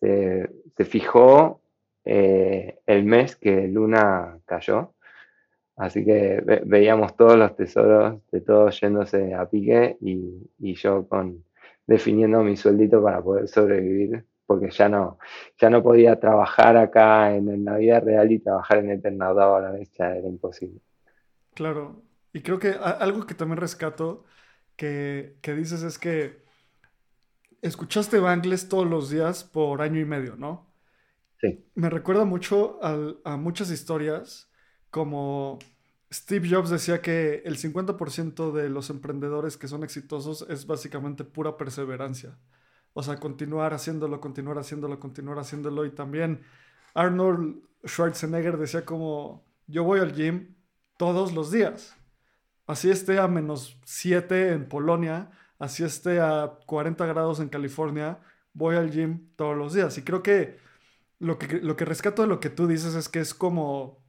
se, 0.00 0.84
fijó 0.84 1.61
eh, 2.04 2.80
el 2.86 3.04
mes 3.04 3.36
que 3.36 3.68
Luna 3.68 4.38
cayó. 4.44 4.94
Así 5.76 6.04
que 6.04 6.42
veíamos 6.64 7.16
todos 7.16 7.36
los 7.36 7.56
tesoros 7.56 8.20
de 8.30 8.40
todos 8.40 8.80
yéndose 8.80 9.34
a 9.34 9.48
pique 9.48 9.96
y, 10.00 10.50
y 10.58 10.74
yo 10.74 11.08
con 11.08 11.44
definiendo 11.86 12.42
mi 12.42 12.56
sueldito 12.56 13.02
para 13.02 13.22
poder 13.22 13.48
sobrevivir 13.48 14.24
porque 14.52 14.70
ya 14.70 14.88
no, 14.88 15.18
ya 15.58 15.70
no 15.70 15.82
podía 15.82 16.20
trabajar 16.20 16.76
acá 16.76 17.34
en, 17.34 17.64
la 17.64 17.76
vida 17.78 18.00
real 18.00 18.30
y 18.32 18.38
trabajar 18.38 18.78
en 18.78 18.90
Eternauta 18.90 19.56
a 19.56 19.60
la 19.60 19.70
vez, 19.70 19.90
ya 19.92 20.14
era 20.14 20.28
imposible. 20.28 20.80
Claro, 21.54 22.02
y 22.34 22.42
creo 22.42 22.58
que 22.58 22.70
algo 22.70 23.26
que 23.26 23.34
también 23.34 23.58
rescato 23.58 24.24
que, 24.76 25.36
que 25.40 25.54
dices 25.54 25.82
es 25.82 25.98
que 25.98 26.42
escuchaste 27.62 28.18
Bangles 28.18 28.68
todos 28.68 28.86
los 28.86 29.08
días 29.08 29.42
por 29.42 29.80
año 29.80 30.00
y 30.00 30.04
medio, 30.04 30.36
¿no? 30.36 30.71
Sí. 31.42 31.64
Me 31.74 31.90
recuerda 31.90 32.24
mucho 32.24 32.78
a 32.82 33.36
muchas 33.36 33.70
historias 33.70 34.48
como 34.90 35.58
Steve 36.12 36.48
Jobs 36.48 36.68
decía 36.68 37.00
que 37.00 37.42
el 37.46 37.56
50% 37.56 38.52
de 38.52 38.68
los 38.68 38.90
emprendedores 38.90 39.56
que 39.56 39.66
son 39.66 39.82
exitosos 39.82 40.46
es 40.48 40.66
básicamente 40.66 41.24
pura 41.24 41.56
perseverancia. 41.56 42.38
O 42.92 43.02
sea, 43.02 43.16
continuar 43.16 43.72
haciéndolo, 43.72 44.20
continuar 44.20 44.58
haciéndolo, 44.58 45.00
continuar 45.00 45.38
haciéndolo. 45.38 45.86
Y 45.86 45.90
también 45.90 46.42
Arnold 46.94 47.62
Schwarzenegger 47.86 48.58
decía 48.58 48.84
como, 48.84 49.46
yo 49.66 49.84
voy 49.84 50.00
al 50.00 50.12
gym 50.12 50.54
todos 50.98 51.32
los 51.32 51.50
días. 51.50 51.96
Así 52.66 52.90
esté 52.90 53.18
a 53.18 53.26
menos 53.26 53.80
7 53.84 54.52
en 54.52 54.68
Polonia, 54.68 55.30
así 55.58 55.82
esté 55.82 56.20
a 56.20 56.58
40 56.66 57.06
grados 57.06 57.40
en 57.40 57.48
California, 57.48 58.20
voy 58.52 58.76
al 58.76 58.90
gym 58.90 59.30
todos 59.36 59.56
los 59.56 59.72
días. 59.72 59.96
Y 59.96 60.02
creo 60.02 60.22
que 60.22 60.58
lo 61.22 61.38
que, 61.38 61.60
lo 61.60 61.76
que 61.76 61.84
rescato 61.84 62.22
de 62.22 62.28
lo 62.28 62.40
que 62.40 62.50
tú 62.50 62.66
dices 62.66 62.96
es 62.96 63.08
que 63.08 63.20
es 63.20 63.32
como 63.32 64.02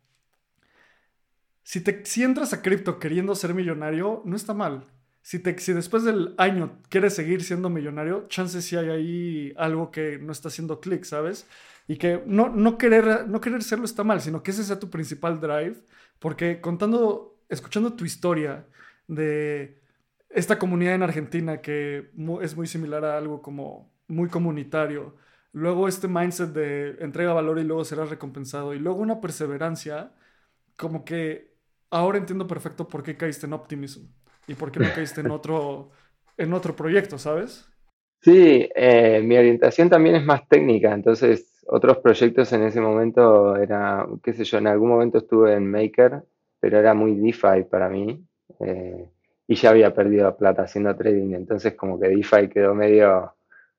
si, 1.62 1.82
te, 1.82 2.04
si 2.06 2.24
entras 2.24 2.54
a 2.54 2.62
cripto 2.64 3.00
queriendo 3.00 3.36
ser 3.36 3.54
millonario, 3.54 4.24
no 4.26 4.36
está 4.36 4.54
mal. 4.56 4.88
Si, 5.22 5.40
te, 5.40 5.58
si 5.60 5.74
después 5.74 6.04
del 6.04 6.34
año 6.38 6.80
quieres 6.90 7.14
seguir 7.14 7.44
siendo 7.44 7.70
millonario, 7.70 8.28
chances 8.30 8.66
si 8.66 8.76
hay 8.76 8.90
ahí 8.90 9.54
algo 9.58 9.92
que 9.92 10.18
no 10.18 10.32
está 10.32 10.48
haciendo 10.50 10.82
clic, 10.82 11.04
¿sabes? 11.06 11.48
Y 11.88 11.98
que 11.98 12.22
no, 12.26 12.50
no, 12.50 12.80
querer, 12.80 13.28
no 13.28 13.40
querer 13.40 13.62
serlo 13.62 13.86
está 13.86 14.04
mal, 14.04 14.20
sino 14.20 14.42
que 14.42 14.52
ese 14.52 14.64
sea 14.64 14.80
tu 14.80 14.90
principal 14.90 15.40
drive. 15.40 15.76
Porque 16.18 16.62
contando, 16.62 17.38
escuchando 17.48 17.94
tu 17.94 18.06
historia 18.06 18.66
de 19.08 19.80
esta 20.30 20.58
comunidad 20.58 20.96
en 20.96 21.04
Argentina 21.04 21.62
que 21.62 22.10
es 22.42 22.58
muy 22.58 22.66
similar 22.66 23.06
a 23.06 23.18
algo 23.18 23.42
como 23.44 23.94
muy 24.08 24.30
comunitario, 24.30 25.16
luego 25.54 25.88
este 25.88 26.08
mindset 26.08 26.50
de 26.50 26.98
entrega 27.00 27.34
valor 27.34 27.60
y 27.60 27.64
luego 27.64 27.86
serás 27.86 28.10
recompensado, 28.10 28.74
y 28.74 28.80
luego 28.80 29.00
una 29.00 29.22
perseverancia, 29.22 30.12
como 30.78 31.06
que 31.06 31.54
ahora 31.90 32.18
entiendo 32.18 32.48
perfecto 32.48 32.88
por 32.88 33.04
qué 33.04 33.16
caíste 33.16 33.46
en 33.46 33.54
Optimism 33.54 34.08
y 34.48 34.56
por 34.56 34.72
qué 34.72 34.80
no 34.80 34.90
caíste 34.96 35.22
en 35.22 35.32
otro, 35.32 35.92
en 36.38 36.54
otro 36.54 36.76
proyecto, 36.76 37.18
¿sabes? 37.18 37.70
Sí, 38.22 38.70
eh, 38.76 39.22
mi 39.24 39.38
orientación 39.38 39.90
también 39.90 40.16
es 40.16 40.26
más 40.26 40.48
técnica, 40.48 40.94
entonces 40.94 41.62
otros 41.68 41.98
proyectos 41.98 42.52
en 42.54 42.64
ese 42.64 42.82
momento 42.82 43.56
era, 43.58 44.08
qué 44.24 44.34
sé 44.34 44.44
yo, 44.44 44.58
en 44.58 44.68
algún 44.68 44.90
momento 44.90 45.18
estuve 45.20 45.54
en 45.54 45.70
Maker, 45.70 46.24
pero 46.60 46.80
era 46.80 46.94
muy 46.94 47.16
DeFi 47.16 47.66
para 47.70 47.90
mí 47.90 48.26
eh, 48.62 49.10
y 49.48 49.56
ya 49.56 49.72
había 49.72 49.94
perdido 49.94 50.36
plata 50.38 50.64
haciendo 50.64 50.96
trading, 50.96 51.34
entonces 51.34 51.76
como 51.76 52.00
que 52.00 52.08
DeFi 52.08 52.48
quedó 52.50 52.74
medio, 52.74 53.34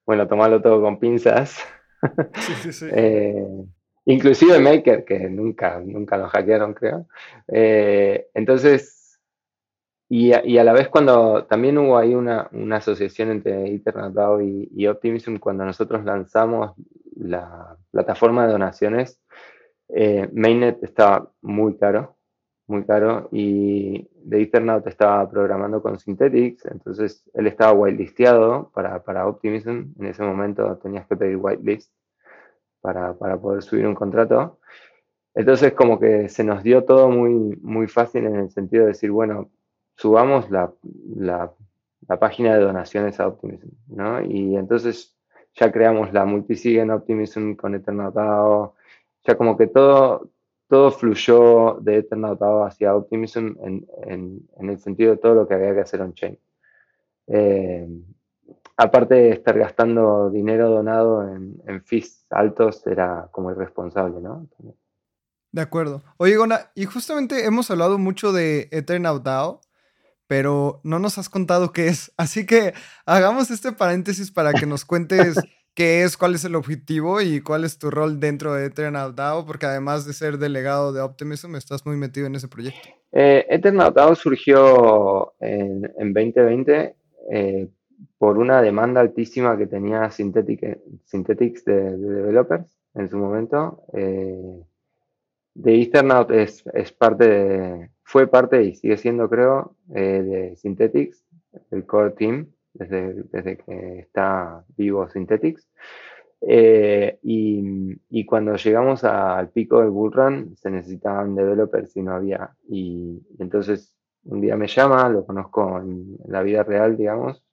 bueno, 0.06 0.28
tomarlo 0.28 0.60
todo 0.62 0.80
con 0.80 0.98
pinzas. 0.98 1.58
Sí, 2.34 2.52
sí, 2.56 2.72
sí. 2.74 2.86
Eh, 2.92 3.46
inclusive 4.04 4.58
Maker, 4.58 5.06
que 5.06 5.20
nunca, 5.30 5.80
nunca 5.80 6.18
lo 6.18 6.28
hackearon, 6.28 6.74
creo. 6.74 7.06
Eh, 7.48 8.26
entonces, 8.34 9.18
y 10.08 10.32
a, 10.32 10.64
la 10.64 10.72
vez 10.74 10.88
cuando 10.88 11.46
también 11.46 11.78
hubo 11.78 11.96
ahí 11.96 12.14
una, 12.14 12.50
asociación 12.72 13.30
entre 13.30 13.74
Ethernet 13.74 14.14
y, 14.42 14.68
y, 14.74 14.86
Optimism, 14.86 15.38
cuando 15.38 15.64
nosotros 15.64 16.04
lanzamos 16.04 16.72
la 17.16 17.76
plataforma 17.90 18.46
de 18.46 18.52
donaciones, 18.52 19.20
eh, 19.88 20.28
Mainnet 20.32 20.82
estaba 20.82 21.30
muy 21.40 21.76
caro, 21.76 22.13
muy 22.66 22.84
caro, 22.84 23.28
y 23.30 24.08
de 24.22 24.42
Ethernet 24.42 24.86
estaba 24.86 25.28
programando 25.28 25.82
con 25.82 25.98
Synthetics, 25.98 26.64
entonces 26.66 27.22
él 27.34 27.46
estaba 27.46 27.72
whitelisteado 27.72 28.70
para, 28.74 29.02
para 29.02 29.26
Optimism, 29.26 29.92
en 29.98 30.06
ese 30.06 30.22
momento 30.22 30.76
tenías 30.78 31.06
que 31.06 31.16
pedir 31.16 31.36
whitelist 31.36 31.92
para, 32.84 33.14
poder 33.14 33.62
subir 33.62 33.86
un 33.86 33.94
contrato. 33.94 34.58
Entonces 35.34 35.72
como 35.72 35.98
que 35.98 36.28
se 36.28 36.44
nos 36.44 36.62
dio 36.62 36.84
todo 36.84 37.08
muy, 37.08 37.58
muy 37.62 37.88
fácil 37.88 38.26
en 38.26 38.36
el 38.36 38.50
sentido 38.50 38.82
de 38.82 38.88
decir, 38.88 39.10
bueno, 39.10 39.50
subamos 39.96 40.50
la, 40.50 40.70
página 42.20 42.54
de 42.54 42.62
donaciones 42.62 43.18
a 43.20 43.28
Optimism, 43.28 43.68
¿no? 43.88 44.22
Y 44.22 44.56
entonces 44.56 45.16
ya 45.54 45.72
creamos 45.72 46.12
la 46.12 46.26
multisig 46.26 46.78
en 46.78 46.90
Optimism 46.90 47.54
con 47.54 47.74
Eternatao, 47.74 48.74
ya 49.26 49.34
como 49.36 49.56
que 49.56 49.66
todo, 49.66 50.28
todo 50.74 50.90
fluyó 50.90 51.78
de 51.82 51.98
Eternatao 51.98 52.64
hacia 52.64 52.96
Optimism 52.96 53.52
en, 53.62 54.48
el 54.58 54.78
sentido 54.80 55.12
de 55.12 55.18
todo 55.18 55.36
lo 55.36 55.46
que 55.46 55.54
había 55.54 55.72
que 55.72 55.82
hacer 55.82 56.00
on-chain. 56.02 56.36
Eh, 57.28 57.86
aparte 58.76 59.14
de 59.14 59.30
estar 59.30 59.56
gastando 59.56 60.30
dinero 60.30 60.68
donado 60.68 61.28
en, 61.28 61.62
en 61.68 61.80
fees 61.84 62.26
altos, 62.28 62.84
era 62.88 63.28
como 63.30 63.52
irresponsable, 63.52 64.20
¿no? 64.20 64.48
De 65.52 65.62
acuerdo. 65.62 66.02
Oye, 66.16 66.36
Gona, 66.36 66.72
y 66.74 66.86
justamente 66.86 67.46
hemos 67.46 67.70
hablado 67.70 67.96
mucho 67.96 68.32
de 68.32 68.68
Eternal 68.72 69.22
DAO, 69.22 69.60
pero 70.26 70.80
no 70.82 70.98
nos 70.98 71.18
has 71.18 71.28
contado 71.28 71.70
qué 71.70 71.86
es. 71.86 72.10
Así 72.16 72.46
que 72.46 72.74
hagamos 73.06 73.52
este 73.52 73.70
paréntesis 73.70 74.32
para 74.32 74.52
que 74.52 74.66
nos 74.66 74.84
cuentes 74.84 75.36
qué 75.74 76.02
es, 76.02 76.16
cuál 76.16 76.34
es 76.34 76.44
el 76.44 76.54
objetivo 76.54 77.20
y 77.20 77.40
cuál 77.40 77.64
es 77.64 77.78
tu 77.78 77.90
rol 77.90 78.20
dentro 78.20 78.54
de 78.54 78.66
Eternal 78.66 79.14
DAO, 79.14 79.44
porque 79.44 79.66
además 79.66 80.06
de 80.06 80.12
ser 80.12 80.38
delegado 80.38 80.92
de 80.92 81.00
Optimism, 81.00 81.56
estás 81.56 81.84
muy 81.84 81.96
metido 81.96 82.26
en 82.26 82.34
ese 82.34 82.48
proyecto. 82.48 82.88
Eh, 83.12 83.46
Eternal 83.48 83.92
DAO 83.92 84.14
surgió 84.14 85.34
en, 85.40 85.90
en 85.98 86.12
2020 86.12 86.96
eh, 87.30 87.68
por 88.18 88.38
una 88.38 88.62
demanda 88.62 89.00
altísima 89.00 89.56
que 89.56 89.66
tenía 89.66 90.10
Synthetics 90.10 91.64
de, 91.64 91.96
developers 91.96 92.66
en 92.94 93.08
su 93.08 93.18
momento. 93.18 93.82
Eh, 93.92 94.62
de 95.54 95.82
Ethernaut 95.82 96.30
es, 96.30 96.62
parte 96.98 97.28
de, 97.28 97.90
fue 98.02 98.26
parte 98.26 98.64
y 98.64 98.74
sigue 98.74 98.96
siendo, 98.96 99.28
creo, 99.28 99.76
eh, 99.94 100.22
de 100.22 100.56
Synthetics, 100.56 101.24
el 101.70 101.86
core 101.86 102.10
team, 102.10 102.48
desde, 102.74 103.24
desde 103.32 103.56
que 103.56 104.00
está 104.00 104.64
vivo 104.76 105.08
Synthetics. 105.08 105.68
Eh, 106.46 107.18
y, 107.22 108.24
cuando 108.26 108.56
llegamos 108.56 109.04
al 109.04 109.50
pico 109.50 109.80
del 109.80 109.90
bullrun 109.90 110.56
se 110.56 110.70
necesitaban 110.70 111.34
developers 111.34 111.96
y 111.96 112.02
no 112.02 112.14
había. 112.14 112.50
Y, 112.68 113.22
entonces 113.38 113.94
un 114.24 114.40
día 114.40 114.56
me 114.56 114.66
llama, 114.66 115.08
lo 115.08 115.24
conozco 115.24 115.80
en 115.80 116.16
la 116.26 116.42
vida 116.42 116.62
real, 116.62 116.96
digamos, 116.96 117.44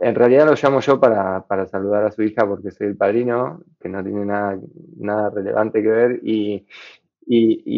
en 0.00 0.14
realidad 0.14 0.46
lo 0.46 0.54
llamo 0.54 0.80
yo 0.80 1.00
para, 1.00 1.44
saludar 1.66 2.04
a 2.04 2.12
su 2.12 2.22
hija 2.22 2.46
porque 2.46 2.70
soy 2.70 2.88
el 2.88 2.96
padrino, 2.96 3.62
que 3.80 3.88
no 3.88 4.02
tiene 4.02 4.24
nada, 4.24 4.58
nada 4.96 5.30
relevante 5.30 5.82
que 5.82 5.88
ver, 5.88 6.20
y, 6.22 6.66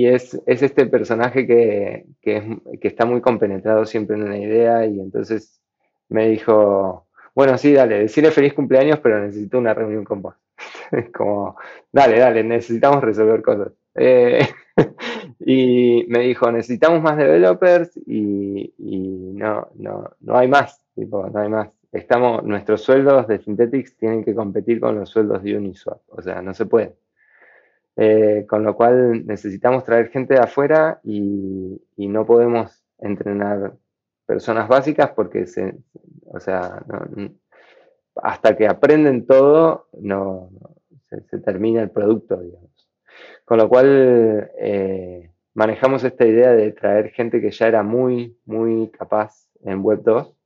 es, 0.07 0.41
este 0.47 0.87
personaje 0.87 1.47
que, 1.47 2.07
está 2.81 3.05
muy 3.05 3.20
compenetrado 3.20 3.85
siempre 3.85 4.16
en 4.16 4.24
una 4.24 4.39
idea, 4.39 4.87
y 4.87 5.01
entonces 5.01 5.61
me 6.11 6.29
dijo, 6.29 7.07
bueno, 7.35 7.59
sí, 7.59 7.73
dale, 7.73 8.01
decirle 8.01 8.31
feliz 8.31 8.55
cumpleaños, 8.55 9.01
pero 9.01 9.21
necesito 9.21 9.59
una 9.59 9.75
reunión 9.75 10.05
con 10.05 10.23
vos. 10.23 10.35
Como, 11.15 11.57
dale, 11.91 12.19
dale, 12.19 12.45
necesitamos 12.45 13.03
resolver 13.03 13.43
cosas. 13.43 13.73
Eh, 13.95 14.47
y 15.41 16.05
me 16.09 16.21
dijo, 16.21 16.53
necesitamos 16.53 17.03
más 17.03 17.17
developers 17.17 17.97
y, 18.07 18.73
no, 19.35 19.69
no, 19.75 20.11
no 20.21 20.37
hay 20.37 20.49
más 20.49 20.81
no 21.07 21.41
hay 21.41 21.49
más. 21.49 21.71
Estamos, 21.93 22.45
nuestros 22.45 22.83
sueldos 22.83 23.27
de 23.27 23.39
Synthetics 23.39 23.97
tienen 23.97 24.25
que 24.25 24.35
competir 24.35 24.81
con 24.81 24.97
los 24.97 25.09
sueldos 25.09 25.43
de 25.43 25.57
Uniswap, 25.57 26.01
o 26.09 26.23
sea, 26.23 26.41
no 26.43 26.55
se 26.55 26.67
puede. 26.67 26.97
Eh, 27.97 28.47
con 28.49 28.63
lo 28.63 28.77
cual 28.77 29.27
necesitamos 29.27 29.85
traer 29.85 30.09
gente 30.09 30.35
de 30.35 30.41
afuera 30.41 31.01
y, 31.03 31.81
no 31.97 32.27
podemos 32.27 32.83
entrenar 32.99 33.75
personas 34.31 34.68
básicas 34.68 35.11
porque 35.11 35.45
se, 35.49 35.74
o 36.26 36.39
sea, 36.39 36.85
hasta 38.14 38.57
que 38.57 38.68
aprenden 38.68 39.26
todo, 39.26 39.89
no, 40.01 40.51
se, 41.09 41.39
termina 41.41 41.83
el 41.83 41.91
producto, 41.91 42.41
digamos. 42.41 42.70
Con 43.45 43.59
lo 43.59 43.68
cual 43.68 44.53
eh, 44.57 45.33
manejamos 45.55 46.05
esta 46.05 46.24
idea 46.24 46.53
de 46.53 46.70
traer 46.70 47.11
gente 47.11 47.41
que 47.41 47.51
ya 47.51 47.66
era 47.66 47.83
muy, 47.83 48.39
muy 48.45 48.89
capaz 48.91 49.49
en 49.64 49.83
Web 49.83 50.03
2 50.05 50.37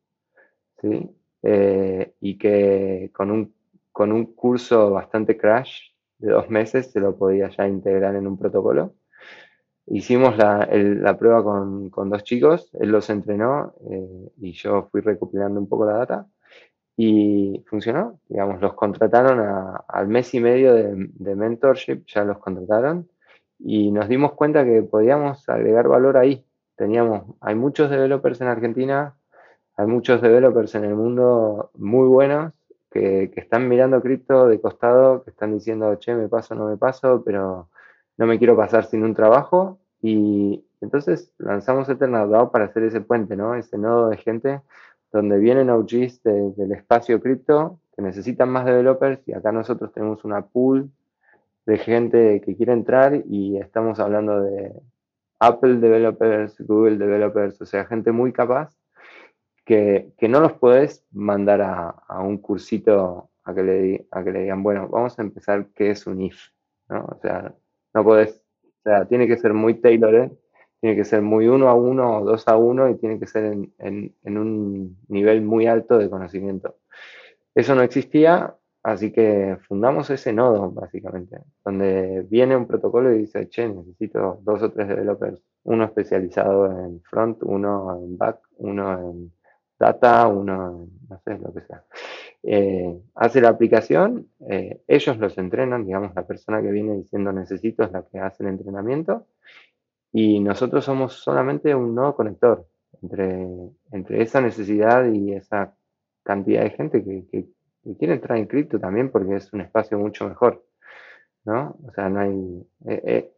eh, 1.42 2.14
y 2.20 2.38
que 2.38 3.10
con 3.12 3.30
un, 3.30 3.54
con 3.92 4.12
un 4.12 4.34
curso 4.34 4.92
bastante 4.92 5.36
crash 5.36 5.90
de 6.16 6.32
dos 6.32 6.48
meses 6.48 6.90
se 6.90 7.00
lo 7.00 7.18
podía 7.18 7.50
ya 7.50 7.68
integrar 7.68 8.16
en 8.16 8.26
un 8.26 8.38
protocolo. 8.38 8.94
Hicimos 9.86 10.36
la, 10.38 10.66
la 10.72 11.18
prueba 11.18 11.42
con, 11.42 11.90
con, 11.90 12.08
dos 12.08 12.24
chicos, 12.24 12.70
él 12.80 12.90
los 12.90 13.10
entrenó 13.10 13.74
eh, 13.90 14.30
y 14.38 14.52
yo 14.52 14.88
fui 14.90 15.02
recopilando 15.02 15.60
un 15.60 15.68
poco 15.68 15.84
la 15.84 15.98
data. 15.98 16.26
Y 16.96 17.64
funcionó, 17.66 18.20
digamos, 18.28 18.60
los 18.60 18.74
contrataron 18.74 19.40
al 19.88 20.08
mes 20.08 20.32
y 20.32 20.40
medio 20.40 20.74
de, 20.74 20.94
de, 20.96 21.34
mentorship, 21.34 22.04
ya 22.06 22.24
los 22.24 22.38
contrataron, 22.38 23.08
y 23.58 23.90
nos 23.90 24.08
dimos 24.08 24.32
cuenta 24.34 24.64
que 24.64 24.82
podíamos 24.82 25.48
agregar 25.48 25.88
valor 25.88 26.16
ahí. 26.16 26.44
Teníamos, 26.76 27.36
hay 27.40 27.56
muchos 27.56 27.90
developers 27.90 28.40
en 28.40 28.46
Argentina, 28.48 29.16
hay 29.76 29.86
muchos 29.86 30.22
developers 30.22 30.74
en 30.76 30.84
el 30.84 30.94
mundo 30.94 31.70
muy 31.74 32.06
buenos 32.06 32.52
que, 32.90 33.30
que 33.34 33.40
están 33.40 33.68
mirando 33.68 34.00
cripto 34.00 34.46
de 34.46 34.60
costado, 34.60 35.24
que 35.24 35.30
están 35.30 35.52
diciendo, 35.52 35.96
che, 35.96 36.14
me 36.14 36.28
paso, 36.28 36.54
no 36.54 36.68
me 36.68 36.76
paso, 36.76 37.22
pero 37.24 37.68
no 38.16 38.26
me 38.26 38.38
quiero 38.38 38.56
pasar 38.56 38.84
sin 38.84 39.02
un 39.04 39.14
trabajo. 39.14 39.78
Y 40.02 40.64
entonces 40.80 41.32
lanzamos 41.38 41.88
Eternal 41.88 42.50
para 42.50 42.66
hacer 42.66 42.84
ese 42.84 43.00
puente, 43.00 43.36
¿no? 43.36 43.54
Ese 43.54 43.78
nodo 43.78 44.10
de 44.10 44.16
gente 44.18 44.60
donde 45.12 45.38
vienen 45.38 45.70
OGs 45.70 46.22
del 46.22 46.72
espacio 46.72 47.20
cripto 47.20 47.78
que 47.94 48.02
necesitan 48.02 48.48
más 48.48 48.66
developers 48.66 49.20
y 49.26 49.32
acá 49.32 49.52
nosotros 49.52 49.92
tenemos 49.92 50.24
una 50.24 50.42
pool 50.42 50.90
de 51.66 51.78
gente 51.78 52.40
que 52.40 52.56
quiere 52.56 52.72
entrar 52.72 53.22
y 53.26 53.56
estamos 53.56 54.00
hablando 54.00 54.42
de 54.42 54.72
Apple 55.38 55.76
developers, 55.76 56.60
Google 56.60 56.98
developers, 56.98 57.60
o 57.60 57.66
sea, 57.66 57.86
gente 57.86 58.12
muy 58.12 58.32
capaz 58.32 58.76
que, 59.64 60.12
no 60.28 60.40
los 60.40 60.52
puedes 60.54 61.04
mandar 61.12 61.62
a, 61.62 62.20
un 62.20 62.38
cursito 62.38 63.30
a 63.44 63.54
que, 63.54 63.62
le, 63.62 64.06
a 64.10 64.22
que 64.24 64.32
le 64.32 64.42
digan, 64.42 64.62
bueno, 64.62 64.88
vamos 64.88 65.18
a 65.18 65.22
empezar 65.22 65.68
qué 65.74 65.90
es 65.90 66.06
un 66.06 66.20
if, 66.20 66.48
¿no? 66.88 67.04
O 67.04 67.18
sea, 67.20 67.54
no 67.94 68.04
podés, 68.04 68.42
o 68.62 68.82
sea, 68.82 69.06
tiene 69.06 69.26
que 69.26 69.36
ser 69.36 69.54
muy 69.54 69.74
tailored 69.74 70.32
tiene 70.84 70.96
que 70.98 71.06
ser 71.06 71.22
muy 71.22 71.48
uno 71.48 71.70
a 71.70 71.74
uno 71.74 72.18
o 72.18 72.24
dos 72.26 72.46
a 72.46 72.58
uno 72.58 72.90
y 72.90 72.96
tiene 72.96 73.18
que 73.18 73.26
ser 73.26 73.56
en, 73.78 74.14
un 74.22 74.98
nivel 75.08 75.40
muy 75.40 75.66
alto 75.66 75.96
de 75.96 76.10
conocimiento. 76.10 76.76
Eso 77.54 77.74
no 77.74 77.80
existía, 77.80 78.54
así 78.82 79.10
que 79.10 79.56
fundamos 79.66 80.10
ese 80.10 80.34
nodo, 80.34 80.70
básicamente, 80.72 81.38
donde 81.64 82.26
viene 82.28 82.54
un 82.54 82.66
protocolo 82.66 83.14
y 83.14 83.20
dice, 83.20 83.48
che, 83.48 83.66
necesito 83.66 84.40
dos 84.42 84.62
o 84.62 84.72
tres 84.72 84.88
developers, 84.88 85.42
uno 85.62 85.86
especializado 85.86 86.66
en 86.66 87.00
front, 87.00 87.42
uno 87.44 87.98
en 88.04 88.18
back, 88.18 88.40
uno 88.58 89.00
en 89.00 89.32
data, 89.84 90.28
en, 90.28 90.44
no 91.08 91.20
sé, 91.24 91.38
lo 91.38 91.52
que 91.52 91.60
sea. 91.62 91.84
Eh, 92.42 93.00
hace 93.14 93.40
la 93.40 93.48
aplicación, 93.48 94.28
eh, 94.48 94.82
ellos 94.86 95.16
los 95.18 95.38
entrenan, 95.38 95.84
digamos, 95.84 96.14
la 96.14 96.26
persona 96.26 96.60
que 96.60 96.70
viene 96.70 96.96
diciendo 96.96 97.32
necesito 97.32 97.84
es 97.84 97.92
la 97.92 98.02
que 98.02 98.18
hace 98.18 98.42
el 98.42 98.50
entrenamiento, 98.50 99.26
y 100.12 100.40
nosotros 100.40 100.84
somos 100.84 101.14
solamente 101.14 101.74
un 101.74 101.94
nodo 101.94 102.14
conector 102.14 102.66
entre, 103.02 103.48
entre 103.92 104.22
esa 104.22 104.40
necesidad 104.40 105.10
y 105.12 105.32
esa 105.32 105.74
cantidad 106.22 106.62
de 106.62 106.70
gente 106.70 107.04
que, 107.04 107.26
que, 107.30 107.46
quiere 107.98 108.14
entrar 108.14 108.38
en 108.38 108.46
cripto 108.46 108.78
también 108.78 109.10
porque 109.10 109.36
es 109.36 109.52
un 109.52 109.60
espacio 109.60 109.98
mucho 109.98 110.26
mejor. 110.28 110.64
¿no? 111.44 111.76
O 111.86 111.92
sea, 111.92 112.08
no 112.08 112.20
hay... 112.20 112.66
Eh, 112.86 113.32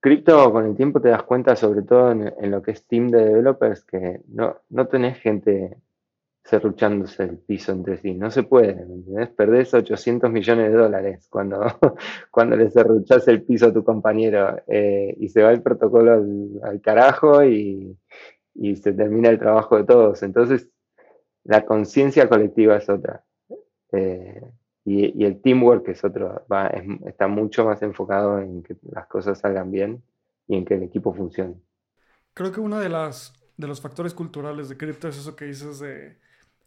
cripto 0.00 0.50
con 0.52 0.66
el 0.66 0.76
tiempo 0.76 1.00
te 1.00 1.10
das 1.10 1.22
cuenta, 1.22 1.54
sobre 1.54 1.82
todo 1.82 2.10
en, 2.10 2.50
lo 2.50 2.62
que 2.62 2.72
es 2.72 2.86
team 2.86 3.08
de 3.08 3.24
developers, 3.24 3.84
que 3.84 4.22
no, 4.28 4.56
no 4.70 4.88
tenés 4.88 5.18
gente 5.18 5.76
serruchándose 6.44 7.22
el 7.22 7.38
piso 7.38 7.72
entre 7.72 7.98
sí. 7.98 8.14
No 8.14 8.30
se 8.30 8.42
puede, 8.42 8.84
¿me 9.06 9.26
Perdés 9.28 9.72
800 9.74 10.30
millones 10.30 10.72
de 10.72 10.78
dólares 10.78 11.28
cuando, 11.30 11.60
cuando 12.30 12.56
le 12.56 12.70
serruchás 12.70 13.28
el 13.28 13.42
piso 13.42 13.66
a 13.66 13.72
tu 13.72 13.84
compañero 13.84 14.60
eh, 14.66 15.14
y 15.18 15.28
se 15.28 15.42
va 15.42 15.52
el 15.52 15.62
protocolo 15.62 16.12
al, 16.62 16.80
carajo 16.80 17.44
y, 17.44 17.96
se 18.82 18.92
termina 18.92 19.30
el 19.30 19.38
trabajo 19.38 19.76
de 19.76 19.84
todos. 19.84 20.22
Entonces, 20.22 20.68
la 21.44 21.64
conciencia 21.64 22.28
colectiva 22.28 22.76
es 22.76 22.88
otra. 22.88 23.24
Eh, 23.92 24.42
y, 24.84 25.24
el 25.24 25.40
teamwork 25.40 25.88
es 25.88 26.04
otro. 26.04 26.44
está 27.06 27.28
mucho 27.28 27.64
más 27.64 27.82
enfocado 27.82 28.38
en 28.38 28.62
que 28.62 28.76
las 28.90 29.06
cosas 29.06 29.38
salgan 29.38 29.70
bien 29.70 30.02
y 30.46 30.56
en 30.56 30.64
que 30.64 30.74
el 30.74 30.82
equipo 30.82 31.14
funcione. 31.14 31.56
Creo 32.34 32.52
que 32.52 32.60
uno 32.60 32.78
de, 32.78 32.88
las, 32.88 33.34
de 33.56 33.66
los 33.66 33.80
factores 33.80 34.14
culturales 34.14 34.68
de 34.68 34.76
cripto 34.76 35.08
es 35.08 35.18
eso 35.18 35.36
que 35.36 35.44
dices 35.44 35.80
de 35.80 36.18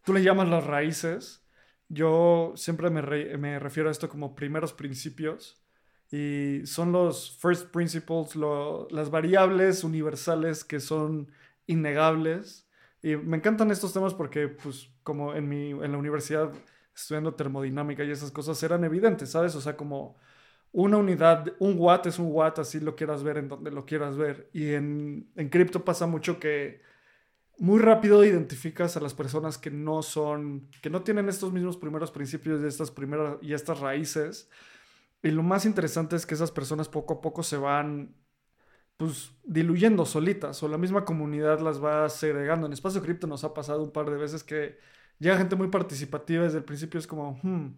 tú 0.04 0.14
le 0.14 0.24
llamas 0.24 0.50
las 0.50 0.66
raíces. 0.66 1.46
Yo 1.90 2.54
siempre 2.56 2.90
me, 2.90 3.02
me 3.38 3.60
refiero 3.60 3.90
a 3.90 3.92
esto 3.92 4.10
como 4.10 4.36
primeros 4.36 4.74
principios. 4.74 5.62
Y 6.12 6.62
son 6.66 6.92
los 6.92 7.38
first 7.40 7.72
principles, 7.72 8.36
las 8.36 9.10
variables 9.10 9.84
universales 9.84 10.64
que 10.64 10.80
son 10.80 11.32
innegables. 11.66 12.70
Y 13.02 13.16
me 13.16 13.38
encantan 13.38 13.72
estos 13.72 13.94
temas 13.94 14.14
porque, 14.14 14.48
pues, 14.48 14.90
como 15.02 15.34
en, 15.34 15.50
mi, 15.50 15.72
en 15.72 15.92
la 15.92 15.98
universidad 15.98 16.52
estudiando 16.96 17.36
termodinámica 17.36 18.04
y 18.04 18.12
esas 18.12 18.32
cosas 18.32 18.62
eran 18.64 18.84
evidentes, 18.84 19.32
¿sabes? 19.32 19.56
O 19.56 19.62
sea, 19.62 19.76
como 19.78 20.18
una 20.72 20.98
unidad, 20.98 21.54
un 21.60 21.76
watt 21.78 22.08
es 22.08 22.20
un 22.20 22.32
watt, 22.32 22.60
así 22.60 22.80
lo 22.80 22.96
quieras 22.96 23.24
ver 23.24 23.38
en 23.38 23.48
donde 23.48 23.72
lo 23.72 23.86
quieras 23.86 24.18
ver. 24.18 24.50
Y 24.54 24.74
en, 24.74 25.30
en 25.36 25.50
cripto 25.50 25.86
pasa 25.86 26.08
mucho 26.08 26.40
que 26.40 26.82
muy 27.60 27.80
rápido 27.80 28.24
identificas 28.26 28.98
a 28.98 29.00
las 29.00 29.14
personas 29.14 29.58
que 29.58 29.72
no 29.72 30.02
son, 30.02 30.70
que 30.82 30.90
no 30.90 31.04
tienen 31.04 31.30
estos 31.30 31.54
mismos 31.54 31.78
primeros 31.78 32.12
principios 32.12 32.62
y 32.62 32.68
estas 32.68 32.92
primeras 32.92 33.38
y 33.42 33.54
estas 33.54 33.80
raíces. 33.80 34.50
Y 35.22 35.32
lo 35.32 35.44
más 35.44 35.66
interesante 35.66 36.16
es 36.16 36.26
que 36.26 36.34
esas 36.36 36.52
personas 36.52 36.90
poco 36.90 37.16
a 37.16 37.22
poco 37.22 37.44
se 37.44 37.58
van 37.58 38.16
pues 38.98 39.32
diluyendo 39.44 40.06
solitas 40.06 40.62
o 40.64 40.68
la 40.68 40.78
misma 40.78 41.06
comunidad 41.06 41.60
las 41.60 41.84
va 41.84 42.10
segregando. 42.10 42.68
En 42.68 42.74
Espacio 42.74 43.02
Cripto 43.02 43.28
nos 43.28 43.44
ha 43.44 43.54
pasado 43.54 43.84
un 43.84 43.92
par 43.92 44.10
de 44.10 44.18
veces 44.18 44.44
que 44.44 44.78
llega 45.24 45.38
gente 45.38 45.56
muy 45.56 45.70
participativa 45.70 46.44
desde 46.44 46.58
el 46.58 46.66
principio 46.66 47.00
es 47.00 47.08
como 47.08 47.40
hmm, 47.42 47.76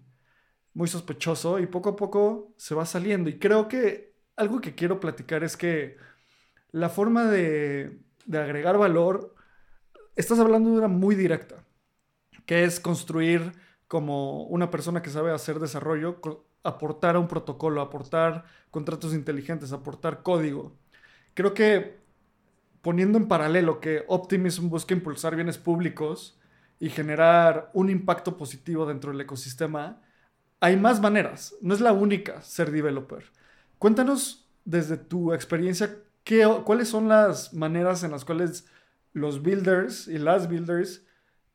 muy 0.74 0.88
sospechoso 0.88 1.60
y 1.60 1.68
poco 1.68 1.90
a 1.90 1.96
poco 1.96 2.54
se 2.58 2.76
va 2.76 2.86
saliendo. 2.86 3.30
Y 3.30 3.38
creo 3.38 3.68
que 3.68 4.16
algo 4.36 4.60
que 4.60 4.76
quiero 4.76 5.00
platicar 5.00 5.44
es 5.44 5.56
que 5.56 5.98
la 6.72 6.90
forma 6.90 7.26
de, 7.26 8.00
de 8.26 8.38
agregar 8.40 8.78
valor 8.78 9.36
estás 10.16 10.40
hablando 10.40 10.72
de 10.72 10.80
una 10.80 10.88
muy 10.88 11.16
directa, 11.16 11.64
que 12.46 12.64
es 12.64 12.80
construir 12.80 13.54
como 13.88 14.46
una 14.46 14.72
persona 14.72 15.04
que 15.04 15.12
sabe 15.12 15.32
hacer 15.32 15.60
desarrollo, 15.60 16.20
aportar 16.64 17.16
a 17.16 17.20
un 17.20 17.28
protocolo, 17.28 17.80
aportar 17.80 18.46
contratos 18.72 19.14
inteligentes, 19.14 19.72
aportar 19.72 20.24
código. 20.24 20.76
Creo 21.36 21.54
que 21.54 22.00
poniendo 22.82 23.20
en 23.20 23.28
paralelo 23.28 23.80
que 23.80 24.04
Optimism 24.08 24.68
busca 24.70 24.96
impulsar 24.96 25.36
bienes 25.36 25.60
públicos 25.60 26.40
y 26.80 26.90
generar 26.90 27.70
un 27.74 27.90
impacto 27.90 28.38
positivo 28.38 28.86
dentro 28.86 29.12
del 29.12 29.22
ecosistema, 29.22 30.02
hay 30.60 30.78
más 30.78 31.02
maneras, 31.02 31.56
no 31.62 31.74
es 31.74 31.82
la 31.82 31.94
única 31.94 32.42
ser 32.42 32.72
developer. 32.72 33.24
Cuéntanos 33.78 34.50
desde 34.64 34.98
tu 34.98 35.34
experiencia 35.34 35.98
qué, 36.24 36.48
cuáles 36.66 36.90
son 36.90 37.08
las 37.08 37.54
maneras 37.54 38.04
en 38.04 38.12
las 38.12 38.26
cuales 38.26 38.68
los 39.14 39.42
builders 39.42 40.08
y 40.08 40.18
las 40.18 40.50
builders 40.50 41.06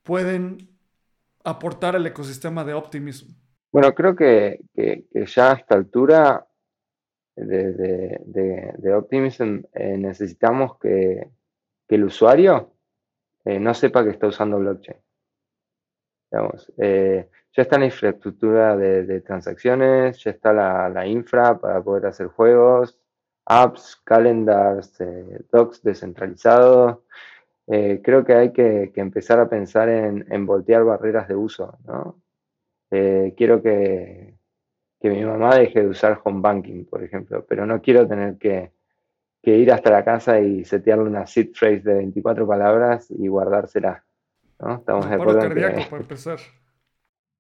pueden 0.03 0.71
aportar 1.45 1.97
al 1.97 2.07
ecosistema 2.07 2.65
de 2.65 2.75
Optimism? 2.75 3.35
Bueno, 3.73 3.95
creo 3.95 4.17
que, 4.17 4.61
ya 5.15 5.53
a 5.53 5.55
esta 5.55 5.75
altura 5.75 6.47
de, 7.37 8.95
Optimism 8.95 9.61
eh, 9.73 9.97
necesitamos 9.97 10.79
que, 10.79 11.29
el 11.89 12.05
usuario 12.05 12.73
eh, 13.45 13.59
no 13.59 13.75
sepa 13.75 14.05
que 14.05 14.11
está 14.11 14.29
usando 14.29 14.61
blockchain. 14.61 14.97
Eh, 16.79 17.29
ya 17.53 17.63
está 17.63 17.79
la 17.79 17.87
infraestructura 17.87 18.77
de, 18.77 19.21
transacciones, 19.21 20.23
ya 20.23 20.31
está 20.31 20.53
la, 20.53 21.07
infra 21.07 21.59
para 21.59 21.83
poder 21.83 22.07
hacer 22.07 22.29
juegos, 22.29 22.99
apps, 23.45 24.01
calendars, 24.05 24.97
docs 25.51 25.83
descentralizados. 25.83 26.99
Eh, 27.67 28.01
creo 28.03 28.25
que 28.25 28.35
hay 28.35 28.53
que, 28.53 28.93
empezar 28.97 29.41
a 29.41 29.49
pensar 29.49 29.89
en, 29.89 30.47
voltear 30.47 30.85
barreras 30.85 31.29
de 31.29 31.37
uso. 31.37 31.79
¿no? 31.87 32.21
Eh, 32.91 33.35
quiero 33.37 33.63
que, 33.63 34.37
mi 35.03 35.25
mamá 35.25 35.57
deje 35.57 35.81
de 35.83 35.89
usar 35.89 36.21
home 36.23 36.41
banking, 36.41 36.85
por 36.85 37.03
ejemplo, 37.03 37.45
pero 37.49 37.67
no 37.67 37.81
quiero 37.81 38.07
tener 38.07 38.39
que, 38.39 38.73
ir 39.43 39.73
hasta 39.73 39.91
la 39.91 40.05
casa 40.05 40.41
y 40.41 40.65
setearle 40.65 41.05
una 41.05 41.27
seed 41.27 41.53
phrase 41.55 41.81
de 41.81 41.95
24 41.95 42.47
palabras 42.47 43.11
y 43.11 43.27
guardársela. 43.29 44.05
¿No? 44.61 44.77
Estamos 44.77 45.09
de 45.09 45.15
acuerdo. 45.15 45.41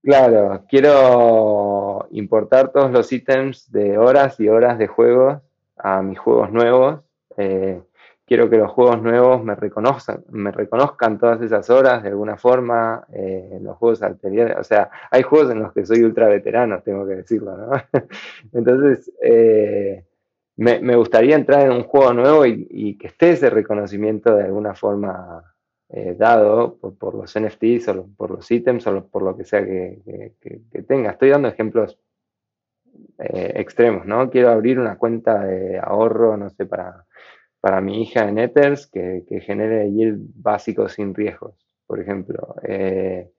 Claro, 0.02 0.64
quiero 0.68 2.06
importar 2.10 2.72
todos 2.72 2.90
los 2.90 3.12
ítems 3.12 3.70
de 3.70 3.98
horas 3.98 4.40
y 4.40 4.48
horas 4.48 4.78
de 4.78 4.86
juegos 4.86 5.42
a 5.76 6.00
mis 6.02 6.18
juegos 6.18 6.50
nuevos. 6.50 7.00
Eh, 7.36 7.82
quiero 8.30 8.48
que 8.48 8.56
los 8.56 8.70
juegos 8.70 9.02
nuevos 9.02 9.42
me 9.42 9.56
reconozcan, 9.56 10.24
me 10.30 10.52
reconozcan 10.52 11.18
todas 11.18 11.42
esas 11.42 11.68
horas 11.68 12.02
de 12.02 12.10
alguna 12.10 12.36
forma, 12.36 13.04
eh, 13.12 13.50
en 13.54 13.64
los 13.64 13.76
juegos 13.76 14.02
anteriores, 14.02 14.56
o 14.56 14.62
sea, 14.62 14.88
hay 15.10 15.22
juegos 15.22 15.50
en 15.50 15.58
los 15.58 15.72
que 15.72 15.84
soy 15.84 16.02
ultra 16.04 16.28
veterano, 16.28 16.80
tengo 16.80 17.04
que 17.06 17.16
decirlo, 17.16 17.56
¿no? 17.56 17.72
Entonces, 18.52 19.12
eh, 19.20 20.04
me, 20.56 20.94
gustaría 20.94 21.34
entrar 21.34 21.62
en 21.62 21.72
un 21.72 21.82
juego 21.84 22.12
nuevo 22.12 22.46
y, 22.46 22.96
que 22.98 23.08
esté 23.08 23.30
ese 23.30 23.50
reconocimiento 23.50 24.36
de 24.36 24.44
alguna 24.44 24.74
forma 24.74 25.42
eh, 25.92 26.14
dado 26.16 26.76
por, 26.76 27.16
los 27.16 27.34
NFTs 27.36 27.88
o 27.88 28.06
por 28.16 28.30
los 28.30 28.48
ítems 28.48 28.86
o 28.86 29.04
por 29.08 29.22
lo 29.22 29.36
que 29.36 29.44
sea 29.44 29.64
que, 29.64 30.30
tenga. 30.86 31.10
Estoy 31.10 31.30
dando 31.30 31.48
ejemplos 31.48 31.98
eh, 33.18 33.54
extremos, 33.56 34.06
¿no? 34.06 34.30
Quiero 34.30 34.50
abrir 34.50 34.78
una 34.78 34.96
cuenta 34.98 35.44
de 35.44 35.80
ahorro, 35.80 36.36
no 36.36 36.48
sé, 36.50 36.66
para, 36.66 37.06
para 37.60 37.80
mi 37.80 38.02
hija 38.02 38.28
en 38.28 38.38
Ethers 38.38 38.86
que, 38.86 39.24
genere 39.44 39.90
yield 39.90 40.30
básico 40.36 40.88
sin 40.88 41.12
riesgos, 41.12 41.56
por 41.88 41.98
ejemplo. 41.98 42.54
Eh, 42.62 43.32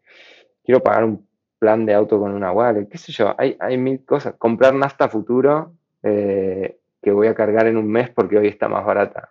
quiero 0.61 0.83
pagar 0.83 1.05
un 1.05 1.25
plan 1.57 1.85
de 1.85 1.93
auto 1.93 2.19
con 2.19 2.33
una 2.33 2.51
wallet, 2.51 2.89
qué 2.89 2.97
sé 2.97 3.13
yo, 3.13 3.33
hay, 3.37 3.55
hay 3.61 3.77
mil 3.77 4.03
cosas. 4.03 4.35
Comprar 4.37 4.73
nafta 4.73 5.07
futuro 5.07 5.73
que 6.01 7.11
voy 7.11 7.27
a 7.27 7.35
cargar 7.35 7.67
en 7.67 7.77
un 7.77 7.87
mes 7.87 8.09
porque 8.09 8.37
hoy 8.37 8.47
está 8.47 8.67
más 8.67 8.85
barata. 8.85 9.29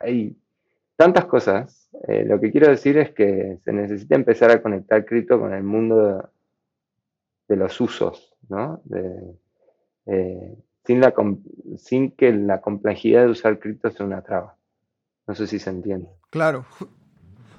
hay 0.00 0.36
tantas 1.00 1.24
cosas. 1.24 1.88
Eh, 2.08 2.26
lo 2.26 2.38
que 2.38 2.50
quiero 2.50 2.68
decir 2.68 2.98
es 2.98 3.10
que 3.14 3.56
se 3.64 3.72
necesita 3.72 4.16
empezar 4.16 4.50
a 4.50 4.60
conectar 4.60 5.06
cripto 5.06 5.40
con 5.40 5.54
el 5.54 5.62
mundo 5.62 6.30
de, 7.48 7.56
los 7.56 7.80
usos, 7.80 8.36
¿no? 8.50 8.82
Eh, 10.06 10.58
sin, 10.84 12.10
que 12.10 12.32
la 12.34 12.60
complejidad 12.60 13.22
de 13.22 13.30
usar 13.30 13.58
cripto 13.58 13.90
sea 13.90 14.04
una 14.04 14.20
traba. 14.20 14.58
No 15.26 15.34
sé 15.34 15.46
si 15.46 15.58
se 15.58 15.70
entiende. 15.70 16.06
Claro. 16.28 16.66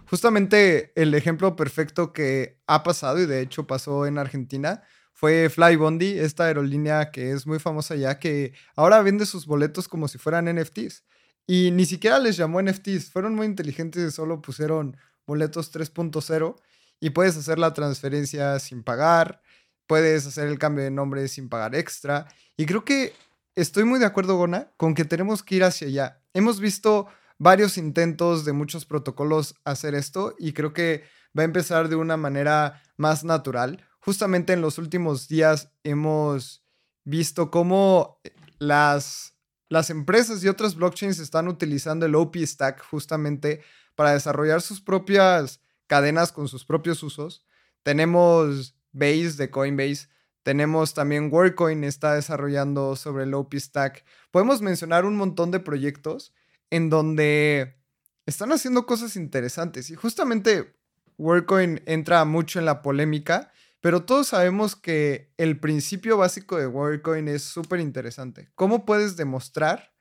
Justamente 0.08 0.92
el 0.94 1.16
ejemplo 1.16 1.56
perfecto 1.56 2.14
que 2.14 2.60
ha 2.68 2.84
pasado 2.84 3.20
y 3.20 3.26
de 3.26 3.42
hecho 3.42 3.66
pasó 3.66 4.06
en 4.06 4.20
Argentina 4.20 4.84
fue 5.14 5.50
Flybondi, 5.50 6.20
esta 6.20 6.46
aerolínea 6.46 7.10
que 7.10 7.32
es 7.32 7.48
muy 7.48 7.58
famosa 7.58 7.96
ya, 7.96 8.20
que 8.20 8.54
ahora 8.76 9.02
vende 9.02 9.26
sus 9.26 9.48
boletos 9.48 9.88
como 9.88 10.08
si 10.08 10.20
fueran 10.20 10.46
NFTs. 10.46 11.06
Y 11.48 11.72
ni 11.72 11.86
siquiera 11.86 12.20
les 12.20 12.38
llamó 12.38 12.62
NFTs, 12.62 13.12
fueron 13.12 13.36
muy 13.36 13.46
inteligentes, 13.46 14.14
solo 14.14 14.42
pusieron 14.42 14.98
boletos 15.26 15.74
3.0 15.74 16.56
y 17.00 17.10
puedes 17.10 17.36
hacer 17.38 17.60
la 17.60 17.74
transferencia 17.74 18.60
sin 18.60 18.84
pagar, 18.84 19.42
puedes 19.88 20.26
hacer 20.28 20.48
el 20.48 20.60
cambio 20.60 20.84
de 20.84 20.92
nombre 20.92 21.28
sin 21.28 21.50
pagar 21.50 21.76
extra. 21.76 22.28
Y 22.56 22.66
creo 22.66 22.86
que 22.86 23.14
estoy 23.56 23.84
muy 23.84 24.00
de 24.00 24.06
acuerdo, 24.06 24.38
Gona, 24.38 24.72
con 24.78 24.94
que 24.94 25.06
tenemos 25.06 25.44
que 25.44 25.56
ir 25.56 25.64
hacia 25.64 25.88
allá. 25.88 26.22
Hemos 26.34 26.60
visto 26.60 27.08
varios 27.38 27.78
intentos 27.78 28.46
de 28.46 28.54
muchos 28.54 28.86
protocolos 28.86 29.56
hacer 29.66 29.96
esto 29.96 30.36
y 30.38 30.54
creo 30.54 30.74
que 30.74 31.04
va 31.38 31.42
a 31.42 31.46
empezar 31.46 31.89
de 31.89 31.96
una 31.96 32.16
manera 32.16 32.84
más 32.98 33.24
natural. 33.24 33.84
Justamente 34.00 34.54
en 34.54 34.62
los 34.62 34.78
últimos 34.78 35.28
días 35.28 35.72
hemos 35.84 36.64
visto 37.04 37.50
cómo 37.50 38.20
las 38.60 39.34
las 39.72 39.90
empresas 39.90 40.44
y 40.44 40.50
otras 40.50 40.76
blockchains 40.76 41.20
están 41.20 41.48
utilizando 41.48 42.06
el 42.06 42.14
OP 42.16 42.36
Stack 42.36 42.84
justamente 42.84 43.62
para 43.96 44.12
desarrollar 44.12 44.62
sus 44.62 44.82
propias 44.82 45.62
cadenas 45.88 46.34
con 46.34 46.50
sus 46.50 46.66
propios 46.66 47.02
usos. 47.04 47.46
Tenemos 47.82 48.76
Base 48.92 49.38
de 49.38 49.50
Coinbase, 49.50 50.10
tenemos 50.44 50.94
también 50.94 51.32
Workcoin 51.32 51.86
está 51.86 52.16
desarrollando 52.16 52.98
sobre 52.98 53.24
el 53.24 53.34
OP 53.34 53.54
Stack. 53.54 54.04
Podemos 54.30 54.62
mencionar 54.62 55.06
un 55.06 55.16
montón 55.16 55.52
de 55.52 55.62
proyectos 55.62 56.34
en 56.70 56.90
donde 56.90 57.78
están 58.26 58.52
haciendo 58.52 58.86
cosas 58.86 59.16
interesantes 59.16 59.90
y 59.90 59.96
justamente 59.96 60.76
Workcoin 61.18 61.82
entra 61.86 62.26
mucho 62.26 62.60
en 62.60 62.66
la 62.66 62.82
polémica 62.82 63.54
pero 63.82 64.06
todos 64.06 64.28
sabemos 64.28 64.76
que 64.76 65.34
el 65.38 65.60
principio 65.60 66.16
básico 66.16 66.58
de 66.58 66.68
WorldCoin 66.68 67.28
es 67.28 67.42
súper 67.42 67.80
interesante. 67.80 68.50
¿Cómo 68.54 68.86
puedes 68.86 69.18
demostrar 69.18 69.92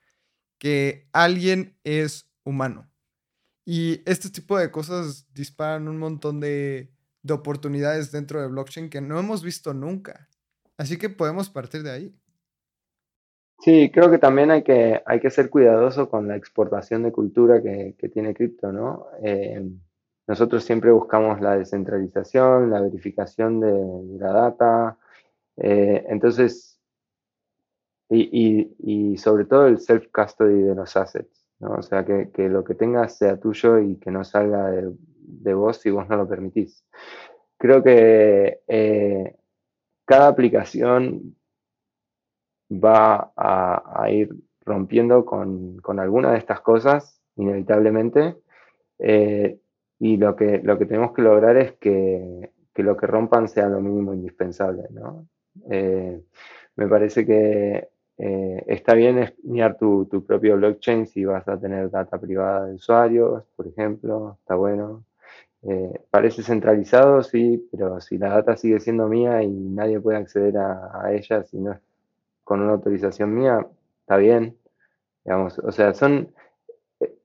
que 0.58 1.08
alguien 1.12 1.78
es 1.82 2.30
humano? 2.44 2.90
Y 3.64 4.02
este 4.04 4.28
tipo 4.28 4.58
de 4.58 4.70
cosas 4.70 5.26
disparan 5.32 5.88
un 5.88 5.98
montón 5.98 6.40
de, 6.40 6.92
oportunidades 7.30 8.12
dentro 8.12 8.40
de 8.40 8.48
blockchain 8.48 8.90
que 8.90 9.00
no 9.00 9.18
hemos 9.18 9.42
visto 9.42 9.72
nunca. 9.72 10.28
Así 10.76 10.98
que 10.98 11.08
podemos 11.08 11.48
partir 11.48 11.82
de 11.82 11.90
ahí. 11.90 12.14
Sí, 13.60 13.90
creo 13.92 14.10
que 14.10 14.18
también 14.18 14.50
hay 14.50 14.62
que, 14.62 15.02
hay 15.04 15.20
que 15.20 15.30
ser 15.30 15.50
cuidadoso 15.50 16.08
con 16.08 16.28
la 16.28 16.36
exportación 16.36 17.02
de 17.02 17.12
cultura 17.12 17.62
que, 17.62 17.94
tiene 18.12 18.34
cripto, 18.34 18.72
¿no? 18.72 19.06
Eh, 19.22 19.70
nosotros 20.26 20.64
siempre 20.64 20.92
buscamos 20.92 21.40
la 21.40 21.56
descentralización, 21.56 22.70
la 22.70 22.80
verificación 22.80 23.60
de, 23.60 24.18
la 24.18 24.32
data, 24.32 24.98
eh, 25.56 26.04
entonces, 26.08 26.80
y, 28.08 29.16
sobre 29.18 29.44
todo 29.44 29.66
el 29.66 29.78
self-custody 29.78 30.62
de 30.62 30.74
los 30.74 30.96
assets, 30.96 31.46
¿no? 31.60 31.74
O 31.74 31.82
sea, 31.82 32.04
que, 32.04 32.48
lo 32.48 32.64
que 32.64 32.74
tengas 32.74 33.16
sea 33.16 33.38
tuyo 33.38 33.78
y 33.78 33.96
que 33.96 34.10
no 34.10 34.24
salga 34.24 34.70
de, 34.70 35.54
vos 35.54 35.76
si 35.76 35.90
vos 35.90 36.08
no 36.08 36.16
lo 36.16 36.28
permitís. 36.28 36.84
Creo 37.58 37.82
que 37.82 38.60
eh, 38.66 39.36
cada 40.04 40.28
aplicación 40.28 41.36
va 42.70 43.32
a, 43.36 44.10
ir 44.10 44.34
rompiendo 44.64 45.24
con, 45.24 45.80
alguna 45.98 46.32
de 46.32 46.38
estas 46.38 46.60
cosas, 46.60 47.20
inevitablemente. 47.36 48.36
Eh, 48.98 49.58
y 50.00 50.16
lo 50.16 50.34
que, 50.34 50.60
lo 50.64 50.78
que 50.78 50.86
tenemos 50.86 51.12
que 51.12 51.22
lograr 51.22 51.56
es 51.58 51.72
que, 51.72 52.50
lo 52.76 52.96
que 52.96 53.06
rompan 53.06 53.46
sea 53.46 53.68
lo 53.68 53.82
mínimo 53.82 54.14
indispensable. 54.14 54.84
¿no? 54.90 55.26
Eh, 55.70 56.22
me 56.76 56.88
parece 56.88 57.26
que 57.26 57.88
eh, 58.16 58.64
está 58.66 58.94
bien 58.94 59.18
escanear 59.18 59.76
tu, 59.76 60.06
tu, 60.06 60.24
propio 60.24 60.56
blockchain 60.56 61.06
si 61.06 61.26
vas 61.26 61.46
a 61.46 61.60
tener 61.60 61.90
data 61.90 62.18
privada 62.18 62.64
de 62.64 62.74
usuarios, 62.76 63.44
por 63.54 63.66
ejemplo, 63.66 64.38
está 64.40 64.54
bueno. 64.54 65.04
Eh, 65.62 66.00
parece 66.10 66.42
centralizado, 66.42 67.22
sí, 67.22 67.68
pero 67.70 68.00
si 68.00 68.16
la 68.16 68.30
data 68.30 68.56
sigue 68.56 68.80
siendo 68.80 69.06
mía 69.06 69.42
y 69.42 69.50
nadie 69.50 70.00
puede 70.00 70.16
acceder 70.16 70.56
a, 70.56 71.12
ella 71.12 71.42
si 71.42 71.58
no 71.58 71.72
es 71.72 71.78
con 72.44 72.62
una 72.62 72.72
autorización 72.72 73.34
mía, 73.34 73.66
está 74.00 74.16
bien. 74.16 74.56
Digamos, 75.24 75.58
o 75.58 75.70
sea, 75.70 75.92
son 75.92 76.32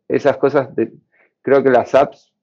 esas 0.10 0.36
cosas, 0.36 0.70
creo 1.42 1.64
que 1.64 1.70
las 1.70 1.96
apps 1.96 2.35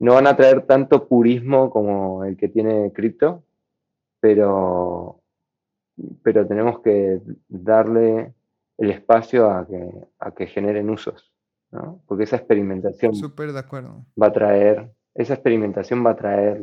no 0.00 0.14
van 0.14 0.26
a 0.26 0.36
traer 0.36 0.66
tanto 0.66 1.06
purismo 1.06 1.70
como 1.70 2.24
el 2.24 2.36
que 2.36 2.48
tiene 2.48 2.90
cripto, 2.92 3.44
pero, 4.18 5.20
pero 6.22 6.46
tenemos 6.46 6.80
que 6.80 7.20
darle 7.48 8.34
el 8.78 8.90
espacio 8.90 9.50
a 9.50 9.66
que, 9.66 9.90
a 10.18 10.30
que 10.32 10.46
generen 10.46 10.88
usos, 10.88 11.32
¿no? 11.70 12.02
Porque 12.06 12.24
esa 12.24 12.36
experimentación 12.36 13.12
de 13.12 13.58
acuerdo. 13.58 14.06
va 14.20 14.28
a 14.28 14.32
traer, 14.32 14.90
esa 15.14 15.34
experimentación 15.34 16.04
va 16.04 16.12
a 16.12 16.16
traer 16.16 16.62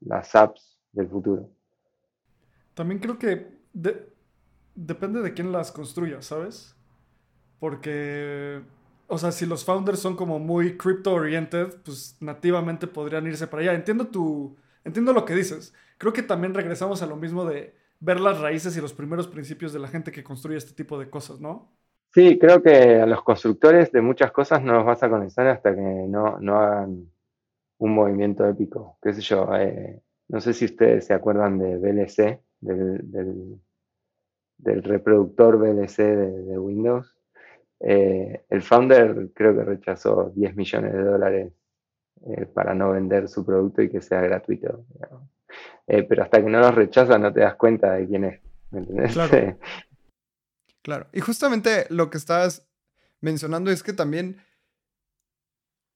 las 0.00 0.34
apps 0.36 0.80
del 0.92 1.08
futuro. 1.08 1.50
También 2.74 3.00
creo 3.00 3.18
que 3.18 3.58
depende 4.76 5.20
de 5.20 5.34
quién 5.34 5.50
las 5.50 5.72
construya, 5.72 6.22
¿sabes? 6.22 6.76
Porque 7.58 8.62
o 9.10 9.16
sea, 9.16 9.32
si 9.32 9.46
los 9.46 9.64
founders 9.64 9.98
son 9.98 10.16
como 10.16 10.38
muy 10.38 10.76
crypto 10.76 11.14
oriented, 11.14 11.68
pues 11.82 12.16
nativamente 12.20 12.86
podrían 12.86 13.26
irse 13.26 13.46
para 13.46 13.62
allá. 13.62 13.74
Entiendo 13.74 14.08
tu, 14.08 14.54
entiendo 14.84 15.14
lo 15.14 15.24
que 15.24 15.34
dices. 15.34 15.74
Creo 15.96 16.12
que 16.12 16.22
también 16.22 16.52
regresamos 16.52 17.02
a 17.02 17.06
lo 17.06 17.16
mismo 17.16 17.46
de 17.46 17.74
ver 18.00 18.20
las 18.20 18.38
raíces 18.38 18.76
y 18.76 18.82
los 18.82 18.92
primeros 18.92 19.26
principios 19.26 19.72
de 19.72 19.78
la 19.78 19.88
gente 19.88 20.12
que 20.12 20.22
construye 20.22 20.58
este 20.58 20.74
tipo 20.74 20.98
de 20.98 21.08
cosas, 21.08 21.40
¿no? 21.40 21.72
Sí, 22.12 22.38
creo 22.38 22.62
que 22.62 22.96
a 22.96 23.06
los 23.06 23.22
constructores 23.22 23.90
de 23.92 24.02
muchas 24.02 24.30
cosas 24.30 24.62
no 24.62 24.74
los 24.74 24.84
vas 24.84 25.02
a 25.02 25.08
conectar 25.08 25.46
hasta 25.46 25.74
que 25.74 25.80
no, 25.80 26.38
no 26.40 26.58
hagan 26.58 27.10
un 27.78 27.94
movimiento 27.94 28.46
épico. 28.46 28.98
Qué 29.02 29.14
sé 29.14 29.22
yo, 29.22 29.48
eh, 29.56 30.02
no 30.28 30.40
sé 30.42 30.52
si 30.52 30.66
ustedes 30.66 31.06
se 31.06 31.14
acuerdan 31.14 31.58
de 31.58 31.78
VLC, 31.78 32.42
del, 32.60 33.58
del, 34.58 34.82
reproductor 34.82 35.56
VLC 35.56 35.96
de 35.96 36.58
Windows 36.58 37.17
eh, 37.80 38.44
el 38.48 38.62
founder 38.62 39.30
creo 39.34 39.54
que 39.54 39.64
rechazó 39.64 40.32
10 40.34 40.56
millones 40.56 40.92
de 40.92 41.02
dólares 41.02 41.52
eh, 42.26 42.46
para 42.46 42.74
no 42.74 42.90
vender 42.90 43.28
su 43.28 43.44
producto 43.44 43.82
y 43.82 43.90
que 43.90 44.00
sea 44.00 44.20
gratuito. 44.20 44.84
Eh, 45.86 46.02
pero 46.02 46.22
hasta 46.22 46.42
que 46.42 46.50
no 46.50 46.58
los 46.60 46.74
rechaza 46.74 47.18
no 47.18 47.32
te 47.32 47.40
das 47.40 47.54
cuenta 47.54 47.94
de 47.94 48.06
quién 48.06 48.24
es. 48.24 48.40
Claro. 49.12 49.58
claro. 50.82 51.06
Y 51.12 51.20
justamente 51.20 51.86
lo 51.90 52.10
que 52.10 52.18
estás 52.18 52.68
mencionando 53.20 53.70
es 53.70 53.82
que 53.82 53.92
también 53.92 54.38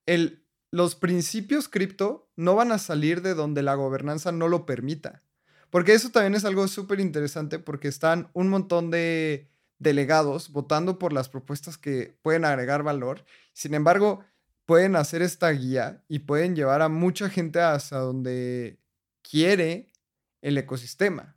el, 0.06 0.44
los 0.70 0.94
principios 0.94 1.68
cripto 1.68 2.30
no 2.36 2.54
van 2.54 2.72
a 2.72 2.78
salir 2.78 3.22
de 3.22 3.34
donde 3.34 3.62
la 3.62 3.74
gobernanza 3.74 4.32
no 4.32 4.48
lo 4.48 4.64
permita. 4.64 5.22
Porque 5.70 5.94
eso 5.94 6.10
también 6.10 6.34
es 6.34 6.44
algo 6.44 6.68
súper 6.68 7.00
interesante 7.00 7.58
porque 7.58 7.88
están 7.88 8.28
un 8.34 8.48
montón 8.48 8.90
de 8.90 9.51
delegados 9.82 10.50
votando 10.52 10.98
por 10.98 11.12
las 11.12 11.28
propuestas 11.28 11.76
que 11.76 12.16
pueden 12.22 12.44
agregar 12.44 12.82
valor. 12.82 13.24
Sin 13.52 13.74
embargo, 13.74 14.24
pueden 14.64 14.96
hacer 14.96 15.22
esta 15.22 15.50
guía 15.50 16.04
y 16.08 16.20
pueden 16.20 16.54
llevar 16.54 16.82
a 16.82 16.88
mucha 16.88 17.28
gente 17.28 17.60
hacia 17.60 17.98
donde 17.98 18.78
quiere 19.28 19.90
el 20.40 20.56
ecosistema. 20.58 21.36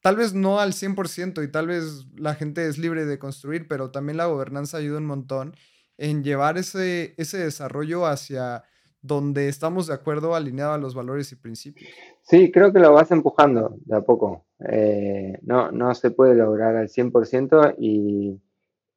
Tal 0.00 0.16
vez 0.16 0.34
no 0.34 0.60
al 0.60 0.72
100% 0.72 1.44
y 1.44 1.48
tal 1.48 1.66
vez 1.66 2.06
la 2.16 2.34
gente 2.34 2.66
es 2.66 2.78
libre 2.78 3.04
de 3.04 3.18
construir, 3.18 3.68
pero 3.68 3.90
también 3.90 4.16
la 4.16 4.26
gobernanza 4.26 4.78
ayuda 4.78 4.98
un 4.98 5.06
montón 5.06 5.54
en 5.98 6.24
llevar 6.24 6.56
ese, 6.56 7.14
ese 7.18 7.38
desarrollo 7.38 8.06
hacia 8.06 8.64
donde 9.02 9.48
estamos 9.48 9.86
de 9.86 9.94
acuerdo 9.94 10.34
alineado 10.34 10.72
a 10.72 10.78
los 10.78 10.94
valores 10.94 11.30
y 11.32 11.36
principios. 11.36 11.90
Sí, 12.22 12.50
creo 12.50 12.72
que 12.72 12.78
lo 12.78 12.92
vas 12.92 13.10
empujando 13.10 13.76
de 13.84 13.96
a 13.96 14.00
poco. 14.00 14.46
Eh, 14.68 15.38
no, 15.42 15.70
no 15.72 15.94
se 15.94 16.10
puede 16.10 16.34
lograr 16.34 16.76
al 16.76 16.88
100% 16.88 17.74
y, 17.78 18.40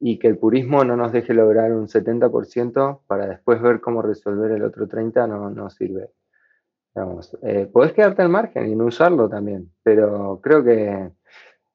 y 0.00 0.18
que 0.18 0.28
el 0.28 0.38
purismo 0.38 0.84
no 0.84 0.96
nos 0.96 1.12
deje 1.12 1.34
lograr 1.34 1.72
un 1.72 1.88
70% 1.88 3.00
para 3.06 3.26
después 3.26 3.62
ver 3.62 3.80
cómo 3.80 4.02
resolver 4.02 4.50
el 4.50 4.62
otro 4.62 4.86
30% 4.86 5.28
no, 5.28 5.50
no 5.50 5.70
sirve. 5.70 6.10
Digamos, 6.94 7.36
eh, 7.42 7.68
podés 7.72 7.92
quedarte 7.92 8.22
al 8.22 8.28
margen 8.28 8.68
y 8.68 8.76
no 8.76 8.84
usarlo 8.84 9.28
también, 9.28 9.72
pero 9.82 10.40
creo 10.42 10.62
que 10.62 11.10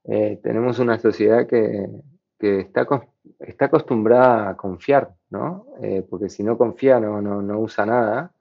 eh, 0.05 0.39
tenemos 0.41 0.79
una 0.79 0.97
sociedad 0.97 1.45
que, 1.45 1.89
que 2.39 2.61
está, 2.61 2.87
está 3.39 3.65
acostumbrada 3.65 4.49
a 4.49 4.57
confiar, 4.57 5.13
¿no? 5.29 5.65
Eh, 5.81 6.05
porque 6.09 6.29
si 6.29 6.41
no 6.43 6.57
confía 6.57 6.99
no, 6.99 7.21
no, 7.21 7.41
no 7.41 7.59
usa 7.59 7.85
nada. 7.85 8.31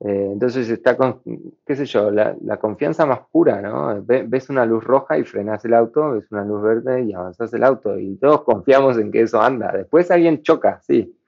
Eh, 0.00 0.30
entonces 0.32 0.68
está 0.70 0.96
con, 0.96 1.22
qué 1.66 1.74
sé 1.74 1.84
yo, 1.84 2.10
la, 2.10 2.36
la 2.42 2.58
confianza 2.58 3.04
más 3.04 3.20
pura, 3.32 3.60
¿no? 3.60 4.02
ves 4.04 4.48
una 4.48 4.64
luz 4.64 4.84
roja 4.84 5.18
y 5.18 5.24
frenas 5.24 5.64
el 5.64 5.74
auto, 5.74 6.12
ves 6.12 6.30
una 6.30 6.44
luz 6.44 6.62
verde 6.62 7.02
y 7.02 7.12
avanzas 7.12 7.52
el 7.52 7.64
auto 7.64 7.98
y 7.98 8.16
todos 8.16 8.42
confiamos 8.42 8.96
en 8.98 9.10
que 9.10 9.22
eso 9.22 9.42
anda. 9.42 9.72
Después 9.72 10.10
alguien 10.10 10.42
choca, 10.42 10.80
sí, 10.82 11.18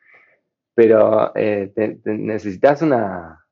pero 0.75 1.33
necesitas 2.05 2.83
una, 2.83 3.45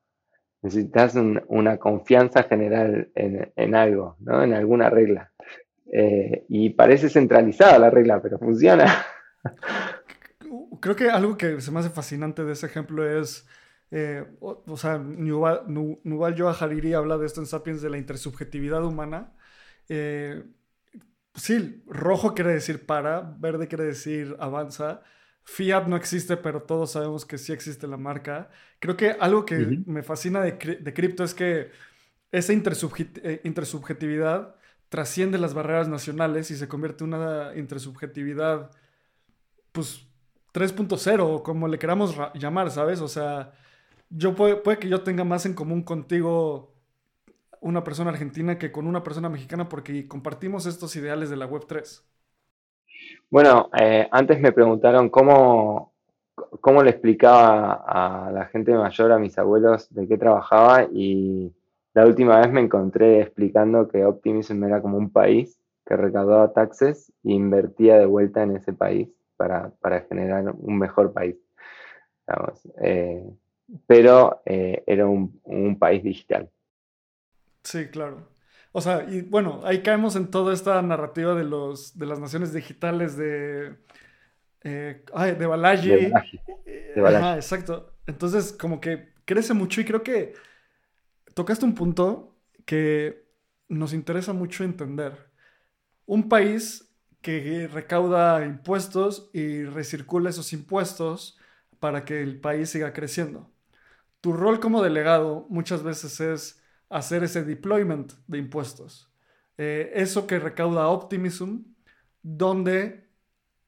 necesitas 0.61 1.15
una 1.47 1.77
confianza 1.77 2.43
general 2.43 3.09
en, 3.15 3.51
en, 3.55 3.75
algo, 3.75 4.15
¿no? 4.19 4.43
En 4.43 4.53
alguna 4.53 4.89
regla. 4.89 5.31
Eh, 5.91 6.45
y 6.49 6.69
parece 6.71 7.09
centralizada 7.09 7.79
la 7.79 7.89
regla, 7.89 8.21
pero 8.21 8.37
funciona. 8.37 8.85
Creo 10.81 10.95
que 10.95 11.09
algo 11.09 11.37
que 11.37 11.61
se 11.61 11.71
me 11.71 11.79
hace 11.79 11.89
fascinante 11.89 12.43
de 12.43 12.53
ese 12.53 12.67
ejemplo 12.67 13.07
es, 13.07 13.47
eh, 13.91 14.25
o, 14.39 14.77
sea, 14.77 14.97
Nuval, 14.97 16.35
Yuval 16.35 16.55
Hariri 16.59 16.93
habla 16.93 17.17
de 17.17 17.25
esto 17.25 17.41
en 17.41 17.47
Sapiens 17.47 17.81
de 17.81 17.89
la 17.89 17.97
intersubjetividad 17.97 18.83
humana. 18.83 19.33
Eh, 19.89 20.43
sí, 21.35 21.83
rojo 21.87 22.33
quiere 22.35 22.53
decir 22.53 22.85
para, 22.85 23.21
verde 23.39 23.67
quiere 23.67 23.85
decir 23.85 24.35
avanza. 24.39 25.01
Fiat 25.43 25.87
no 25.87 25.95
existe, 25.95 26.37
pero 26.37 26.61
todos 26.63 26.91
sabemos 26.91 27.25
que 27.25 27.37
sí 27.39 27.51
existe 27.51 27.87
la 27.87 27.97
marca. 27.97 28.49
Creo 28.79 28.95
que 28.95 29.11
algo 29.11 29.45
que 29.45 29.81
me 29.85 30.03
fascina 30.03 30.41
de, 30.41 30.51
de 30.51 30.93
cripto 30.93 31.23
es 31.23 31.33
que 31.33 31.71
esa 32.31 32.53
intersubjetividad 32.53 34.55
trasciende 34.89 35.37
las 35.39 35.53
barreras 35.53 35.87
nacionales 35.87 36.51
y 36.51 36.55
se 36.55 36.67
convierte 36.67 37.03
en 37.03 37.15
una 37.15 37.55
intersubjetividad, 37.55 38.71
pues 39.71 40.07
3.0, 40.53 41.43
como 41.43 41.67
le 41.67 41.79
queramos 41.79 42.15
llamar, 42.35 42.71
¿sabes? 42.71 43.01
O 43.01 43.07
sea, 43.07 43.53
yo 44.09 44.35
puede, 44.35 44.61
que 44.79 44.89
yo 44.89 45.01
tenga 45.01 45.23
más 45.23 45.45
en 45.45 45.53
común 45.53 45.83
contigo 45.83 46.73
una 47.61 47.83
persona 47.83 48.11
argentina 48.11 48.57
que 48.57 48.71
con 48.71 48.87
una 48.87 49.03
persona 49.03 49.29
mexicana 49.29 49.69
porque 49.69 50.07
compartimos 50.07 50.65
estos 50.65 50.95
ideales 50.95 51.29
de 51.29 51.37
la 51.37 51.49
Web3. 51.49 52.03
Bueno, 53.29 53.69
eh, 53.79 54.07
antes 54.11 54.39
me 54.39 54.51
preguntaron 54.51 55.09
cómo, 55.09 55.93
cómo 56.61 56.83
le 56.83 56.91
explicaba 56.91 57.73
a 57.73 58.31
la 58.31 58.45
gente 58.45 58.73
mayor, 58.73 59.11
a 59.11 59.19
mis 59.19 59.37
abuelos, 59.37 59.93
de 59.93 60.07
qué 60.07 60.17
trabajaba 60.17 60.85
y 60.91 61.53
la 61.93 62.05
última 62.05 62.39
vez 62.39 62.51
me 62.51 62.61
encontré 62.61 63.21
explicando 63.21 63.87
que 63.87 64.05
Optimism 64.05 64.63
era 64.63 64.81
como 64.81 64.97
un 64.97 65.11
país 65.11 65.59
que 65.85 65.97
recaudaba 65.97 66.53
taxes 66.53 67.11
e 67.23 67.33
invertía 67.33 67.97
de 67.97 68.05
vuelta 68.05 68.43
en 68.43 68.55
ese 68.55 68.73
país 68.73 69.09
para, 69.35 69.71
generar 70.07 70.53
un 70.57 70.77
mejor 70.77 71.13
país. 71.13 71.35
Eh, 72.81 73.27
pero 73.87 74.41
eh, 74.45 74.83
era 74.87 75.07
un, 75.07 75.77
país 75.79 76.03
digital. 76.03 76.49
Sí, 77.63 77.87
claro. 77.87 78.27
O 78.71 78.81
sea, 78.81 79.05
y 79.09 79.21
bueno, 79.21 79.61
ahí 79.63 79.81
caemos 79.81 80.15
en 80.15 80.29
toda 80.29 80.53
esta 80.53 80.81
narrativa 80.81 81.33
de, 81.35 81.43
los, 81.43 81.97
de 81.97 82.05
las 82.05 82.19
naciones 82.19 82.53
digitales 82.53 83.17
de, 83.17 83.75
eh, 84.63 85.03
de 85.37 85.45
Balaji. 85.45 85.89
De 85.89 86.11
exacto. 87.35 87.93
Entonces, 88.05 88.53
como 88.53 88.79
que 88.79 89.09
crece 89.25 89.53
mucho 89.53 89.81
y 89.81 89.85
creo 89.85 90.03
que 90.03 90.33
tocaste 91.33 91.65
un 91.65 91.75
punto 91.75 92.35
que 92.65 93.29
nos 93.67 93.93
interesa 93.93 94.33
mucho 94.33 94.63
entender. 94.63 95.31
Un 96.05 96.27
país 96.27 96.89
que 97.21 97.67
recauda 97.67 98.45
impuestos 98.45 99.29
y 99.33 99.63
recircula 99.63 100.29
esos 100.29 100.53
impuestos 100.53 101.37
para 101.79 102.05
que 102.05 102.21
el 102.21 102.39
país 102.39 102.69
siga 102.69 102.93
creciendo. 102.93 103.51
Tu 104.21 104.33
rol 104.33 104.59
como 104.59 104.81
delegado 104.81 105.45
muchas 105.49 105.83
veces 105.83 106.19
es 106.19 106.63
hacer 106.89 107.23
ese 107.23 107.43
deployment 107.43 108.13
de 108.27 108.37
impuestos. 108.37 109.13
Eh, 109.57 109.91
eso 109.95 110.27
que 110.27 110.39
recauda 110.39 110.87
Optimism, 110.87 111.63
donde 112.21 113.09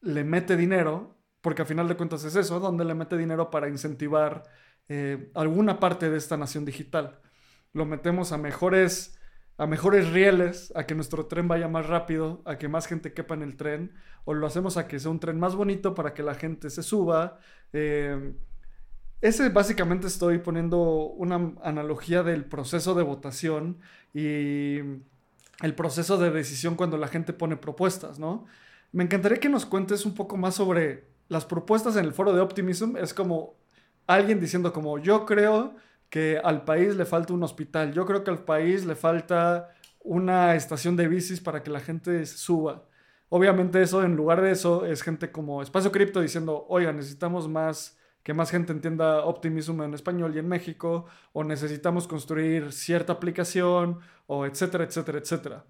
le 0.01 0.23
mete 0.23 0.57
dinero, 0.57 1.17
porque 1.41 1.61
a 1.61 1.65
final 1.65 1.87
de 1.87 1.95
cuentas 1.95 2.23
es 2.23 2.35
eso, 2.35 2.59
donde 2.59 2.85
le 2.85 2.95
mete 2.95 3.17
dinero 3.17 3.49
para 3.49 3.69
incentivar 3.69 4.43
eh, 4.87 5.31
alguna 5.35 5.79
parte 5.79 6.09
de 6.09 6.17
esta 6.17 6.37
nación 6.37 6.65
digital 6.65 7.21
lo 7.73 7.85
metemos 7.85 8.31
a 8.31 8.37
mejores, 8.37 9.19
a 9.57 9.67
mejores 9.67 10.11
rieles, 10.11 10.73
a 10.75 10.85
que 10.85 10.95
nuestro 10.95 11.27
tren 11.27 11.47
vaya 11.47 11.67
más 11.67 11.87
rápido, 11.87 12.41
a 12.45 12.57
que 12.57 12.67
más 12.67 12.87
gente 12.87 13.13
quepa 13.13 13.33
en 13.35 13.43
el 13.43 13.55
tren, 13.55 13.93
o 14.25 14.33
lo 14.33 14.45
hacemos 14.47 14.77
a 14.77 14.87
que 14.87 14.99
sea 14.99 15.11
un 15.11 15.19
tren 15.19 15.39
más 15.39 15.55
bonito 15.55 15.93
para 15.93 16.13
que 16.13 16.23
la 16.23 16.35
gente 16.35 16.69
se 16.69 16.83
suba. 16.83 17.39
Eh, 17.73 18.33
ese 19.21 19.49
básicamente 19.49 20.07
estoy 20.07 20.39
poniendo 20.39 20.79
una 20.81 21.53
analogía 21.63 22.23
del 22.23 22.45
proceso 22.45 22.95
de 22.95 23.03
votación 23.03 23.79
y 24.13 24.77
el 25.61 25.75
proceso 25.75 26.17
de 26.17 26.31
decisión 26.31 26.75
cuando 26.75 26.97
la 26.97 27.07
gente 27.07 27.33
pone 27.33 27.55
propuestas, 27.55 28.19
¿no? 28.19 28.45
Me 28.91 29.03
encantaría 29.03 29.39
que 29.39 29.49
nos 29.49 29.65
cuentes 29.65 30.05
un 30.05 30.15
poco 30.15 30.37
más 30.37 30.55
sobre 30.55 31.05
las 31.29 31.45
propuestas 31.45 31.95
en 31.95 32.05
el 32.05 32.13
foro 32.13 32.33
de 32.33 32.41
Optimism. 32.41 32.97
Es 32.97 33.13
como 33.13 33.55
alguien 34.07 34.39
diciendo 34.39 34.73
como 34.73 34.99
yo 34.99 35.25
creo 35.25 35.75
que 36.09 36.41
al 36.43 36.65
país 36.65 36.95
le 36.95 37.05
falta 37.05 37.33
un 37.33 37.43
hospital. 37.43 37.93
Yo 37.93 38.05
creo 38.05 38.23
que 38.23 38.31
al 38.31 38.43
país 38.43 38.85
le 38.85 38.95
falta 38.95 39.69
una 40.03 40.55
estación 40.55 40.97
de 40.97 41.07
bicis 41.07 41.39
para 41.39 41.63
que 41.63 41.69
la 41.71 41.79
gente 41.79 42.25
suba. 42.25 42.83
Obviamente 43.29 43.81
eso, 43.81 44.03
en 44.03 44.17
lugar 44.17 44.41
de 44.41 44.51
eso, 44.51 44.85
es 44.85 45.03
gente 45.03 45.31
como 45.31 45.61
Espacio 45.61 45.91
Cripto 45.91 46.19
diciendo, 46.19 46.65
oiga, 46.67 46.91
necesitamos 46.91 47.47
más, 47.47 47.97
que 48.23 48.33
más 48.33 48.51
gente 48.51 48.71
entienda 48.71 49.25
Optimism 49.25 49.81
en 49.81 49.93
español 49.93 50.35
y 50.35 50.39
en 50.39 50.47
México, 50.47 51.05
o 51.33 51.43
necesitamos 51.43 52.07
construir 52.07 52.71
cierta 52.71 53.13
aplicación, 53.13 53.99
o 54.27 54.45
etcétera, 54.45 54.83
etcétera, 54.83 55.17
etcétera. 55.17 55.65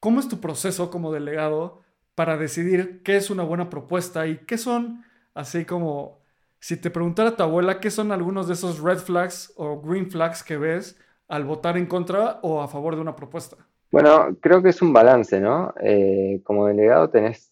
¿Cómo 0.00 0.20
es 0.20 0.28
tu 0.28 0.40
proceso 0.40 0.90
como 0.90 1.12
delegado 1.12 1.82
para 2.14 2.36
decidir 2.36 3.02
qué 3.02 3.16
es 3.16 3.30
una 3.30 3.42
buena 3.42 3.70
propuesta 3.70 4.26
y 4.26 4.38
qué 4.38 4.58
son, 4.58 5.04
así 5.34 5.64
como 5.64 6.20
si 6.58 6.76
te 6.76 6.90
preguntara 6.90 7.36
tu 7.36 7.42
abuela 7.42 7.80
qué 7.80 7.90
son 7.90 8.12
algunos 8.12 8.46
de 8.46 8.54
esos 8.54 8.80
red 8.80 8.98
flags 8.98 9.52
o 9.56 9.80
green 9.80 10.10
flags 10.10 10.42
que 10.42 10.58
ves 10.58 10.98
al 11.28 11.44
votar 11.44 11.78
en 11.78 11.86
contra 11.86 12.38
o 12.42 12.60
a 12.60 12.68
favor 12.68 12.96
de 12.96 13.00
una 13.00 13.16
propuesta. 13.16 13.56
Bueno, 13.90 14.36
creo 14.40 14.62
que 14.62 14.68
es 14.68 14.82
un 14.82 14.92
balance, 14.92 15.40
¿no? 15.40 15.74
Eh, 15.80 16.42
como 16.44 16.66
delegado 16.66 17.08
tenés, 17.10 17.50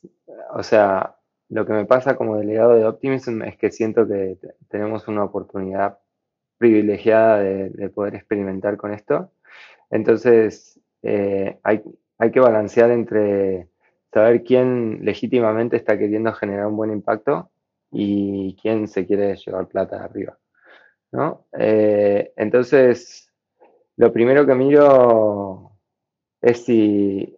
o 0.52 0.62
sea, 0.62 1.16
lo 1.48 1.66
que 1.66 1.72
me 1.72 1.86
pasa 1.86 2.16
como 2.16 2.36
delegado 2.36 2.74
de 2.74 2.84
Optimism 2.86 3.42
es 3.42 3.56
que 3.56 3.70
siento 3.70 4.06
que 4.06 4.38
tenemos 4.68 5.08
una 5.08 5.24
oportunidad 5.24 5.98
privilegiada 6.58 7.38
de, 7.40 7.88
poder 7.90 8.16
experimentar 8.16 8.76
con 8.76 8.92
esto. 8.92 9.32
Entonces, 9.90 10.80
eh, 11.02 11.58
hay, 11.62 11.82
hay 12.18 12.30
que 12.30 12.40
balancear 12.40 12.90
entre 12.90 13.68
saber 14.12 14.42
quién 14.42 15.04
legítimamente 15.04 15.76
está 15.76 15.98
queriendo 15.98 16.32
generar 16.32 16.66
un 16.66 16.76
buen 16.76 16.90
impacto 16.90 17.50
y 17.90 18.56
quién 18.60 18.88
se 18.88 19.06
quiere 19.06 19.36
llevar 19.36 19.68
plata 19.68 20.02
arriba. 20.02 20.38
¿no? 21.12 21.46
Eh, 21.58 22.32
entonces, 22.36 23.32
lo 23.96 24.12
primero 24.12 24.46
que 24.46 24.54
miro 24.54 25.72
es 26.40 26.64
si, 26.64 27.37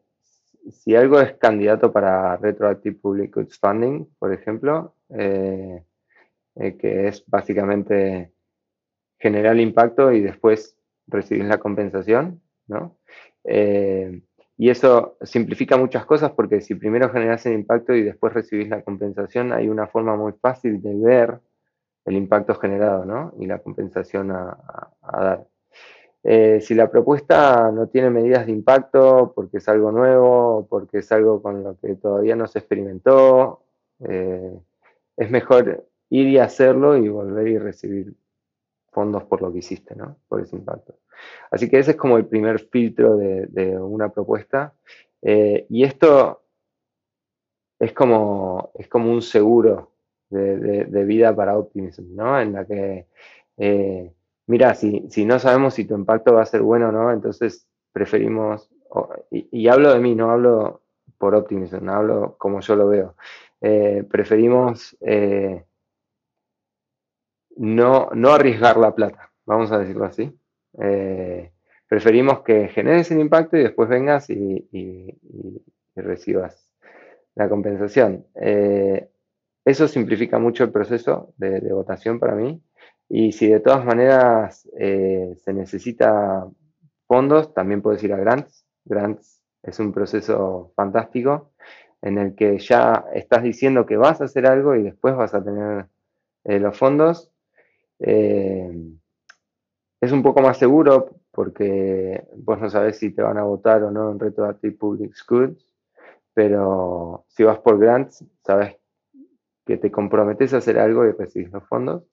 si 0.71 0.95
algo 0.95 1.21
es 1.21 1.35
candidato 1.35 1.93
para 1.93 2.37
Retroactive 2.37 2.97
Public 2.97 3.35
Goods 3.35 3.59
Funding, 3.59 4.07
por 4.19 4.33
ejemplo, 4.33 4.95
eh, 5.11 5.85
eh, 6.57 6.77
que 6.77 7.09
es 7.09 7.25
básicamente 7.27 8.33
generar 9.19 9.55
el 9.55 9.61
impacto 9.61 10.13
y 10.13 10.21
después 10.21 10.77
recibir 11.07 11.45
la 11.45 11.59
compensación, 11.59 12.43
¿no? 12.67 12.97
Y 14.61 14.69
eso 14.69 15.17
simplifica 15.23 15.79
muchas 15.79 16.05
cosas 16.05 16.33
porque 16.33 16.61
si 16.61 16.75
primero 16.75 17.09
generas 17.09 17.47
el 17.47 17.55
impacto 17.55 17.95
y 17.95 18.03
después 18.03 18.35
recibís 18.35 18.69
la 18.69 18.83
compensación, 18.83 19.55
hay 19.55 19.71
una 19.71 19.87
forma 19.87 20.17
muy 20.17 20.35
fácil 20.35 20.83
de 20.83 20.95
ver 20.97 21.41
el 22.05 22.15
impacto 22.15 22.55
generado 22.57 23.07
¿no? 23.07 23.33
y 23.39 23.47
la 23.47 23.61
compensación 23.61 24.31
a, 24.33 24.59
dar. 25.03 25.47
Eh, 26.23 26.61
si 26.61 26.75
la 26.75 26.91
propuesta 26.91 27.71
no 27.73 27.89
tiene 27.89 28.11
medidas 28.11 28.45
de 28.47 28.53
impacto 28.53 29.33
porque 29.35 29.59
es 29.59 29.69
algo 29.69 29.91
nuevo, 29.91 30.67
porque 30.69 30.99
es 30.99 31.11
algo 31.13 31.41
con 31.43 31.63
lo 31.63 31.79
que 31.79 31.95
todavía 31.97 32.37
no 32.37 32.47
se 32.47 32.59
experimentó, 32.59 33.63
eh, 34.07 34.59
es 35.17 35.31
mejor 35.31 35.87
ir 36.11 36.29
y 36.29 36.39
hacerlo 36.39 36.97
y 36.97 37.09
volver 37.09 37.49
y 37.49 37.59
recibir 37.59 38.15
fondos 38.91 39.25
por 39.25 39.41
lo 39.41 39.53
que 39.53 39.59
hiciste, 39.59 39.95
¿no? 39.95 40.17
Por 40.29 40.41
ese 40.41 40.57
impacto. 40.57 40.97
Así 41.51 41.71
que 41.71 41.79
ese 41.79 41.93
es 41.93 41.97
como 41.97 42.17
el 42.17 42.27
primer 42.27 42.59
filtro 42.59 43.17
de, 43.17 43.79
una 43.79 44.11
propuesta. 44.11 44.75
Eh, 45.23 45.67
y 45.69 45.85
esto 45.85 46.43
es 47.79 47.93
como, 47.93 48.73
es 48.75 48.89
como 48.89 49.13
un 49.13 49.23
seguro 49.23 49.93
de, 50.29 51.05
vida 51.05 51.35
para 51.35 51.59
Optimism, 51.59 52.15
¿no? 52.15 52.41
En 52.41 52.53
la 52.53 52.65
que, 52.67 53.07
mira, 54.51 54.75
si, 54.75 55.25
no 55.25 55.39
sabemos 55.39 55.75
si 55.75 55.85
tu 55.85 55.95
impacto 55.95 56.35
va 56.35 56.43
a 56.43 56.47
ser 56.47 56.63
bueno 56.63 56.89
o 56.89 56.93
no, 56.93 57.13
entonces 57.13 57.67
preferimos, 57.93 58.71
y, 59.31 59.69
hablo 59.69 59.93
de 59.93 60.01
mí, 60.01 60.15
no 60.15 60.31
hablo 60.31 60.83
por 61.19 61.35
Optimism, 61.35 61.85
no 61.85 61.93
hablo 61.93 62.37
como 62.39 62.61
yo 62.61 62.77
lo 62.77 62.89
veo. 62.89 63.15
Eh, 63.61 64.05
preferimos 64.11 64.97
no, 67.57 68.09
no 68.15 68.31
arriesgar 68.33 68.79
la 68.79 68.95
plata, 68.95 69.31
vamos 69.45 69.71
a 69.71 69.79
decirlo 69.79 70.07
así. 70.07 70.35
Eh, 70.79 71.51
preferimos 71.89 72.41
que 72.41 72.69
generes 72.69 73.11
el 73.11 73.21
impacto 73.21 73.57
y 73.57 73.63
después 73.63 73.89
vengas 73.89 74.31
y, 74.31 74.67
recibas 75.95 76.73
la 77.35 77.49
compensación. 77.49 78.25
Eh, 78.35 79.11
eso 79.67 79.87
simplifica 79.87 80.39
mucho 80.39 80.65
el 80.65 80.71
proceso 80.71 81.35
de, 81.37 81.61
votación 81.73 82.19
para 82.19 82.35
mí. 82.35 82.63
Y 83.11 83.33
si 83.33 83.49
de 83.49 83.61
todas 83.61 83.85
maneras 83.85 84.67
eh, 84.79 85.35
se 85.37 85.53
necesita 85.53 86.49
fondos, 87.07 87.53
también 87.53 87.83
puedes 87.83 88.03
ir 88.03 88.15
a 88.15 88.17
grants. 88.17 88.65
Grants 88.87 89.43
es 89.63 89.79
un 89.79 89.93
proceso 89.93 90.73
fantástico 90.75 91.53
en 92.01 92.17
el 92.17 92.35
que 92.35 92.59
ya 92.59 93.05
estás 93.13 93.43
diciendo 93.43 93.85
que 93.85 93.99
vas 93.99 94.23
a 94.23 94.25
hacer 94.25 94.47
algo 94.47 94.75
y 94.75 94.83
después 94.83 95.15
vas 95.15 95.35
a 95.35 95.45
tener 95.45 95.87
los 96.45 96.79
fondos 96.79 97.31
eh, 98.01 98.73
es 100.01 100.13
un 100.13 100.23
poco 100.23 100.41
más 100.41 100.59
seguro 100.59 101.21
porque 101.31 102.27
vos 102.37 102.59
no 102.59 102.71
sabes 102.71 102.99
si 102.99 103.11
te 103.11 103.23
van 103.23 103.39
a 103.39 103.45
votar 103.45 103.83
o 103.85 103.91
no 103.91 104.11
en 104.11 104.19
Retroactive 104.19 104.77
Public 104.77 105.15
Schools, 105.15 105.65
pero 106.35 107.25
si 107.29 107.45
vas 107.45 107.59
por 107.59 107.79
grants, 107.79 108.25
sabes 108.45 108.77
que 109.67 109.77
te 109.77 109.91
comprometes 109.91 110.55
a 110.55 110.59
hacer 110.59 110.79
algo 110.79 111.05
y 111.07 111.13
recibís 111.13 111.53
los 111.53 111.65
fondos. 111.69 112.05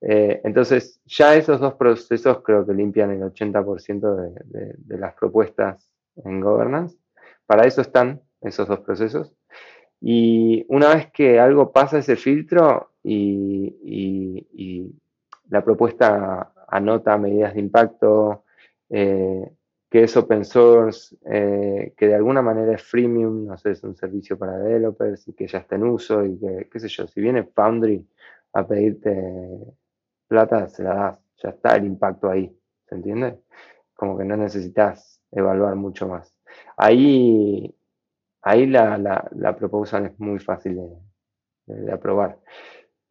Eh, 0.00 0.40
entonces, 0.44 1.00
ya 1.04 1.34
esos 1.34 1.60
dos 1.60 1.74
procesos 1.74 2.42
creo 2.42 2.66
que 2.66 2.72
limpian 2.72 3.10
el 3.10 3.22
80% 3.22 4.16
de, 4.16 4.74
de, 4.76 4.98
las 4.98 5.14
propuestas 5.14 5.90
en 6.24 6.40
governance. 6.40 6.96
Para 7.46 7.66
eso 7.66 7.80
están 7.82 8.22
esos 8.40 8.66
dos 8.68 8.80
procesos. 8.80 9.34
Y 10.00 10.64
una 10.68 10.94
vez 10.94 11.10
que 11.12 11.38
algo 11.38 11.72
pasa 11.72 11.98
ese 11.98 12.16
filtro 12.16 12.92
y 13.02 13.76
la 15.50 15.62
propuesta 15.64 16.52
anota 16.68 17.18
medidas 17.18 17.54
de 17.54 17.60
impacto, 17.60 18.44
eh, 18.88 19.50
que 19.90 20.04
es 20.04 20.16
open 20.16 20.44
source, 20.44 21.16
eh, 21.26 21.92
que 21.96 22.06
de 22.06 22.14
alguna 22.14 22.42
manera 22.42 22.74
es 22.74 22.82
freemium, 22.82 23.46
no 23.46 23.58
sé, 23.58 23.72
es 23.72 23.82
un 23.82 23.96
servicio 23.96 24.38
para 24.38 24.56
developers 24.58 25.26
y 25.28 25.32
que 25.32 25.48
ya 25.48 25.58
está 25.58 25.74
en 25.74 25.84
uso 25.84 26.24
y 26.24 26.38
que, 26.38 26.68
qué 26.70 26.80
sé 26.80 26.88
yo, 26.88 27.06
si 27.08 27.20
viene 27.20 27.42
Foundry 27.42 28.06
a 28.52 28.66
pedirte 28.66 29.10
plata, 30.30 30.68
se 30.68 30.84
la 30.84 30.94
das, 30.94 31.18
ya 31.42 31.50
está 31.50 31.76
el 31.76 31.86
impacto 31.86 32.30
ahí, 32.30 32.56
¿se 32.88 32.94
entiende? 32.94 33.40
Como 33.94 34.16
que 34.16 34.24
no 34.24 34.36
necesitas 34.36 35.20
evaluar 35.32 35.74
mucho 35.74 36.06
más. 36.06 36.32
Ahí, 36.76 37.76
ahí 38.42 38.66
la, 38.66 38.96
la, 38.96 39.56
proposal 39.56 40.06
es 40.06 40.20
muy 40.20 40.38
fácil 40.38 40.80
de 41.66 41.92
aprobar. 41.92 42.38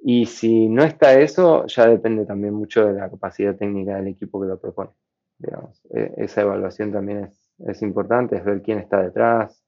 Y 0.01 0.25
si 0.25 0.69
no 0.69 0.83
está 0.83 1.19
eso, 1.19 1.65
ya 1.67 1.87
depende 1.87 2.25
también 2.25 2.53
mucho 2.53 2.85
de 2.85 2.93
la 2.93 3.09
capacidad 3.09 3.55
técnica 3.55 3.97
del 3.97 4.07
equipo 4.07 4.39
que 4.39 4.47
lo 4.47 4.59
propone. 4.59 4.91
Digamos. 5.37 5.85
E, 5.93 6.13
esa 6.17 6.41
evaluación 6.41 6.91
también 6.93 7.25
es, 7.25 7.51
es 7.59 7.81
importante, 7.81 8.37
es 8.37 8.45
ver 8.45 8.61
quién 8.61 8.79
está 8.79 9.01
detrás, 9.01 9.61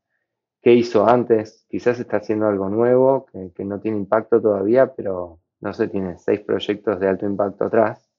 qué 0.62 0.74
hizo 0.74 1.06
antes. 1.06 1.66
Quizás 1.70 2.00
está 2.00 2.18
haciendo 2.18 2.48
algo 2.48 2.70
nuevo 2.70 3.26
que, 3.26 3.52
que 3.54 3.66
no 3.66 3.82
tiene 3.82 3.98
impacto 3.98 4.42
todavía, 4.42 4.94
pero 4.96 5.41
no 5.62 5.74
sé, 5.74 5.88
tiene 5.88 6.18
seis 6.18 6.42
proyectos 6.42 7.00
de 7.00 7.08
alto 7.08 7.26
impacto 7.26 7.66
atrás. 7.66 8.10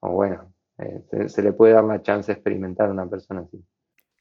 O 0.00 0.12
bueno, 0.12 0.54
eh, 0.78 1.28
se, 1.28 1.42
le 1.42 1.52
puede 1.52 1.74
dar 1.74 1.84
la 1.84 2.02
chance 2.02 2.32
de 2.32 2.34
experimentar 2.34 2.88
a 2.88 2.92
una 2.92 3.08
persona 3.08 3.42
así. 3.42 3.64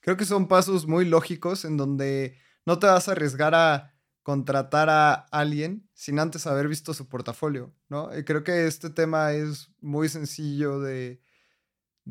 Creo 0.02 0.18
que 0.18 0.26
son 0.26 0.48
pasos 0.48 0.88
muy 0.88 1.06
lógicos 1.06 1.66
en 1.66 1.78
donde 1.78 2.38
no 2.66 2.80
te 2.80 2.88
vas 2.88 3.08
a 3.08 3.14
arriesgar 3.14 3.56
a 3.56 3.94
contratar 4.24 4.90
a 4.90 5.14
alguien 5.14 5.88
sin 5.94 6.20
antes 6.20 6.48
haber 6.48 6.68
visto 6.68 6.94
su 6.94 7.08
portafolio, 7.08 7.74
¿no? 7.88 8.16
Y 8.18 8.26
creo 8.26 8.44
que 8.44 8.68
este 8.68 8.90
tema 8.90 9.32
es 9.32 9.72
muy 9.80 10.10
sencillo 10.10 10.82
de, 10.82 11.22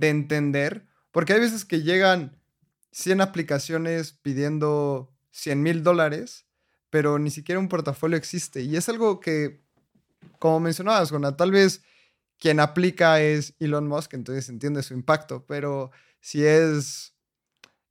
entender, 0.01 0.87
porque 1.11 1.35
hay 1.35 1.41
veces 1.41 1.65
que 1.65 1.83
llegan 1.83 2.41
100 2.93 3.21
aplicaciones 3.21 4.13
pidiendo 4.13 5.15
100 5.31 5.63
mil 5.63 5.83
dólares, 5.83 6.47
pero 6.89 7.19
ni 7.19 7.31
siquiera 7.31 7.59
un 7.59 7.69
portafolio 7.69 8.17
existe. 8.17 8.63
Y 8.63 8.77
es 8.77 8.89
algo 8.89 9.21
que, 9.21 9.66
como 10.39 10.61
mencionabas, 10.61 11.11
Gona, 11.11 11.37
tal 11.37 11.51
vez 11.51 11.83
quien 12.39 12.61
aplica 12.61 13.21
es 13.21 13.55
Elon 13.59 13.89
Musk, 13.89 14.15
entonces 14.15 14.49
entiende 14.49 14.83
su 14.83 14.95
impacto, 14.95 15.47
pero 15.47 15.91
si 16.21 16.45
es 16.45 17.15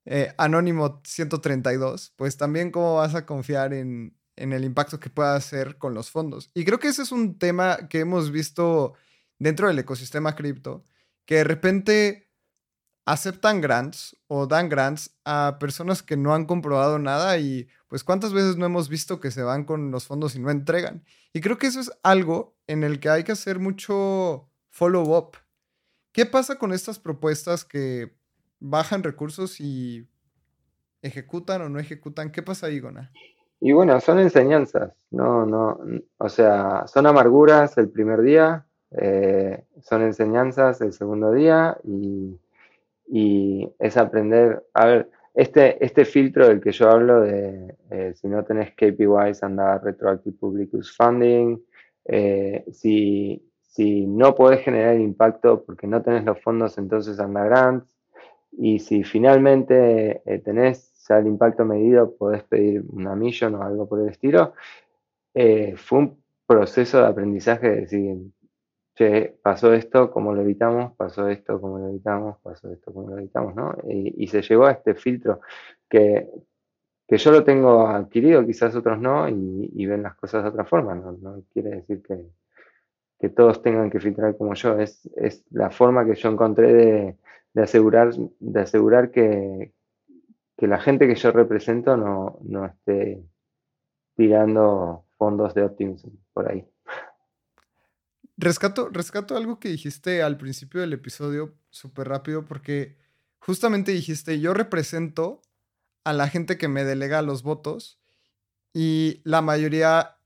eh, 0.06 0.34
Anónimo 0.38 1.02
132, 1.04 2.14
pues 2.16 2.38
también 2.38 2.72
cómo 2.72 2.96
vas 2.96 3.16
a 3.16 3.26
confiar 3.26 3.74
en, 3.74 4.16
el 4.36 4.64
impacto 4.64 5.00
que 5.00 5.10
pueda 5.10 5.36
hacer 5.36 5.78
con 5.78 5.94
los 5.94 6.12
fondos. 6.12 6.52
Y 6.54 6.66
creo 6.66 6.80
que 6.80 6.90
ese 6.90 7.02
es 7.02 7.12
un 7.12 7.40
tema 7.40 7.88
que 7.90 8.02
hemos 8.02 8.32
visto 8.32 8.94
dentro 9.40 9.68
del 9.68 9.80
ecosistema 9.80 10.36
cripto, 10.36 10.86
que 11.26 11.36
de 11.36 11.44
repente 11.44 12.25
aceptan 13.06 13.62
grants 13.62 14.18
o 14.28 14.48
dan 14.48 14.68
grants 14.68 15.16
a 15.24 15.58
personas 15.60 16.04
que 16.04 16.18
no 16.18 16.34
han 16.34 16.46
comprobado 16.46 17.00
nada 17.00 17.38
y 17.38 17.68
pues 17.88 18.04
cuántas 18.04 18.34
veces 18.34 18.58
no 18.58 18.66
hemos 18.66 18.90
visto 18.90 19.20
que 19.20 19.32
se 19.32 19.44
van 19.44 19.64
con 19.64 19.92
los 19.92 20.06
fondos 20.08 20.36
y 20.36 20.40
no 20.40 20.50
entregan. 20.50 21.04
Y 21.34 21.42
creo 21.42 21.58
que 21.58 21.68
eso 21.68 21.80
es 21.80 21.92
algo 22.04 22.56
en 22.68 22.84
el 22.84 23.00
que 23.00 23.10
hay 23.10 23.24
que 23.24 23.32
hacer 23.32 23.60
mucho 23.60 24.50
follow-up. 24.72 25.38
¿Qué 26.12 26.26
pasa 26.26 26.58
con 26.58 26.74
estas 26.74 27.00
propuestas 27.00 27.64
que 27.64 28.16
bajan 28.60 29.04
recursos 29.04 29.60
y 29.60 30.08
ejecutan 31.06 31.62
o 31.62 31.70
no 31.70 31.80
ejecutan. 31.80 32.32
¿Qué 32.32 32.42
pasa 32.42 32.68
ahí, 32.68 32.80
Gona? 32.80 33.12
Y 33.62 33.72
bueno, 33.72 34.00
son 34.02 34.20
enseñanzas, 34.20 34.92
no, 35.12 35.46
no, 35.46 35.80
o 36.18 36.30
sea, 36.30 36.86
son 36.88 37.08
amarguras 37.08 37.78
el 37.78 37.90
primer 37.90 38.22
día, 38.22 38.66
eh, 38.92 39.64
son 39.82 40.02
enseñanzas 40.02 40.82
el 40.82 40.92
segundo 40.92 41.32
día 41.32 41.78
y, 41.84 42.38
es 43.08 43.98
aprender, 43.98 44.64
a 44.74 44.86
ver, 44.86 45.10
este, 45.34 45.84
este 45.84 46.06
filtro 46.06 46.48
del 46.48 46.62
que 46.62 46.72
yo 46.72 46.90
hablo 46.90 47.22
de 47.22 47.76
eh, 47.92 48.14
si 48.16 48.28
no 48.28 48.44
tenés 48.46 48.72
KPIs, 48.72 49.44
anda 49.44 49.78
Retroactive 49.80 50.38
Public 50.40 50.74
Use 50.74 50.94
Funding, 50.96 51.58
eh, 52.06 52.64
si, 52.72 53.52
si 53.62 54.06
no 54.08 54.34
podés 54.34 54.62
generar 54.62 54.98
impacto 55.00 55.64
porque 55.66 55.88
no 55.88 56.02
tenés 56.02 56.24
los 56.24 56.42
fondos, 56.42 56.78
entonces 56.78 57.20
anda 57.20 57.44
grants, 57.44 57.96
y 58.52 58.80
si 58.80 59.04
finalmente 59.04 60.22
eh, 60.26 60.40
tenés 60.40 60.96
el 61.14 61.28
impacto 61.28 61.66
medido, 61.66 62.16
podés 62.16 62.44
pedir 62.44 62.84
una 62.90 63.16
millón 63.16 63.56
o 63.56 63.64
algo 63.64 63.88
por 63.88 64.02
el 64.02 64.10
estilo. 64.10 64.54
Eh, 65.34 65.76
fue 65.78 66.00
un 66.00 66.24
proceso 66.48 67.00
de 67.00 67.08
aprendizaje 67.08 67.70
de 67.70 67.76
decir, 67.82 68.18
che, 68.96 69.38
pasó 69.42 69.74
esto, 69.74 70.12
¿cómo 70.12 70.34
lo 70.34 70.42
evitamos? 70.42 70.94
Pasó 70.96 71.28
esto, 71.28 71.60
¿cómo 71.62 71.80
lo 71.80 71.90
evitamos? 71.90 72.38
Pasó 72.42 72.72
esto, 72.72 72.94
¿cómo 72.94 73.10
lo 73.12 73.20
evitamos? 73.20 73.56
¿no? 73.56 73.76
Y, 73.88 74.28
se 74.28 74.42
llegó 74.42 74.66
a 74.66 74.72
este 74.72 74.96
filtro 74.96 75.42
que, 75.90 76.30
que, 77.08 77.18
yo 77.18 77.32
lo 77.32 77.44
tengo 77.44 77.88
adquirido, 77.88 78.46
quizás 78.46 78.76
otros 78.76 79.00
no, 79.00 79.28
y, 79.30 79.86
ven 79.86 80.04
las 80.04 80.16
cosas 80.16 80.44
de 80.44 80.50
otra 80.50 80.66
forma. 80.66 80.96
No, 80.96 81.12
no 81.14 81.44
quiere 81.54 81.72
decir 81.72 82.02
que, 82.02 82.26
que, 83.20 83.30
todos 83.30 83.62
tengan 83.62 83.90
que 83.90 84.00
filtrar 84.00 84.38
como 84.38 84.54
yo. 84.56 84.80
Es, 84.80 85.10
es 85.16 85.46
la 85.52 85.70
forma 85.70 86.06
que 86.06 86.16
yo 86.16 86.30
encontré 86.30 86.74
de 86.74 87.18
de 87.56 87.64
asegurar, 87.64 88.14
de 88.14 88.60
asegurar 88.60 89.12
que, 89.12 89.74
la 90.58 90.80
gente 90.80 91.08
que 91.08 91.16
yo 91.16 91.32
represento 91.32 91.96
no, 91.96 92.66
esté 92.66 93.24
tirando 94.16 95.06
fondos 95.18 95.54
de 95.54 95.64
optimismo 95.64 96.12
por 96.34 96.52
ahí. 96.52 96.68
Rescato, 98.38 98.90
rescato 98.90 99.38
algo 99.38 99.60
que 99.60 99.70
dijiste 99.70 100.22
al 100.22 100.38
principio 100.38 100.82
del 100.82 100.94
episodio 100.94 101.58
súper 101.70 102.10
rápido 102.10 102.46
porque 102.46 102.98
justamente 103.40 103.92
dijiste, 103.92 104.40
yo 104.40 104.54
represento 104.54 105.42
a 106.04 106.14
la 106.14 106.28
gente 106.28 106.58
que 106.58 106.68
me 106.68 106.84
delega 106.84 107.22
los 107.22 107.44
votos 107.44 108.00
y 108.74 109.22
la 109.24 109.42
mayoría 109.42 110.18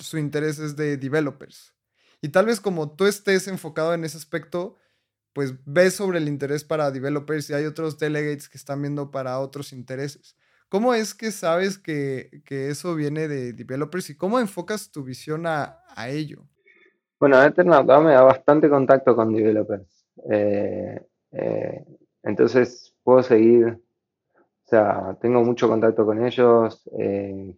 su 0.00 0.18
interés 0.18 0.58
es 0.58 0.76
de 0.76 0.96
developers. 0.96 1.74
Y 2.20 2.28
tal 2.28 2.46
vez 2.46 2.60
como 2.60 2.94
tú 2.94 3.06
estés 3.06 3.48
enfocado 3.48 3.94
en 3.94 4.04
ese 4.04 4.16
aspecto, 4.16 4.78
pues 5.32 5.54
ves 5.64 5.94
sobre 5.94 6.18
el 6.18 6.28
interés 6.28 6.64
para 6.64 6.90
developers 6.90 7.50
y 7.50 7.54
hay 7.54 7.66
otros 7.66 7.98
delegates 7.98 8.48
que 8.48 8.58
están 8.58 8.80
viendo 8.82 9.10
para 9.10 9.38
otros 9.38 9.72
intereses. 9.72 10.36
¿Cómo 10.68 10.94
es 10.94 11.14
que 11.14 11.32
sabes 11.32 11.78
que, 11.78 12.42
eso 12.48 12.94
viene 12.94 13.28
de 13.28 13.52
developers 13.52 14.10
y 14.10 14.16
cómo 14.16 14.40
enfocas 14.40 14.90
tu 14.90 15.04
visión 15.04 15.46
a, 15.46 15.82
ello? 16.08 16.48
Bueno, 17.22 17.40
Ethernet 17.40 17.84
me 17.86 18.14
da 18.14 18.22
bastante 18.22 18.68
contacto 18.68 19.14
con 19.14 19.32
developers. 19.32 20.08
Eh, 20.28 21.00
eh, 21.30 21.84
entonces 22.24 22.96
puedo 23.04 23.22
seguir, 23.22 23.78
o 24.34 24.66
sea, 24.68 25.16
tengo 25.20 25.44
mucho 25.44 25.68
contacto 25.68 26.04
con 26.04 26.26
ellos. 26.26 26.82
Eh, 26.98 27.54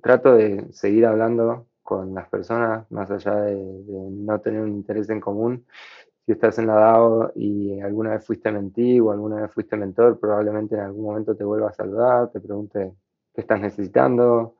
trato 0.00 0.36
de 0.36 0.72
seguir 0.72 1.04
hablando 1.04 1.66
con 1.82 2.14
las 2.14 2.30
personas, 2.30 2.90
más 2.90 3.10
allá 3.10 3.42
de, 3.42 3.56
no 3.56 4.40
tener 4.40 4.62
un 4.62 4.70
interés 4.70 5.10
en 5.10 5.20
común. 5.20 5.66
Si 6.24 6.32
estás 6.32 6.58
en 6.58 6.68
la 6.68 6.76
DAO 6.76 7.32
y 7.34 7.78
alguna 7.78 8.12
vez 8.12 8.24
fuiste 8.24 8.50
mentí 8.50 8.98
o 9.00 9.12
alguna 9.12 9.42
vez 9.42 9.52
fuiste 9.52 9.76
mentor, 9.76 10.18
probablemente 10.18 10.76
en 10.76 10.80
algún 10.80 11.04
momento 11.04 11.36
te 11.36 11.44
vuelva 11.44 11.68
a 11.68 11.74
saludar, 11.74 12.30
te 12.30 12.40
pregunte 12.40 12.94
qué 13.34 13.42
estás 13.42 13.60
necesitando. 13.60 14.56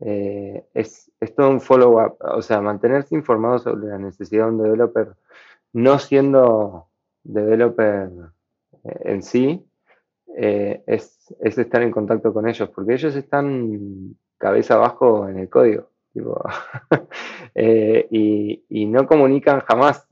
Eh, 0.00 0.64
es, 0.74 1.10
es, 1.20 1.34
todo 1.34 1.50
un 1.50 1.60
follow-up, 1.60 2.16
o 2.20 2.40
sea, 2.42 2.60
mantenerse 2.60 3.14
informado 3.14 3.58
sobre 3.58 3.88
la 3.88 3.98
necesidad 3.98 4.46
de 4.46 4.50
un 4.50 4.62
developer, 4.62 5.08
no 5.72 5.98
siendo 5.98 6.88
developer 7.22 8.10
eh, 8.84 8.98
en 9.04 9.22
sí, 9.22 9.66
eh, 10.36 10.82
es, 10.86 11.34
es 11.40 11.58
estar 11.58 11.82
en 11.82 11.90
contacto 11.90 12.32
con 12.32 12.48
ellos, 12.48 12.68
porque 12.70 12.94
ellos 12.94 13.14
están 13.14 14.16
cabeza 14.38 14.74
abajo 14.74 15.28
en 15.28 15.38
el 15.38 15.48
código. 15.48 15.88
Eh, 17.54 18.06
y, 18.10 18.86
no 18.86 19.06
comunican 19.06 19.60
jamás, 19.60 20.06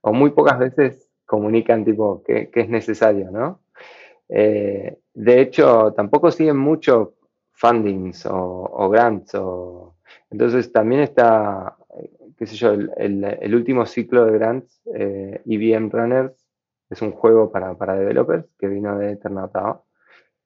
o 0.00 0.12
muy 0.12 0.30
pocas 0.30 0.58
veces 0.58 1.10
comunican 1.26 1.84
tipo 1.84 2.22
que, 2.22 2.50
es 2.52 2.68
necesario, 2.68 3.30
¿no? 3.32 3.60
De 4.28 5.40
hecho, 5.40 5.92
tampoco 5.92 6.30
siguen 6.30 6.56
mucho 6.56 7.14
fundings 7.54 8.26
o, 8.26 8.88
grants, 8.90 9.34
o, 9.34 9.96
entonces 10.30 10.70
también 10.70 11.00
está, 11.00 11.76
qué 12.36 12.46
sé 12.46 12.56
yo, 12.56 12.72
el, 12.72 13.54
último 13.54 13.86
ciclo 13.86 14.26
de 14.26 14.38
grants, 14.38 14.82
IBM 15.44 15.90
Runners, 15.90 16.34
es 16.90 17.00
un 17.02 17.12
juego 17.12 17.50
para, 17.50 17.76
para 17.76 17.96
developers 17.96 18.46
que 18.58 18.68
vino 18.68 18.98
de 18.98 19.12
Eternatao 19.12 19.84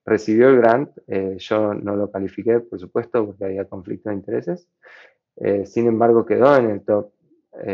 recibió 0.09 0.49
el 0.49 0.57
grant, 0.57 0.91
eh, 1.07 1.37
yo 1.39 1.75
no 1.75 1.95
lo 1.95 2.11
califiqué, 2.11 2.61
por 2.61 2.81
supuesto, 2.81 3.27
porque 3.27 3.45
había 3.45 3.67
conflicto 3.67 4.09
de 4.09 4.17
intereses. 4.17 4.67
Eh, 5.37 5.67
sin 5.67 5.87
embargo, 5.87 6.25
quedó 6.25 6.57
en 6.57 6.71
el 6.71 6.81
top 6.83 7.13
10 7.53 7.67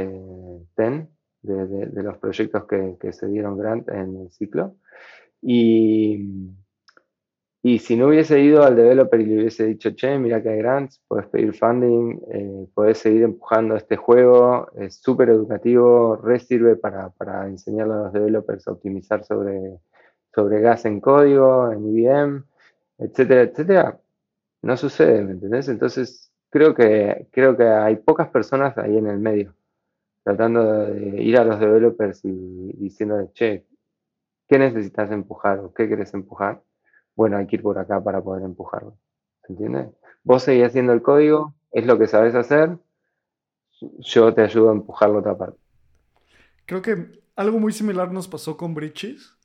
eh, 0.78 1.07
de, 1.43 2.03
los 2.03 2.18
proyectos 2.18 2.64
que, 2.64 3.12
se 3.12 3.26
dieron 3.28 3.57
grant 3.57 3.89
en 3.89 4.16
el 4.16 4.30
ciclo. 4.30 4.76
Y, 5.41 6.51
y, 7.65 7.79
si 7.81 7.97
no 7.97 8.09
hubiese 8.09 8.41
ido 8.41 8.62
al 8.62 8.77
developer 8.77 9.21
y 9.21 9.27
le 9.27 9.37
hubiese 9.37 9.65
dicho, 9.67 9.91
che, 9.97 10.19
mira 10.19 10.43
que 10.43 10.51
hay 10.51 10.59
grants, 10.59 11.03
puedes 11.09 11.27
pedir 11.29 11.55
funding, 11.55 12.69
puedes 12.75 12.99
seguir 12.99 13.23
empujando 13.23 13.75
este 13.77 13.97
juego, 13.97 14.71
es 14.77 14.97
súper 14.97 15.31
educativo, 15.31 16.17
re 16.17 16.39
sirve 16.39 16.77
para, 16.77 17.11
para 17.11 17.47
enseñarle 17.49 17.95
a 17.95 17.97
los 18.05 18.12
developers 18.12 18.69
a 18.69 18.73
optimizar 18.73 19.25
sobre 19.25 19.79
sobre 20.35 20.61
gas 20.61 20.85
en 20.85 21.01
código, 21.01 21.73
en 21.73 21.87
IBM, 21.97 22.45
etcétera, 22.99 23.43
etcétera, 23.43 24.01
no 24.62 24.77
sucede, 24.77 25.23
¿me 25.23 25.33
entendés? 25.33 25.69
Entonces, 25.69 26.33
creo 26.51 26.75
que, 26.75 27.29
creo 27.33 27.57
que 27.57 27.65
hay 27.65 27.97
pocas 27.97 28.29
personas 28.29 28.77
ahí 28.79 28.97
en 28.99 29.07
el 29.07 29.19
medio, 29.19 29.55
tratando 30.25 30.87
de 30.87 31.23
ir 31.23 31.39
a 31.39 31.45
los 31.45 31.61
developers 31.61 32.25
y 32.25 32.73
diciéndoles, 32.75 33.33
che, 33.35 33.67
¿qué 34.49 34.59
necesitas 34.59 35.11
empujar 35.12 35.61
o 35.61 35.73
qué 35.73 35.87
quieres 35.87 36.12
empujar? 36.15 36.62
Bueno, 37.15 37.37
hay 37.37 37.47
que 37.47 37.57
ir 37.57 37.62
por 37.62 37.79
acá 37.79 38.03
para 38.03 38.23
poder 38.23 38.45
empujarlo. 38.45 38.97
¿Se 39.47 39.53
entiende? 39.53 39.91
Vos 40.23 40.43
seguís 40.43 40.65
haciendo 40.65 40.93
el 40.93 41.03
código, 41.03 41.55
es 41.71 41.87
lo 41.87 41.99
que 41.99 42.07
sabes 42.07 42.35
hacer, 42.35 42.79
yo 43.99 44.33
te 44.33 44.43
ayudo 44.43 44.71
a 44.71 44.73
empujar 44.73 45.11
la 45.11 45.19
otra 45.19 45.37
parte. 45.37 45.59
Creo 46.67 46.81
que 46.81 47.23
algo 47.37 47.59
muy 47.59 47.73
similar 47.73 48.11
nos 48.12 48.29
pasó 48.29 48.57
con 48.57 48.75
Bridges 48.75 49.37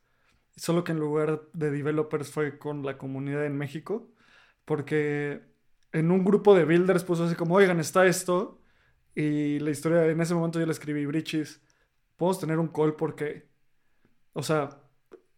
solo 0.59 0.84
que 0.84 0.91
en 0.91 0.99
lugar 0.99 1.41
de 1.53 1.72
developers 1.72 2.30
fue 2.32 2.59
con 2.59 2.86
la 2.86 2.97
comunidad 2.97 3.45
en 3.45 3.57
México, 3.57 4.09
porque 4.65 5.41
en 5.93 6.11
un 6.11 6.24
grupo 6.26 6.53
de 6.53 6.65
builders 6.65 7.03
puso 7.03 7.24
así 7.24 7.36
como, 7.36 7.55
oigan, 7.55 7.80
está 7.80 8.05
esto, 8.05 8.61
y 9.15 9.59
la 9.59 9.72
historia, 9.72 10.05
en 10.05 10.20
ese 10.22 10.36
momento 10.36 10.59
yo 10.59 10.65
le 10.65 10.72
escribí, 10.72 11.05
Bridges, 11.05 11.61
podemos 12.17 12.39
tener 12.39 12.59
un 12.59 12.67
call 12.67 12.95
porque, 12.95 13.47
o 14.34 14.43
sea, 14.43 14.82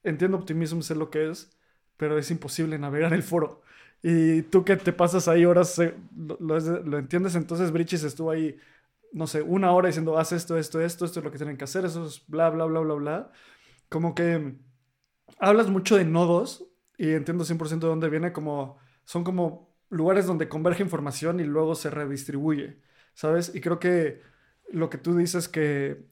entiendo 0.03 0.38
optimismo, 0.38 0.82
sé 0.82 0.95
lo 0.95 1.09
que 1.11 1.29
es, 1.29 1.55
pero 2.01 2.17
es 2.17 2.31
imposible 2.31 2.79
navegar 2.79 3.13
el 3.13 3.21
foro. 3.21 3.61
Y 4.01 4.41
tú 4.41 4.65
que 4.65 4.75
te 4.75 4.91
pasas 4.91 5.27
ahí 5.27 5.45
horas, 5.45 5.77
eh, 5.77 5.93
lo, 6.39 6.97
entiendes, 6.97 7.35
entonces 7.35 7.71
Bridges 7.71 8.03
estuvo 8.03 8.31
ahí, 8.31 8.57
no 9.13 9.27
sé, 9.27 9.43
una 9.43 9.71
hora 9.71 9.85
diciendo, 9.85 10.17
haz 10.17 10.31
esto, 10.31 10.57
esto, 10.57 10.81
esto, 10.81 11.05
esto 11.05 11.19
es 11.19 11.23
lo 11.23 11.31
que 11.31 11.37
tienen 11.37 11.57
que 11.57 11.65
hacer, 11.65 11.85
eso 11.85 12.07
es 12.07 12.25
bla, 12.25 12.49
bla, 12.49 12.65
bla, 12.65 12.79
bla, 12.79 12.93
bla. 12.95 13.31
Como 13.87 14.15
que 14.15 14.55
hablas 15.37 15.69
mucho 15.69 15.95
de 15.95 16.03
nodos 16.03 16.65
y 16.97 17.11
entiendo 17.11 17.45
100% 17.45 17.85
de 17.85 17.87
dónde 17.87 18.09
viene, 18.09 18.33
como 18.33 18.79
son 19.05 19.23
como 19.23 19.71
lugares 19.91 20.25
donde 20.25 20.49
converge 20.49 20.81
información 20.81 21.39
y 21.39 21.43
luego 21.43 21.75
se 21.75 21.91
redistribuye, 21.91 22.81
¿sabes? 23.13 23.53
Y 23.53 23.61
creo 23.61 23.77
que 23.77 24.23
lo 24.71 24.89
que 24.89 24.97
tú 24.97 25.15
dices 25.15 25.47
que 25.47 26.03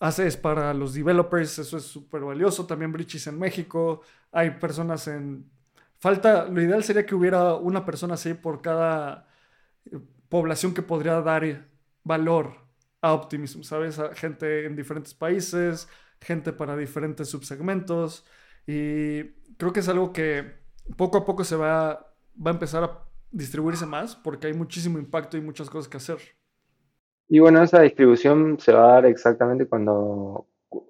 haces 0.00 0.36
para 0.36 0.74
los 0.74 0.94
developers, 0.94 1.58
eso 1.58 1.76
es 1.76 1.84
súper 1.84 2.22
valioso. 2.22 2.66
También 2.66 2.92
Bridges 2.92 3.26
en 3.26 3.38
México, 3.38 4.02
hay 4.32 4.50
personas 4.50 5.08
en... 5.08 5.50
Falta, 5.98 6.46
lo 6.46 6.60
ideal 6.60 6.84
sería 6.84 7.06
que 7.06 7.14
hubiera 7.14 7.54
una 7.54 7.84
persona 7.84 8.14
así 8.14 8.34
por 8.34 8.60
cada 8.60 9.26
eh, 9.86 9.98
población 10.28 10.74
que 10.74 10.82
podría 10.82 11.20
dar 11.22 11.68
valor 12.02 12.56
a 13.00 13.12
Optimism, 13.12 13.62
¿sabes? 13.62 13.98
A 13.98 14.14
gente 14.14 14.66
en 14.66 14.76
diferentes 14.76 15.14
países, 15.14 15.88
gente 16.20 16.52
para 16.52 16.76
diferentes 16.76 17.28
subsegmentos. 17.28 18.26
Y 18.66 19.24
creo 19.56 19.72
que 19.72 19.80
es 19.80 19.88
algo 19.88 20.12
que 20.12 20.58
poco 20.96 21.18
a 21.18 21.24
poco 21.24 21.44
se 21.44 21.56
va, 21.56 22.14
va 22.34 22.50
a 22.50 22.54
empezar 22.54 22.84
a 22.84 23.04
distribuirse 23.30 23.86
más 23.86 24.14
porque 24.14 24.46
hay 24.46 24.54
muchísimo 24.54 24.98
impacto 24.98 25.36
y 25.36 25.40
muchas 25.40 25.70
cosas 25.70 25.88
que 25.88 25.96
hacer. 25.96 26.18
Y 27.28 27.38
bueno, 27.38 27.62
esa 27.62 27.80
distribución 27.80 28.58
se 28.58 28.72
va 28.72 28.90
a 28.90 28.94
dar 28.94 29.06
exactamente 29.06 29.66
cuando, 29.66 30.46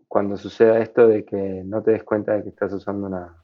cuando 0.08 0.36
suceda 0.36 0.80
esto 0.80 1.06
de 1.06 1.24
que 1.24 1.62
no 1.64 1.82
te 1.82 1.92
des 1.92 2.04
cuenta 2.04 2.34
de 2.34 2.42
que 2.42 2.48
estás 2.48 2.72
usando 2.72 3.06
una, 3.06 3.36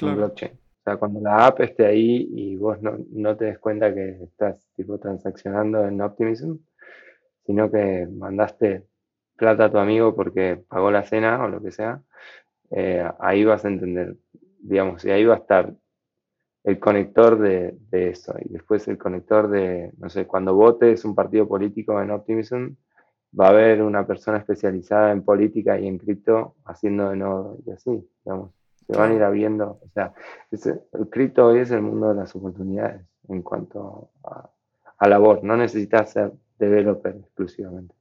blockchain. 0.00 0.52
O 0.52 0.82
sea, 0.84 0.96
cuando 0.96 1.20
la 1.20 1.46
app 1.46 1.60
esté 1.60 1.86
ahí 1.86 2.28
y 2.30 2.56
vos 2.56 2.80
no, 2.82 2.98
no 3.10 3.36
te 3.36 3.46
des 3.46 3.58
cuenta 3.58 3.94
que 3.94 4.22
estás 4.22 4.68
tipo 4.76 4.98
transaccionando 4.98 5.86
en 5.86 6.00
Optimism, 6.00 6.56
sino 7.46 7.70
que 7.70 8.06
mandaste 8.10 8.86
plata 9.36 9.66
a 9.66 9.70
tu 9.70 9.78
amigo 9.78 10.14
porque 10.14 10.62
pagó 10.68 10.90
la 10.90 11.04
cena 11.04 11.42
o 11.44 11.48
lo 11.48 11.62
que 11.62 11.72
sea, 11.72 12.02
eh, 12.70 13.08
ahí 13.20 13.44
vas 13.44 13.64
a 13.64 13.68
entender, 13.68 14.16
digamos, 14.58 15.04
y 15.04 15.10
ahí 15.10 15.24
va 15.24 15.34
a 15.34 15.38
estar 15.38 15.74
el 16.64 16.80
conector 16.80 17.38
de, 17.38 17.76
eso. 17.90 18.34
Y 18.42 18.48
después 18.48 18.88
el 18.88 18.98
conector 18.98 19.48
de, 19.48 19.92
no 19.98 20.08
sé, 20.08 20.26
cuando 20.26 20.54
votes 20.54 21.04
un 21.04 21.14
partido 21.14 21.46
político 21.46 22.00
en 22.00 22.10
Optimism, 22.10 22.74
va 23.38 23.46
a 23.46 23.50
haber 23.50 23.82
una 23.82 24.06
persona 24.06 24.38
especializada 24.38 25.12
en 25.12 25.22
política 25.22 25.78
y 25.78 25.86
en 25.86 25.98
cripto 25.98 26.56
haciendo 26.64 27.10
de 27.10 27.16
nodo 27.16 27.58
y 27.66 27.70
así, 27.70 28.08
digamos. 28.24 28.50
Se 28.86 28.96
van 28.96 29.12
a 29.12 29.14
ir 29.14 29.22
habiendo, 29.22 29.80
o 29.80 29.88
sea, 29.94 30.12
el 30.50 31.08
cripto 31.08 31.46
hoy 31.46 31.60
es 31.60 31.70
el 31.70 31.80
mundo 31.80 32.10
de 32.10 32.16
las 32.16 32.36
oportunidades 32.36 33.00
en 33.28 33.40
cuanto 33.40 34.10
a, 34.22 34.50
a 34.98 35.08
labor, 35.08 35.42
no 35.42 35.56
necesitas 35.56 36.12
ser 36.12 36.32
developer 36.58 37.16
exclusivamente. 37.16 37.94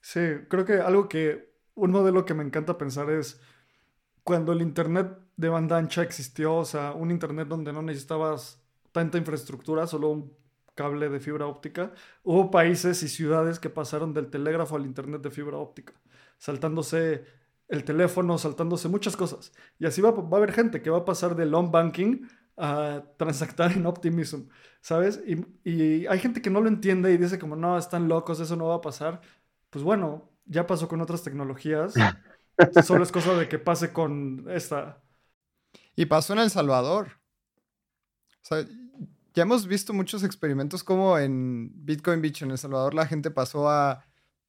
Sí, 0.00 0.20
creo 0.48 0.64
que 0.64 0.80
algo 0.80 1.08
que, 1.08 1.50
un 1.74 1.92
modelo 1.92 2.24
que 2.24 2.34
me 2.34 2.42
encanta 2.42 2.76
pensar 2.76 3.08
es, 3.10 3.40
cuando 4.24 4.52
el 4.52 4.62
Internet 4.62 5.18
de 5.36 5.48
banda 5.48 5.78
ancha 5.78 6.02
existió, 6.02 6.56
o 6.56 6.64
sea, 6.64 6.92
un 6.92 7.10
Internet 7.10 7.48
donde 7.48 7.72
no 7.72 7.82
necesitabas 7.82 8.62
tanta 8.92 9.18
infraestructura, 9.18 9.86
solo 9.86 10.10
un 10.10 10.32
cable 10.74 11.08
de 11.08 11.20
fibra 11.20 11.46
óptica, 11.46 11.92
hubo 12.22 12.50
países 12.50 13.02
y 13.02 13.08
ciudades 13.08 13.58
que 13.58 13.70
pasaron 13.70 14.14
del 14.14 14.30
telégrafo 14.30 14.76
al 14.76 14.86
Internet 14.86 15.22
de 15.22 15.30
fibra 15.30 15.56
óptica, 15.56 15.94
saltándose 16.38 17.24
el 17.68 17.84
teléfono, 17.84 18.36
saltándose 18.38 18.88
muchas 18.88 19.16
cosas. 19.16 19.52
Y 19.78 19.86
así 19.86 20.00
va, 20.00 20.10
a 20.10 20.36
haber 20.36 20.52
gente 20.52 20.82
que 20.82 20.90
va 20.90 20.98
a 20.98 21.04
pasar 21.04 21.36
del 21.36 21.50
long 21.50 21.70
banking 21.70 22.26
a 22.56 23.04
transactar 23.16 23.72
en 23.72 23.86
Optimism, 23.86 24.42
¿sabes? 24.80 25.22
Y, 25.64 26.06
hay 26.06 26.18
gente 26.18 26.42
que 26.42 26.50
no 26.50 26.60
lo 26.60 26.68
entiende 26.68 27.12
y 27.12 27.16
dice 27.16 27.38
como, 27.38 27.56
no, 27.56 27.78
están 27.78 28.08
locos, 28.08 28.40
eso 28.40 28.56
no 28.56 28.66
va 28.66 28.76
a 28.76 28.80
pasar. 28.80 29.20
Pues 29.70 29.84
bueno, 29.84 30.30
ya 30.46 30.66
pasó 30.66 30.88
con 30.88 31.00
otras 31.00 31.22
tecnologías. 31.22 31.94
Solo 32.84 33.04
es 33.04 33.12
cosa 33.12 33.34
de 33.34 33.48
que 33.48 33.58
pase 33.58 33.92
con 33.92 34.46
esta. 34.50 35.02
Y 35.96 36.06
pasó 36.06 36.32
en 36.32 36.40
El 36.40 36.50
Salvador. 36.50 37.20
O 38.42 38.46
sea, 38.46 38.66
ya 39.34 39.42
hemos 39.42 39.66
visto 39.66 39.92
muchos 39.92 40.24
experimentos 40.24 40.82
como 40.82 41.18
en 41.18 41.70
Bitcoin 41.74 42.20
Beach 42.20 42.42
en 42.42 42.50
El 42.50 42.58
Salvador 42.58 42.94
la 42.94 43.06
gente 43.06 43.30
pasó 43.30 43.68
a 43.68 44.04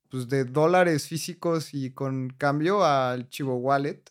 pues 0.10 0.28
de 0.28 0.44
dólares 0.44 1.08
físicos 1.08 1.74
y 1.74 1.92
con 1.92 2.30
cambio 2.38 2.84
al 2.84 3.30
Chivo 3.30 3.56
Wallet. 3.56 4.04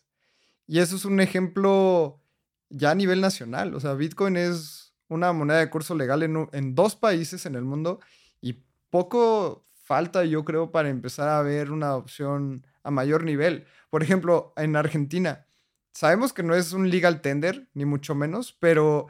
Y 0.66 0.78
eso 0.78 0.96
es 0.96 1.04
un 1.04 1.20
ejemplo 1.20 2.20
ya 2.70 2.92
a 2.92 2.94
nivel 2.94 3.20
nacional. 3.20 3.74
O 3.74 3.80
sea, 3.80 3.94
Bitcoin 3.94 4.36
es 4.36 4.94
una 5.08 5.32
moneda 5.32 5.58
de 5.58 5.68
curso 5.68 5.94
legal 5.94 6.22
en, 6.22 6.48
en 6.52 6.74
dos 6.74 6.96
países 6.96 7.44
en 7.44 7.54
el 7.54 7.64
mundo 7.64 8.00
y 8.40 8.64
poco 8.88 9.66
falta, 9.82 10.24
yo 10.24 10.44
creo, 10.44 10.70
para 10.70 10.88
empezar 10.88 11.28
a 11.28 11.42
ver 11.42 11.72
una 11.72 11.88
adopción 11.88 12.64
a 12.82 12.90
mayor 12.90 13.24
nivel. 13.24 13.66
Por 13.90 14.02
ejemplo, 14.02 14.52
en 14.56 14.76
Argentina, 14.76 15.46
sabemos 15.92 16.32
que 16.32 16.42
no 16.42 16.54
es 16.54 16.72
un 16.72 16.90
legal 16.90 17.20
tender, 17.20 17.68
ni 17.74 17.84
mucho 17.84 18.14
menos, 18.14 18.56
pero 18.60 19.08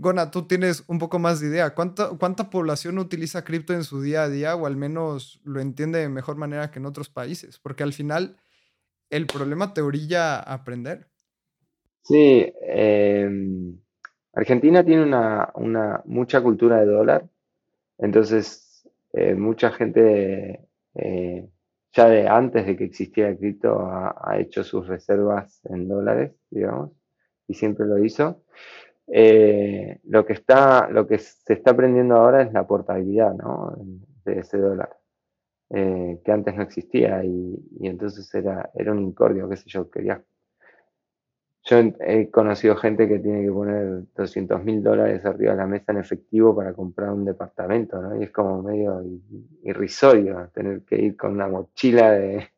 Gona, 0.00 0.30
tú 0.30 0.46
tienes 0.46 0.84
un 0.86 0.98
poco 0.98 1.18
más 1.18 1.40
de 1.40 1.48
idea. 1.48 1.74
¿Cuánta, 1.74 2.08
¿Cuánta 2.18 2.48
población 2.48 2.98
utiliza 2.98 3.44
cripto 3.44 3.74
en 3.74 3.84
su 3.84 4.00
día 4.00 4.22
a 4.22 4.28
día 4.30 4.56
o 4.56 4.64
al 4.64 4.76
menos 4.76 5.42
lo 5.44 5.60
entiende 5.60 5.98
de 5.98 6.08
mejor 6.08 6.36
manera 6.36 6.70
que 6.70 6.78
en 6.78 6.86
otros 6.86 7.10
países? 7.10 7.58
Porque 7.58 7.82
al 7.82 7.92
final 7.92 8.38
el 9.10 9.26
problema 9.26 9.74
te 9.74 9.82
orilla 9.82 10.36
a 10.36 10.54
aprender. 10.54 11.08
Sí, 12.02 12.50
em, 12.62 13.78
Argentina 14.32 14.82
tiene 14.82 15.02
una, 15.02 16.02
mucha 16.06 16.40
cultura 16.40 16.80
de 16.80 16.86
dólar, 16.86 17.28
entonces 17.98 18.88
eh, 19.12 19.34
mucha 19.34 19.70
gente 19.70 20.66
eh, 20.94 21.46
ya 21.92 22.08
de 22.08 22.28
antes 22.28 22.66
de 22.66 22.76
que 22.76 22.84
existiera 22.84 23.36
cripto 23.36 23.80
ha, 23.80 24.38
hecho 24.38 24.62
sus 24.64 24.86
reservas 24.86 25.60
en 25.66 25.88
dólares, 25.88 26.32
digamos, 26.50 26.92
y 27.48 27.54
siempre 27.54 27.86
lo 27.86 27.98
hizo. 28.04 28.42
Eh, 29.06 29.98
lo, 30.04 30.24
que 30.24 30.34
está, 30.34 30.88
lo 30.88 31.06
que 31.06 31.18
se 31.18 31.54
está 31.54 31.72
aprendiendo 31.72 32.16
ahora 32.16 32.42
es 32.42 32.52
la 32.52 32.66
portabilidad 32.66 33.34
¿no? 33.34 33.76
de 34.24 34.38
ese 34.38 34.58
dólar, 34.58 34.96
que 35.68 36.32
antes 36.32 36.54
no 36.54 36.62
existía 36.62 37.24
y, 37.24 37.56
y, 37.80 37.88
entonces 37.88 38.32
era, 38.34 38.70
era 38.74 38.92
un 38.92 39.00
incordio, 39.00 39.48
qué 39.48 39.56
sé 39.56 39.68
yo, 39.68 39.90
querías 39.90 40.20
yo 41.70 41.78
he 42.00 42.28
conocido 42.30 42.74
gente 42.74 43.06
que 43.06 43.20
tiene 43.20 43.44
que 43.44 43.52
poner 43.52 44.02
200 44.16 44.64
mil 44.64 44.82
dólares 44.82 45.24
arriba 45.24 45.52
de 45.52 45.58
la 45.58 45.68
mesa 45.68 45.92
en 45.92 45.98
efectivo 45.98 46.54
para 46.54 46.72
comprar 46.72 47.10
un 47.10 47.24
departamento, 47.24 48.02
¿no? 48.02 48.20
Y 48.20 48.24
es 48.24 48.32
como 48.32 48.60
medio 48.60 49.04
irrisorio 49.62 50.50
tener 50.52 50.82
que 50.82 51.00
ir 51.00 51.16
con 51.16 51.30
una 51.30 51.46
mochila 51.46 52.10
de, 52.10 52.48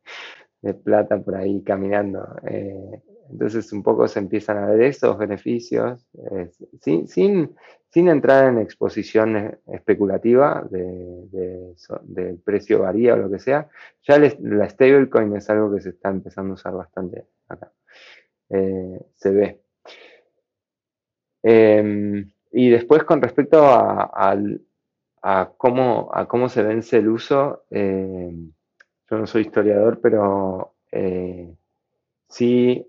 plata 0.83 1.21
por 1.21 1.35
ahí 1.35 1.63
caminando. 1.63 2.27
Eh, 2.47 3.03
entonces 3.31 3.71
un 3.75 3.83
poco 3.83 4.09
se 4.09 4.19
empiezan 4.19 4.57
a 4.57 4.67
ver 4.67 4.81
esos 4.81 5.19
beneficios, 5.19 6.07
eh, 6.31 6.51
sin, 6.81 7.55
entrar 7.95 8.49
en 8.49 8.61
exposición 8.61 9.59
especulativa 9.67 10.67
de, 10.71 11.75
de, 12.05 12.39
precio 12.43 12.79
varía 12.79 13.13
o 13.13 13.19
lo 13.19 13.31
que 13.31 13.39
sea. 13.39 13.69
Ya 14.09 14.19
la 14.19 14.71
stablecoin 14.71 15.37
es 15.37 15.51
algo 15.51 15.75
que 15.75 15.83
se 15.83 15.91
está 15.91 16.09
empezando 16.09 16.53
a 16.53 16.55
usar 16.55 16.73
bastante 16.73 17.27
acá. 17.49 17.71
Eh, 18.53 19.01
se 19.15 19.31
ve. 19.31 19.63
Em, 21.43 22.31
y 22.53 22.71
después 22.71 23.05
con 23.05 23.23
respecto 23.23 23.63
a, 23.65 24.35
cómo, 25.57 26.11
a 26.13 26.29
cómo 26.29 26.49
se 26.49 26.63
vence 26.63 26.99
el 26.99 27.09
uso, 27.09 27.65
em, 27.71 28.53
yo 29.11 29.19
no 29.19 29.27
soy 29.27 29.43
historiador, 29.43 30.01
pero 30.01 30.75
eh, 30.93 31.55
sí 32.29 32.87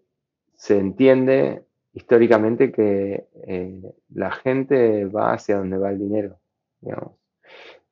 se 0.55 0.77
entiende 0.79 1.65
históricamente 1.93 2.71
que 2.71 3.27
eh, 3.47 3.93
la 4.13 4.31
gente 4.31 5.05
va 5.05 5.33
hacia 5.33 5.57
donde 5.57 5.77
va 5.77 5.91
el 5.91 5.99
dinero, 5.99 6.39
digamos, 6.81 7.13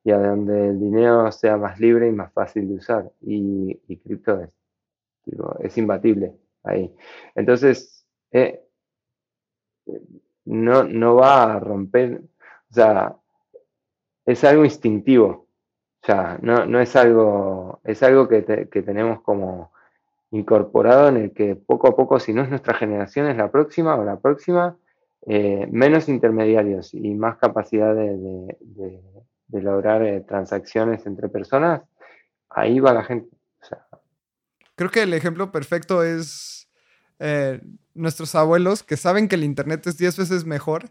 y 0.04 0.12
a 0.12 0.18
donde 0.18 0.68
el 0.68 0.80
dinero 0.80 1.32
sea 1.32 1.56
más 1.56 1.80
libre 1.80 2.08
y 2.08 2.12
más 2.12 2.32
fácil 2.32 2.68
de 2.68 2.74
usar. 2.74 3.12
Y, 3.22 3.76
cripto 4.04 4.40
es, 4.40 4.50
es 5.60 5.78
imbatible 5.78 6.34
ahí. 6.64 6.94
Entonces, 7.34 8.06
eh, 8.30 8.62
no, 10.44 10.84
no 10.84 11.16
va 11.16 11.54
a 11.54 11.60
romper, 11.60 12.22
o 12.70 12.74
sea, 12.74 13.16
es 14.24 14.44
algo 14.44 14.64
instintivo, 14.64 15.48
o 16.02 16.06
sea, 16.06 16.38
no, 16.42 16.66
no 16.66 16.80
es 16.80 16.96
algo, 16.96 17.80
es 17.84 18.02
algo 18.02 18.28
que, 18.28 18.42
tenemos 18.42 19.22
como 19.22 19.72
incorporado 20.30 21.08
en 21.08 21.16
el 21.16 21.32
que 21.32 21.56
poco 21.56 21.88
a 21.88 21.96
poco, 21.96 22.18
si 22.18 22.32
no 22.32 22.42
es 22.42 22.50
nuestra 22.50 22.74
generación, 22.74 23.28
es 23.28 23.36
la 23.36 23.50
próxima 23.50 23.94
o 23.96 24.04
la 24.04 24.18
próxima, 24.18 24.76
eh, 25.26 25.68
menos 25.70 26.08
intermediarios 26.08 26.94
y 26.94 27.14
más 27.14 27.36
capacidad 27.38 27.94
de, 27.94 28.56
lograr 29.48 30.02
eh, 30.02 30.22
transacciones 30.22 31.06
entre 31.06 31.28
personas, 31.28 31.82
ahí 32.48 32.80
va 32.80 32.94
la 32.94 33.04
gente. 33.04 33.28
Creo 34.82 34.90
que 34.90 35.02
el 35.02 35.14
ejemplo 35.14 35.52
perfecto 35.52 36.02
es 36.02 36.68
eh, 37.20 37.60
nuestros 37.94 38.34
abuelos 38.34 38.82
que 38.82 38.96
saben 38.96 39.28
que 39.28 39.36
el 39.36 39.44
Internet 39.44 39.86
es 39.86 39.96
10 39.96 40.16
veces 40.16 40.44
mejor, 40.44 40.90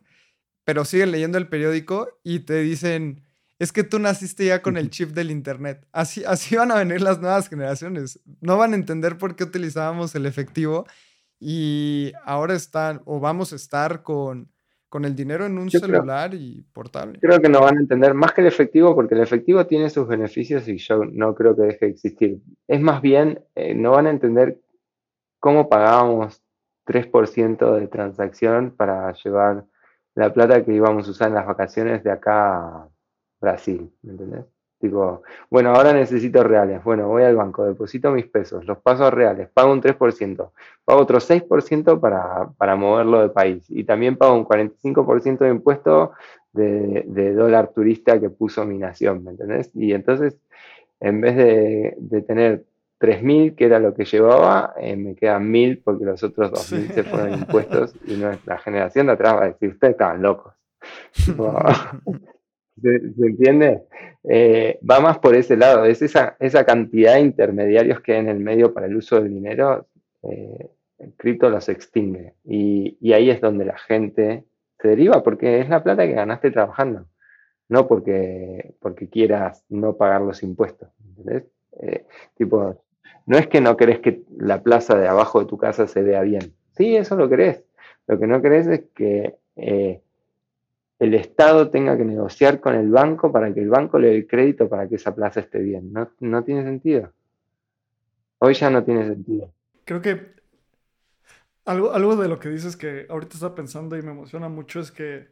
pero 0.63 0.85
siguen 0.85 1.11
leyendo 1.11 1.37
el 1.37 1.49
periódico 1.49 2.07
y 2.23 2.39
te 2.39 2.61
dicen, 2.61 3.21
es 3.59 3.73
que 3.73 3.83
tú 3.83 3.99
naciste 3.99 4.45
ya 4.45 4.61
con 4.61 4.77
el 4.77 4.91
chip 4.91 5.09
del 5.09 5.29
Internet. 5.29 5.85
Así, 5.91 6.23
así 6.23 6.55
van 6.55 6.71
a 6.71 6.75
venir 6.75 7.01
las 7.01 7.19
nuevas 7.19 7.49
generaciones. 7.49 8.21
No 8.39 8.55
van 8.55 8.71
a 8.71 8.77
entender 8.77 9.17
por 9.17 9.35
qué 9.35 9.43
utilizábamos 9.43 10.15
el 10.15 10.25
efectivo 10.25 10.87
y 11.37 12.13
ahora 12.23 12.53
están 12.53 13.01
o 13.03 13.19
vamos 13.19 13.51
a 13.51 13.57
estar 13.57 14.03
con, 14.03 14.49
con 14.91 15.05
el 15.05 15.15
dinero 15.15 15.45
en 15.45 15.57
un 15.57 15.71
celular 15.71 16.33
y 16.33 16.65
portable. 16.73 17.17
Creo 17.21 17.39
que 17.39 17.47
no 17.47 17.61
van 17.61 17.77
a 17.77 17.79
entender 17.79 18.13
más 18.13 18.33
que 18.33 18.41
el 18.41 18.47
efectivo 18.47 18.93
porque 18.93 19.15
el 19.15 19.21
efectivo 19.21 19.65
tiene 19.65 19.89
sus 19.89 20.05
beneficios 20.05 20.67
y 20.67 20.77
yo 20.79 21.05
no 21.05 21.33
creo 21.33 21.55
que 21.55 21.61
deje 21.61 21.85
de 21.85 21.91
existir. 21.93 22.41
Es 22.67 22.81
más 22.81 23.01
bien, 23.01 23.41
eh, 23.55 23.73
no 23.73 23.91
van 23.91 24.07
a 24.07 24.09
entender 24.09 24.59
cómo 25.39 25.69
pagábamos 25.69 26.43
3% 26.85 27.73
de 27.79 27.87
transacción 27.87 28.71
para 28.75 29.13
llevar 29.13 29.63
la 30.13 30.33
plata 30.33 30.65
que 30.65 30.73
íbamos 30.73 31.07
a 31.07 31.11
usar 31.11 31.29
en 31.29 31.35
las 31.35 31.47
vacaciones 31.47 32.03
de 32.03 32.11
acá 32.11 32.57
a 32.57 32.89
Brasil, 33.39 33.89
¿me 34.01 34.11
entendés? 34.11 34.45
Digo, 34.81 35.21
bueno, 35.49 35.75
ahora 35.75 35.93
necesito 35.93 36.43
reales. 36.43 36.83
Bueno, 36.83 37.07
voy 37.07 37.23
al 37.23 37.35
banco, 37.35 37.65
deposito 37.65 38.11
mis 38.11 38.25
pesos, 38.25 38.65
los 38.65 38.79
paso 38.79 39.05
a 39.05 39.11
reales, 39.11 39.49
pago 39.49 39.71
un 39.71 39.81
3%, 39.81 40.51
pago 40.83 40.99
otro 40.99 41.19
6% 41.19 41.99
para, 41.99 42.49
para 42.57 42.75
moverlo 42.75 43.21
de 43.21 43.29
país 43.29 43.65
y 43.69 43.83
también 43.83 44.17
pago 44.17 44.33
un 44.33 44.45
45% 44.45 45.39
de 45.39 45.49
impuesto 45.49 46.13
de, 46.53 47.03
de, 47.07 47.33
dólar 47.33 47.71
turista 47.73 48.19
que 48.19 48.29
puso 48.29 48.65
mi 48.65 48.77
nación, 48.77 49.23
¿me 49.23 49.31
entendés? 49.31 49.71
Y 49.73 49.93
entonces, 49.93 50.37
en 50.99 51.21
vez 51.21 51.35
de, 51.37 51.95
de 51.97 52.21
tener 52.23 52.65
3.000, 52.99 53.55
que 53.55 53.65
era 53.65 53.79
lo 53.79 53.93
que 53.93 54.05
llevaba, 54.05 54.73
eh, 54.77 54.95
me 54.95 55.15
quedan 55.15 55.51
1.000 55.51 55.81
porque 55.83 56.05
los 56.05 56.23
otros 56.23 56.51
2.000 56.51 56.93
se 56.93 57.03
fueron 57.03 57.33
impuestos 57.33 57.95
y 58.05 58.13
nuestra 58.13 58.57
generación 58.59 59.07
de 59.07 59.13
atrás 59.13 59.35
va 59.35 59.43
a 59.43 59.47
decir, 59.47 59.69
ustedes 59.69 59.93
estaban 59.93 60.21
locos. 60.21 60.53
¿Se, 62.81 62.95
entiende? 62.95 63.83
Eh, 64.23 64.79
va 64.89 64.99
más 64.99 65.19
por 65.19 65.35
ese 65.35 65.57
lado, 65.57 65.85
es 65.85 66.01
esa, 66.01 66.37
esa 66.39 66.65
cantidad 66.65 67.15
de 67.15 67.21
intermediarios 67.21 68.01
que 68.01 68.13
hay 68.13 68.19
en 68.19 68.29
el 68.29 68.39
medio 68.39 68.73
para 68.73 68.85
el 68.85 68.95
uso 68.95 69.19
del 69.19 69.33
dinero, 69.33 69.87
eh, 70.23 70.69
el 70.99 71.13
cripto 71.13 71.49
los 71.49 71.67
extingue. 71.69 72.35
Y, 72.43 73.13
ahí 73.13 73.29
es 73.29 73.41
donde 73.41 73.65
la 73.65 73.77
gente 73.77 74.45
se 74.79 74.87
deriva, 74.87 75.23
porque 75.23 75.59
es 75.59 75.69
la 75.69 75.83
plata 75.83 76.05
que 76.05 76.13
ganaste 76.13 76.51
trabajando, 76.51 77.05
no 77.69 77.87
porque, 77.87 78.75
porque 78.79 79.09
quieras 79.09 79.65
no 79.69 79.97
pagar 79.97 80.21
los 80.21 80.43
impuestos. 80.43 80.89
¿entendés? 81.17 81.43
tipo, 82.35 82.83
no 83.25 83.37
es 83.37 83.47
que 83.47 83.61
no 83.61 83.77
querés 83.77 83.99
que 83.99 84.23
la 84.37 84.61
plaza 84.61 84.97
de 84.97 85.07
abajo 85.07 85.39
de 85.39 85.45
tu 85.45 85.57
casa 85.57 85.87
se 85.87 86.01
vea 86.01 86.21
bien. 86.21 86.53
Sí, 86.75 86.95
eso 86.95 87.15
lo 87.15 87.29
querés. 87.29 87.63
Lo 88.07 88.19
que 88.19 88.27
no 88.27 88.41
querés 88.41 88.67
es 88.67 88.81
que 88.95 89.35
eh, 89.55 90.01
el 91.01 91.15
Estado 91.15 91.71
tenga 91.71 91.97
que 91.97 92.05
negociar 92.05 92.59
con 92.61 92.75
el 92.75 92.91
banco 92.91 93.31
para 93.31 93.51
que 93.51 93.59
el 93.59 93.69
banco 93.69 93.97
le 93.97 94.09
dé 94.09 94.27
crédito 94.27 94.69
para 94.69 94.87
que 94.87 94.97
esa 94.97 95.15
plaza 95.15 95.39
esté 95.39 95.57
bien. 95.57 95.91
No, 95.91 96.11
no 96.19 96.43
tiene 96.43 96.63
sentido. 96.63 97.11
Hoy 98.37 98.53
ya 98.53 98.69
no 98.69 98.83
tiene 98.83 99.07
sentido. 99.07 99.51
Creo 99.83 99.99
que 99.99 100.35
algo, 101.65 101.91
algo 101.93 102.15
de 102.17 102.27
lo 102.27 102.37
que 102.37 102.49
dices 102.49 102.77
que 102.77 103.07
ahorita 103.09 103.33
está 103.33 103.55
pensando 103.55 103.97
y 103.97 104.03
me 104.03 104.11
emociona 104.11 104.47
mucho 104.47 104.79
es 104.79 104.91
que 104.91 105.29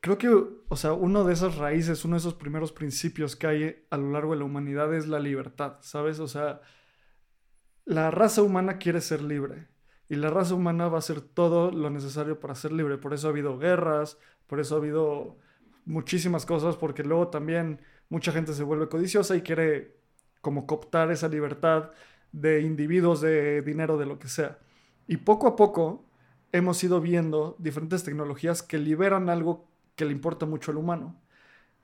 creo 0.00 0.18
que, 0.18 0.28
o 0.28 0.76
sea, 0.76 0.92
uno 0.92 1.24
de 1.24 1.32
esas 1.32 1.56
raíces, 1.56 2.04
uno 2.04 2.16
de 2.16 2.18
esos 2.18 2.34
primeros 2.34 2.70
principios 2.70 3.36
que 3.36 3.46
hay 3.46 3.86
a 3.88 3.96
lo 3.96 4.10
largo 4.10 4.34
de 4.34 4.40
la 4.40 4.44
humanidad 4.44 4.94
es 4.94 5.08
la 5.08 5.18
libertad, 5.18 5.78
¿sabes? 5.80 6.20
O 6.20 6.28
sea, 6.28 6.60
la 7.86 8.10
raza 8.10 8.42
humana 8.42 8.76
quiere 8.76 9.00
ser 9.00 9.22
libre 9.22 9.66
y 10.14 10.16
la 10.16 10.30
raza 10.30 10.54
humana 10.54 10.86
va 10.86 10.96
a 10.96 10.98
hacer 11.00 11.20
todo 11.20 11.72
lo 11.72 11.90
necesario 11.90 12.38
para 12.38 12.54
ser 12.54 12.70
libre. 12.70 12.98
Por 12.98 13.12
eso 13.14 13.26
ha 13.26 13.30
habido 13.30 13.58
guerras, 13.58 14.16
por 14.46 14.60
eso 14.60 14.76
ha 14.76 14.78
habido 14.78 15.36
muchísimas 15.86 16.46
cosas, 16.46 16.76
porque 16.76 17.02
luego 17.02 17.28
también 17.28 17.80
mucha 18.08 18.30
gente 18.30 18.52
se 18.52 18.62
vuelve 18.62 18.88
codiciosa 18.88 19.34
y 19.34 19.42
quiere 19.42 19.96
como 20.40 20.68
cooptar 20.68 21.10
esa 21.10 21.26
libertad 21.26 21.90
de 22.30 22.60
individuos, 22.60 23.22
de 23.22 23.62
dinero, 23.62 23.98
de 23.98 24.06
lo 24.06 24.20
que 24.20 24.28
sea. 24.28 24.58
Y 25.08 25.16
poco 25.16 25.48
a 25.48 25.56
poco 25.56 26.04
hemos 26.52 26.82
ido 26.84 27.00
viendo 27.00 27.56
diferentes 27.58 28.04
tecnologías 28.04 28.62
que 28.62 28.78
liberan 28.78 29.28
algo 29.28 29.66
que 29.96 30.04
le 30.04 30.12
importa 30.12 30.46
mucho 30.46 30.70
al 30.70 30.76
humano. 30.76 31.20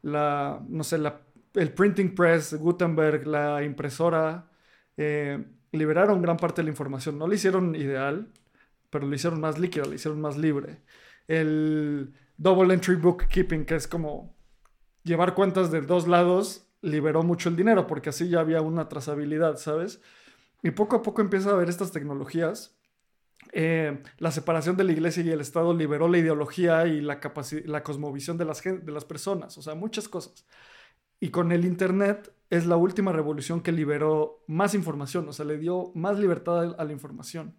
La, 0.03 0.63
no 0.69 0.85
sé, 0.85 0.99
la, 0.99 1.21
el 1.55 1.73
printing 1.73 2.15
press, 2.15 2.55
Gutenberg, 2.55 3.27
la 3.27 3.65
impresora, 3.65 4.49
eh, 4.97 5.45
liberaron 5.73 6.23
gran 6.23 6.37
parte 6.37 6.61
de 6.61 6.65
la 6.65 6.71
información. 6.71 7.19
No 7.19 7.27
lo 7.27 7.35
hicieron 7.35 7.75
ideal, 7.75 8.29
pero 8.91 9.07
lo 9.07 9.15
hicieron 9.15 9.41
más 9.41 9.59
líquido, 9.59 9.87
lo 9.87 9.95
hicieron 9.95 10.21
más 10.21 10.37
libre. 10.37 10.83
El 11.29 12.13
double 12.37 12.75
entry 12.75 12.97
bookkeeping, 12.97 13.65
que 13.65 13.77
es 13.77 13.87
como 13.87 14.35
llevar 15.05 15.35
cuentas 15.35 15.71
de 15.71 15.81
dos 15.81 16.09
lados, 16.09 16.67
liberó 16.83 17.23
mucho 17.23 17.49
el 17.49 17.57
dinero, 17.57 17.87
porque 17.87 18.11
así 18.11 18.29
ya 18.29 18.41
había 18.41 18.63
una 18.63 18.89
trazabilidad, 18.89 19.57
¿sabes? 19.57 20.01
Y 20.63 20.73
poco 20.73 20.97
a 20.97 21.03
poco 21.03 21.21
empieza 21.21 21.51
a 21.51 21.55
ver 21.55 21.69
estas 21.69 21.93
tecnologías. 21.93 22.77
Eh, 23.53 24.03
la 24.19 24.31
separación 24.31 24.77
de 24.77 24.85
la 24.85 24.93
iglesia 24.93 25.23
y 25.23 25.31
el 25.31 25.41
Estado 25.41 25.75
liberó 25.75 26.09
la 26.09 26.19
ideología 26.19 26.87
y 26.87 27.01
la, 27.01 27.21
la 27.65 27.83
cosmovisión 27.83 28.37
de 28.37 28.45
las, 28.45 28.63
de 28.63 28.93
las 28.93 29.05
personas, 29.05 29.57
o 29.57 29.63
sea, 29.63 29.75
muchas 29.75 30.09
cosas. 30.09 30.47
Y 31.21 31.31
con 31.31 31.53
el 31.53 31.65
Internet 31.65 32.33
es 32.51 32.67
la 32.67 32.77
última 32.77 33.13
revolución 33.13 33.63
que 33.63 33.73
liberó 33.73 34.45
más 34.47 34.75
información, 34.75 35.29
o 35.29 35.33
sea, 35.33 35.45
le 35.45 35.57
dio 35.57 35.93
más 35.95 36.19
libertad 36.19 36.75
a 36.79 36.85
la 36.85 36.93
información. 36.93 37.57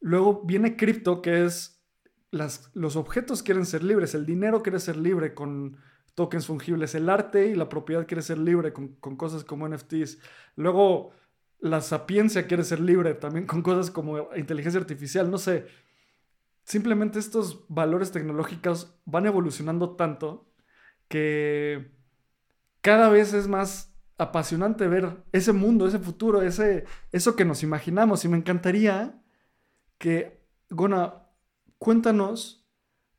Luego 0.00 0.42
viene 0.44 0.76
cripto, 0.76 1.22
que 1.22 1.44
es 1.44 1.84
los 2.30 2.96
objetos 2.96 3.42
quieren 3.42 3.64
ser 3.64 3.82
libres, 3.84 4.14
el 4.14 4.26
dinero 4.26 4.62
quiere 4.62 4.80
ser 4.80 4.96
libre 4.96 5.34
con 5.34 5.76
tokens 6.14 6.46
fungibles, 6.46 6.94
el 6.94 7.08
arte 7.08 7.46
y 7.48 7.54
la 7.54 7.68
propiedad 7.68 8.06
quiere 8.06 8.22
ser 8.22 8.38
libre 8.38 8.72
con 8.72 9.16
cosas 9.16 9.44
como 9.44 9.68
NFTs. 9.68 10.18
Luego 10.56 11.12
la 11.60 11.80
sapiencia 11.80 12.46
quiere 12.46 12.64
ser 12.64 12.80
libre 12.80 13.14
también 13.14 13.46
con 13.46 13.62
cosas 13.62 13.90
como 13.90 14.34
inteligencia 14.34 14.80
artificial, 14.80 15.30
no 15.30 15.38
sé. 15.38 15.66
Simplemente 16.64 17.18
estos 17.18 17.64
valores 17.68 18.12
tecnológicos 18.12 18.98
van 19.04 19.26
evolucionando 19.26 19.96
tanto 19.96 20.50
que 21.08 21.92
cada 22.80 23.08
vez 23.08 23.32
es 23.32 23.46
más 23.48 23.95
apasionante 24.18 24.86
ver 24.88 25.22
ese 25.32 25.52
mundo, 25.52 25.86
ese 25.86 25.98
futuro, 25.98 26.42
ese, 26.42 26.84
eso 27.12 27.36
que 27.36 27.44
nos 27.44 27.62
imaginamos. 27.62 28.24
Y 28.24 28.28
me 28.28 28.36
encantaría 28.36 29.20
que, 29.98 30.40
Gona, 30.70 31.28
cuéntanos, 31.78 32.66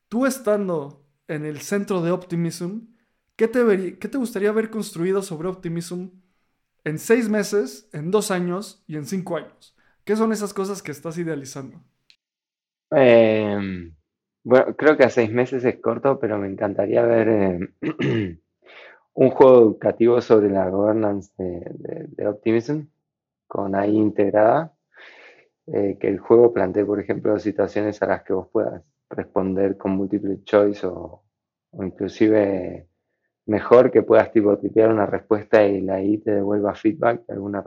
tú 0.10 0.26
estando 0.26 1.06
en 1.28 1.46
el 1.46 1.60
centro 1.62 2.02
de 2.02 2.12
Optimism, 2.12 2.80
¿qué 3.36 3.48
te, 3.48 3.98
qué 4.00 4.08
te 4.08 4.18
gustaría 4.18 4.50
haber 4.50 4.70
construido 4.70 5.22
sobre 5.22 5.48
Optimism 5.50 6.10
en 6.84 7.00
seis 7.00 7.30
meses, 7.30 7.90
en 7.94 8.12
dos 8.12 8.32
años 8.32 8.84
y 8.88 8.96
en 8.98 9.06
cinco 9.06 9.38
años? 9.38 9.76
¿Qué 10.04 10.16
son 10.16 10.32
esas 10.32 10.54
cosas 10.54 10.82
que 10.82 10.92
estás 10.92 11.18
idealizando? 11.18 11.84
Em, 12.92 13.94
bueno, 14.44 14.76
creo 14.78 14.96
que 14.96 15.04
a 15.04 15.10
seis 15.10 15.32
meses 15.32 15.66
es 15.66 15.80
corto, 15.82 16.20
pero 16.20 16.38
me 16.38 16.48
encantaría 16.48 17.02
ver 17.04 17.28
em, 17.28 18.40
un 19.18 19.32
juego 19.32 19.62
educativo 19.62 20.22
sobre 20.22 20.50
la 20.50 20.70
governance 20.70 21.32
de, 21.38 22.28
Optimism 22.28 22.82
con 23.48 23.74
AI 23.74 23.96
integrada. 23.96 24.74
Eh, 25.66 25.98
que 26.00 26.08
el 26.08 26.20
juego 26.20 26.54
plantee, 26.54 26.86
por 26.86 27.00
ejemplo, 27.00 27.38
situaciones 27.40 28.02
a 28.02 28.08
las 28.08 28.24
que 28.24 28.34
vos 28.34 28.48
puedas 28.50 28.84
responder 29.10 29.76
con 29.76 29.92
multiple 29.92 30.44
choice 30.44 30.86
o, 30.86 31.24
o 31.72 31.84
inclusive 31.84 32.88
mejor 33.48 33.92
que 33.92 34.04
puedas 34.04 34.32
tipo 34.32 34.58
tipear 34.60 34.90
una 34.90 35.08
respuesta 35.08 35.66
y 35.66 35.82
la 35.82 36.02
I 36.02 36.20
te 36.20 36.36
devuelva 36.36 36.76
feedback 36.76 37.26
de 37.26 37.34
alguna 37.34 37.66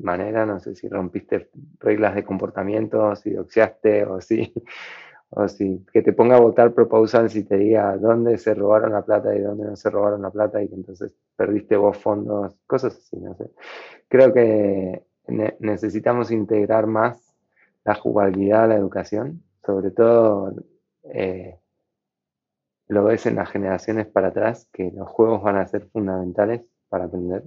manera, 0.00 0.46
no 0.46 0.60
sé 0.60 0.76
si 0.76 0.88
rompiste 0.88 1.50
reglas 1.80 2.14
de 2.14 2.24
comportamiento, 2.24 3.14
si 3.16 3.30
doxiaste 3.32 4.04
o 4.04 4.20
si, 4.20 4.52
o 5.36 5.48
si 5.48 5.84
que 5.92 6.02
te 6.02 6.12
ponga 6.12 6.36
a 6.36 6.40
votar 6.40 6.72
proposals 6.72 7.34
y 7.34 7.44
te 7.44 7.56
diga 7.56 7.96
dónde 7.96 8.38
se 8.38 8.54
robaron 8.54 8.92
la 8.92 9.02
plata 9.02 9.34
y 9.34 9.40
dónde 9.40 9.64
no 9.64 9.76
se 9.76 9.90
robaron 9.90 10.22
la 10.22 10.30
plata 10.30 10.62
y 10.62 10.68
que 10.68 10.76
entonces 10.76 11.12
perdiste 11.36 11.76
vos 11.76 11.98
fondos, 11.98 12.56
cosas 12.66 12.96
así, 12.96 13.16
no 13.16 13.34
sé. 13.34 13.50
Creo 14.08 14.32
que 14.32 15.02
necesitamos 15.58 16.30
integrar 16.30 16.86
más 16.86 17.34
la 17.84 17.94
jugabilidad 17.94 18.64
a 18.64 18.66
la 18.68 18.76
educación, 18.76 19.42
sobre 19.64 19.90
todo 19.90 20.54
eh, 21.04 21.58
lo 22.86 23.04
ves 23.04 23.26
en 23.26 23.36
las 23.36 23.50
generaciones 23.50 24.06
para 24.06 24.28
atrás, 24.28 24.68
que 24.72 24.92
los 24.92 25.08
juegos 25.08 25.42
van 25.42 25.56
a 25.56 25.66
ser 25.66 25.88
fundamentales 25.88 26.64
para 26.88 27.06
aprender. 27.06 27.42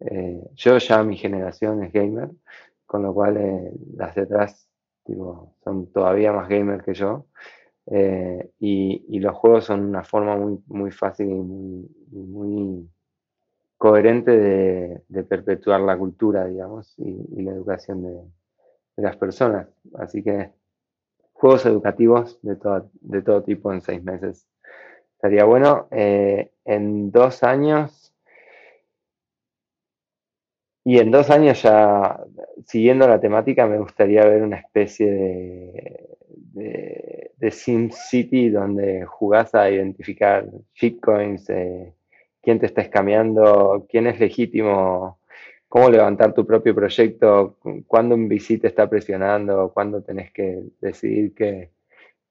Eh, 0.00 0.40
yo 0.54 0.78
ya 0.78 1.02
mi 1.02 1.16
generación 1.16 1.82
es 1.82 1.92
gamer, 1.92 2.30
con 2.86 3.02
lo 3.02 3.12
cual 3.12 3.36
eh, 3.38 3.72
las 3.96 4.14
de 4.14 4.22
atrás 4.22 4.68
son 5.64 5.86
todavía 5.92 6.32
más 6.32 6.48
gamer 6.48 6.82
que 6.82 6.94
yo. 6.94 7.26
Eh, 7.86 8.50
y, 8.60 9.18
los 9.18 9.34
juegos 9.34 9.64
son 9.64 9.80
una 9.80 10.04
forma 10.04 10.36
muy, 10.36 10.62
muy 10.66 10.90
fácil 10.90 11.28
y 11.28 12.16
muy, 12.16 12.88
coherente 13.76 14.30
de, 14.30 15.24
perpetuar 15.24 15.80
la 15.80 15.98
cultura, 15.98 16.44
digamos, 16.46 16.94
y, 16.98 17.42
la 17.42 17.52
educación 17.52 18.02
de, 18.02 18.14
de 18.96 19.02
las 19.02 19.16
personas. 19.16 19.68
Así 19.94 20.22
que 20.22 20.52
juegos 21.32 21.66
educativos 21.66 22.38
de 22.42 22.56
todo, 22.56 22.90
de 23.00 23.22
todo 23.22 23.42
tipo 23.42 23.72
en 23.72 23.80
seis 23.80 24.02
meses. 24.02 24.46
Estaría 25.22 25.44
bueno. 25.44 25.88
Eh, 25.90 26.52
en 26.64 27.10
dos 27.10 27.42
años. 27.42 28.01
Y 30.84 30.98
en 30.98 31.10
dos 31.10 31.30
años 31.30 31.62
ya, 31.62 32.20
siguiendo 32.66 33.06
la 33.06 33.20
temática, 33.20 33.66
me 33.66 33.78
gustaría 33.78 34.24
ver 34.24 34.42
una 34.42 34.56
especie 34.56 35.10
de, 35.10 37.30
de, 37.36 37.50
Sim 37.50 37.90
City 37.90 38.50
donde 38.50 39.04
jugás 39.04 39.54
a 39.54 39.70
identificar 39.70 40.46
shitcoins, 40.74 41.48
eh, 41.50 41.92
quién 42.40 42.58
te 42.58 42.66
está 42.66 42.82
escameando, 42.82 43.86
quién 43.88 44.06
es 44.06 44.18
legítimo 44.18 45.18
cómo 45.72 45.88
levantar 45.88 46.34
tu 46.34 46.44
propio 46.44 46.74
proyecto, 46.74 47.56
cuándo 47.86 48.14
un 48.14 48.28
visite 48.28 48.66
está 48.66 48.90
presionando, 48.90 49.70
cuándo 49.72 50.02
tenés 50.02 50.30
que 50.30 50.64
decidir 50.82 51.34
que, 51.34 51.70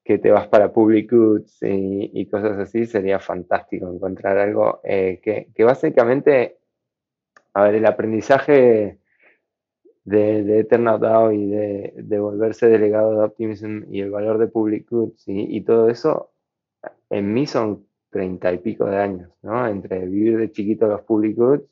te 0.03 0.30
vas 0.30 0.48
para 0.48 0.72
public 0.72 1.11
goods 1.11 1.57
y, 1.61 2.28
cosas 2.28 2.60
así, 2.60 2.86
sería 2.86 3.18
fantástico 3.18 3.91
encontrar 3.91 4.38
algo 4.38 4.80
eh, 4.84 5.19
que, 5.23 5.64
básicamente, 5.64 6.57
a 7.53 7.64
ver, 7.64 7.76
el 7.76 7.86
aprendizaje 7.86 8.99
de, 10.03 10.44
de 10.44 10.64
DAO 10.64 11.32
y 11.32 11.49
de, 11.49 12.19
volverse 12.19 12.68
delegado 12.68 13.18
de 13.18 13.26
Optimism 13.26 13.84
y 13.90 14.02
el 14.02 14.11
valor 14.11 14.38
de 14.38 14.48
public 14.48 14.90
goods 14.90 15.23
y, 15.28 15.61
todo 15.61 15.90
eso, 15.90 16.32
en 17.10 17.34
mí 17.34 17.45
son 17.45 17.86
treinta 18.10 18.52
y 18.52 18.57
pico 18.57 18.86
de 18.86 18.98
años, 18.98 19.32
¿no? 19.41 19.68
Entre 19.68 20.06
vivir 20.06 20.38
de 20.38 20.52
chiquito 20.52 20.88
los 20.88 21.02
public 21.02 21.38
goods 21.38 21.72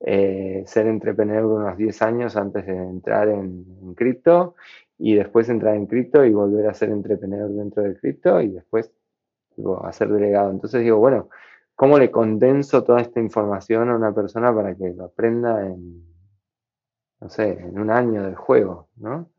eh, 0.00 0.62
ser 0.66 0.86
entrepreneur 0.86 1.44
unos 1.44 1.76
10 1.76 2.02
años 2.02 2.36
antes 2.36 2.66
de 2.66 2.76
entrar 2.76 3.28
en, 3.28 3.64
cripto 3.94 4.54
y 4.98 5.14
después 5.14 5.48
entrar 5.48 5.74
en 5.74 5.86
cripto 5.86 6.24
y 6.24 6.32
volver 6.32 6.68
a 6.68 6.74
ser 6.74 6.90
entrepreneur 6.90 7.48
dentro 7.50 7.82
de 7.82 7.96
cripto 7.96 8.40
y 8.40 8.48
después 8.48 8.92
a 9.82 9.92
ser 9.92 10.08
delegado. 10.08 10.50
Entonces 10.50 10.82
digo, 10.82 10.98
bueno, 10.98 11.30
¿cómo 11.76 11.98
le 11.98 12.10
condenso 12.10 12.82
toda 12.82 13.00
esta 13.00 13.20
información 13.20 13.90
a 13.90 13.96
una 13.96 14.12
persona 14.12 14.52
para 14.54 14.74
que 14.74 14.92
lo 14.94 15.04
aprenda 15.04 15.64
en, 15.66 16.04
no 17.20 17.28
sé, 17.28 17.50
en 17.52 17.78
un 17.78 17.90
año 17.90 18.24
del 18.24 18.34
juego, 18.34 18.88
¿no? 18.96 19.30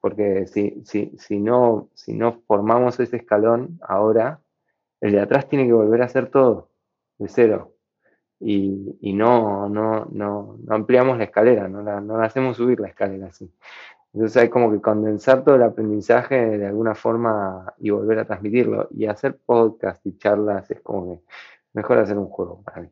Porque 0.00 0.46
si, 0.46 0.82
si, 0.84 1.16
si, 1.18 1.40
no, 1.40 1.90
si 1.94 2.14
no 2.14 2.42
formamos 2.46 3.00
ese 3.00 3.16
escalón 3.16 3.80
ahora, 3.82 4.40
el 5.00 5.12
de 5.12 5.20
atrás 5.20 5.48
tiene 5.48 5.66
que 5.66 5.72
volver 5.72 6.02
a 6.02 6.06
hacer 6.06 6.30
todo 6.30 6.70
de 7.18 7.28
cero 7.28 7.74
y, 8.40 9.12
no, 9.14 9.68
no, 9.68 10.06
no, 10.12 10.58
no, 10.62 10.74
ampliamos 10.74 11.18
la 11.18 11.24
escalera, 11.24 11.68
no 11.68 11.82
la, 11.82 12.00
no 12.00 12.18
la 12.18 12.26
hacemos 12.26 12.56
subir 12.56 12.78
la 12.80 12.88
escalera 12.88 13.28
así. 13.28 13.52
Entonces 14.12 14.36
hay 14.42 14.48
como 14.48 14.70
que 14.70 14.80
condensar 14.80 15.44
todo 15.44 15.56
el 15.56 15.62
aprendizaje 15.62 16.58
de 16.58 16.66
alguna 16.66 16.94
forma 16.94 17.74
y 17.78 17.90
volver 17.90 18.20
a 18.20 18.24
transmitirlo. 18.24 18.88
Y 18.90 19.06
hacer 19.06 19.36
podcast 19.38 20.04
y 20.06 20.16
charlas 20.16 20.70
es 20.70 20.80
como 20.80 21.12
que 21.12 21.20
mejor 21.72 21.98
hacer 21.98 22.18
un 22.18 22.28
juego 22.28 22.62
para 22.62 22.82
mí, 22.82 22.88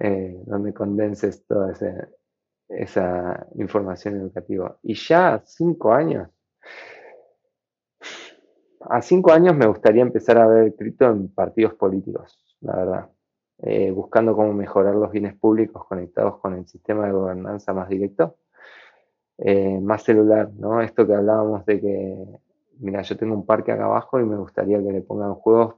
eh, 0.00 0.42
donde 0.46 0.72
condenses 0.72 1.46
toda 1.46 1.72
esa 2.68 3.46
información 3.56 4.16
educativa. 4.16 4.78
Y 4.82 4.94
ya 4.94 5.42
cinco 5.44 5.92
años, 5.92 6.28
a 8.88 9.00
cinco 9.02 9.32
años 9.32 9.56
me 9.56 9.66
gustaría 9.66 10.02
empezar 10.02 10.38
a 10.38 10.46
ver 10.46 10.74
cripto 10.74 11.06
en 11.06 11.28
partidos 11.28 11.74
políticos, 11.74 12.56
la 12.60 12.76
verdad. 12.76 13.10
Eh, 13.64 13.92
buscando 13.92 14.34
cómo 14.34 14.52
mejorar 14.52 14.94
los 14.96 15.12
bienes 15.12 15.36
públicos 15.36 15.86
conectados 15.86 16.38
con 16.40 16.54
el 16.54 16.66
sistema 16.66 17.06
de 17.06 17.12
gobernanza 17.12 17.72
más 17.72 17.88
directo, 17.88 18.36
eh, 19.38 19.78
más 19.80 20.02
celular, 20.02 20.50
¿no? 20.58 20.80
Esto 20.82 21.06
que 21.06 21.14
hablábamos 21.14 21.64
de 21.66 21.80
que, 21.80 22.26
mira, 22.80 23.02
yo 23.02 23.16
tengo 23.16 23.34
un 23.34 23.46
parque 23.46 23.72
acá 23.72 23.84
abajo 23.84 24.18
y 24.20 24.24
me 24.24 24.36
gustaría 24.36 24.78
que 24.82 24.92
le 24.92 25.00
pongan 25.02 25.34
juegos 25.34 25.76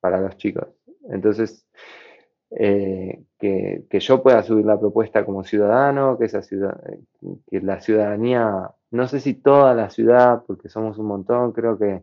para 0.00 0.20
los 0.20 0.36
chicos. 0.38 0.66
Entonces, 1.10 1.66
eh, 2.50 3.24
que, 3.38 3.84
que, 3.90 4.00
yo 4.00 4.22
pueda 4.22 4.42
subir 4.42 4.64
la 4.66 4.78
propuesta 4.78 5.24
como 5.24 5.44
ciudadano, 5.44 6.18
que, 6.18 6.26
esa 6.26 6.42
ciudad, 6.42 6.80
que 7.50 7.60
la 7.60 7.80
ciudadanía, 7.80 8.70
no 8.90 9.08
sé 9.08 9.20
si 9.20 9.34
toda 9.34 9.74
la 9.74 9.90
ciudad, 9.90 10.42
porque 10.46 10.68
somos 10.68 10.98
un 10.98 11.06
montón, 11.06 11.52
creo 11.52 11.78
que 11.78 12.02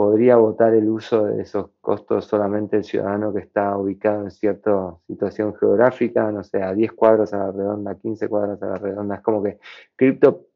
podría 0.00 0.36
votar 0.36 0.72
el 0.72 0.88
uso 0.88 1.26
de 1.26 1.42
esos 1.42 1.72
costos 1.82 2.24
solamente 2.24 2.78
el 2.78 2.84
ciudadano 2.84 3.34
que 3.34 3.40
está 3.40 3.76
ubicado 3.76 4.24
en 4.24 4.30
cierta 4.30 4.96
situación 5.06 5.54
geográfica, 5.54 6.32
no 6.32 6.42
sé, 6.42 6.62
a 6.62 6.72
10 6.72 6.92
cuadras 6.92 7.34
a 7.34 7.38
la 7.38 7.52
redonda, 7.52 7.94
15 7.96 8.28
cuadras 8.28 8.62
a 8.62 8.66
la 8.68 8.76
redonda. 8.76 9.16
Es 9.16 9.20
como 9.20 9.42
que 9.42 9.58
cripto 9.96 10.46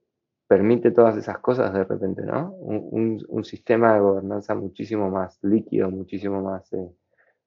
permite 0.47 0.93
todas 0.93 1.19
esas 1.19 1.41
cosas 1.41 1.75
de 1.75 1.85
repente, 1.85 2.23
¿no? 2.23 2.53
Un, 2.55 3.45
sistema 3.45 3.93
de 3.93 4.01
gobernanza 4.01 4.55
muchísimo 4.55 5.11
más 5.11 5.39
líquido, 5.43 5.91
muchísimo 5.91 6.41
más 6.41 6.73
eh, 6.73 6.91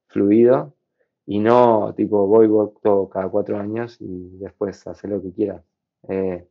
fluido 0.07 0.73
y 1.27 1.39
no 1.39 1.93
tipo 1.95 2.25
voy, 2.25 2.47
voto 2.47 3.09
cada 3.09 3.27
cuatro 3.29 3.59
años 3.59 3.97
y 3.99 4.37
después 4.39 4.87
hacer 4.87 5.11
lo 5.11 5.21
que 5.21 5.33
quieras. 5.33 5.61
Eh, 6.07 6.47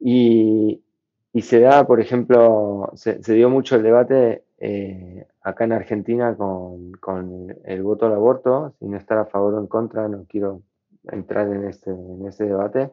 y, 0.00 0.82
y, 1.32 1.42
se 1.42 1.60
da, 1.60 1.86
por 1.86 2.00
ejemplo, 2.00 2.90
se, 2.94 3.18
dio 3.34 3.48
mucho 3.48 3.76
el 3.76 3.84
debate 3.84 4.44
eh, 4.58 5.26
acá 5.42 5.64
en 5.64 5.72
Argentina 5.72 6.36
con, 6.36 6.92
con, 6.94 7.56
el 7.64 7.82
voto 7.84 8.06
al 8.06 8.14
aborto, 8.14 8.74
sin 8.80 8.94
estar 8.94 9.18
a 9.18 9.26
favor 9.26 9.54
o 9.54 9.60
en 9.60 9.68
contra, 9.68 10.08
no 10.08 10.26
quiero 10.28 10.62
entrar 11.04 11.46
en 11.48 11.64
este, 11.68 11.90
en 11.90 12.26
ese 12.26 12.44
debate, 12.44 12.90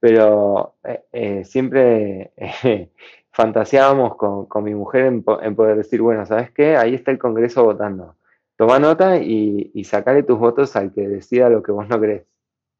pero 0.00 0.74
eh, 1.12 1.44
siempre 1.44 2.32
fantaseábamos 3.30 4.16
con, 4.16 4.46
con, 4.46 4.64
mi 4.64 4.74
mujer 4.74 5.06
en, 5.06 5.24
en 5.42 5.56
poder 5.56 5.76
decir, 5.76 6.02
bueno, 6.02 6.26
¿sabes 6.26 6.50
qué? 6.50 6.76
Ahí 6.76 6.94
está 6.94 7.12
el 7.12 7.18
Congreso 7.18 7.64
votando 7.64 8.17
toma 8.58 8.80
nota 8.80 9.18
y, 9.18 9.70
y 9.72 9.84
sacale 9.84 10.24
tus 10.24 10.38
votos 10.38 10.74
al 10.74 10.92
que 10.92 11.08
decida 11.08 11.48
lo 11.48 11.62
que 11.62 11.70
vos 11.70 11.88
no 11.88 12.00
crees, 12.00 12.26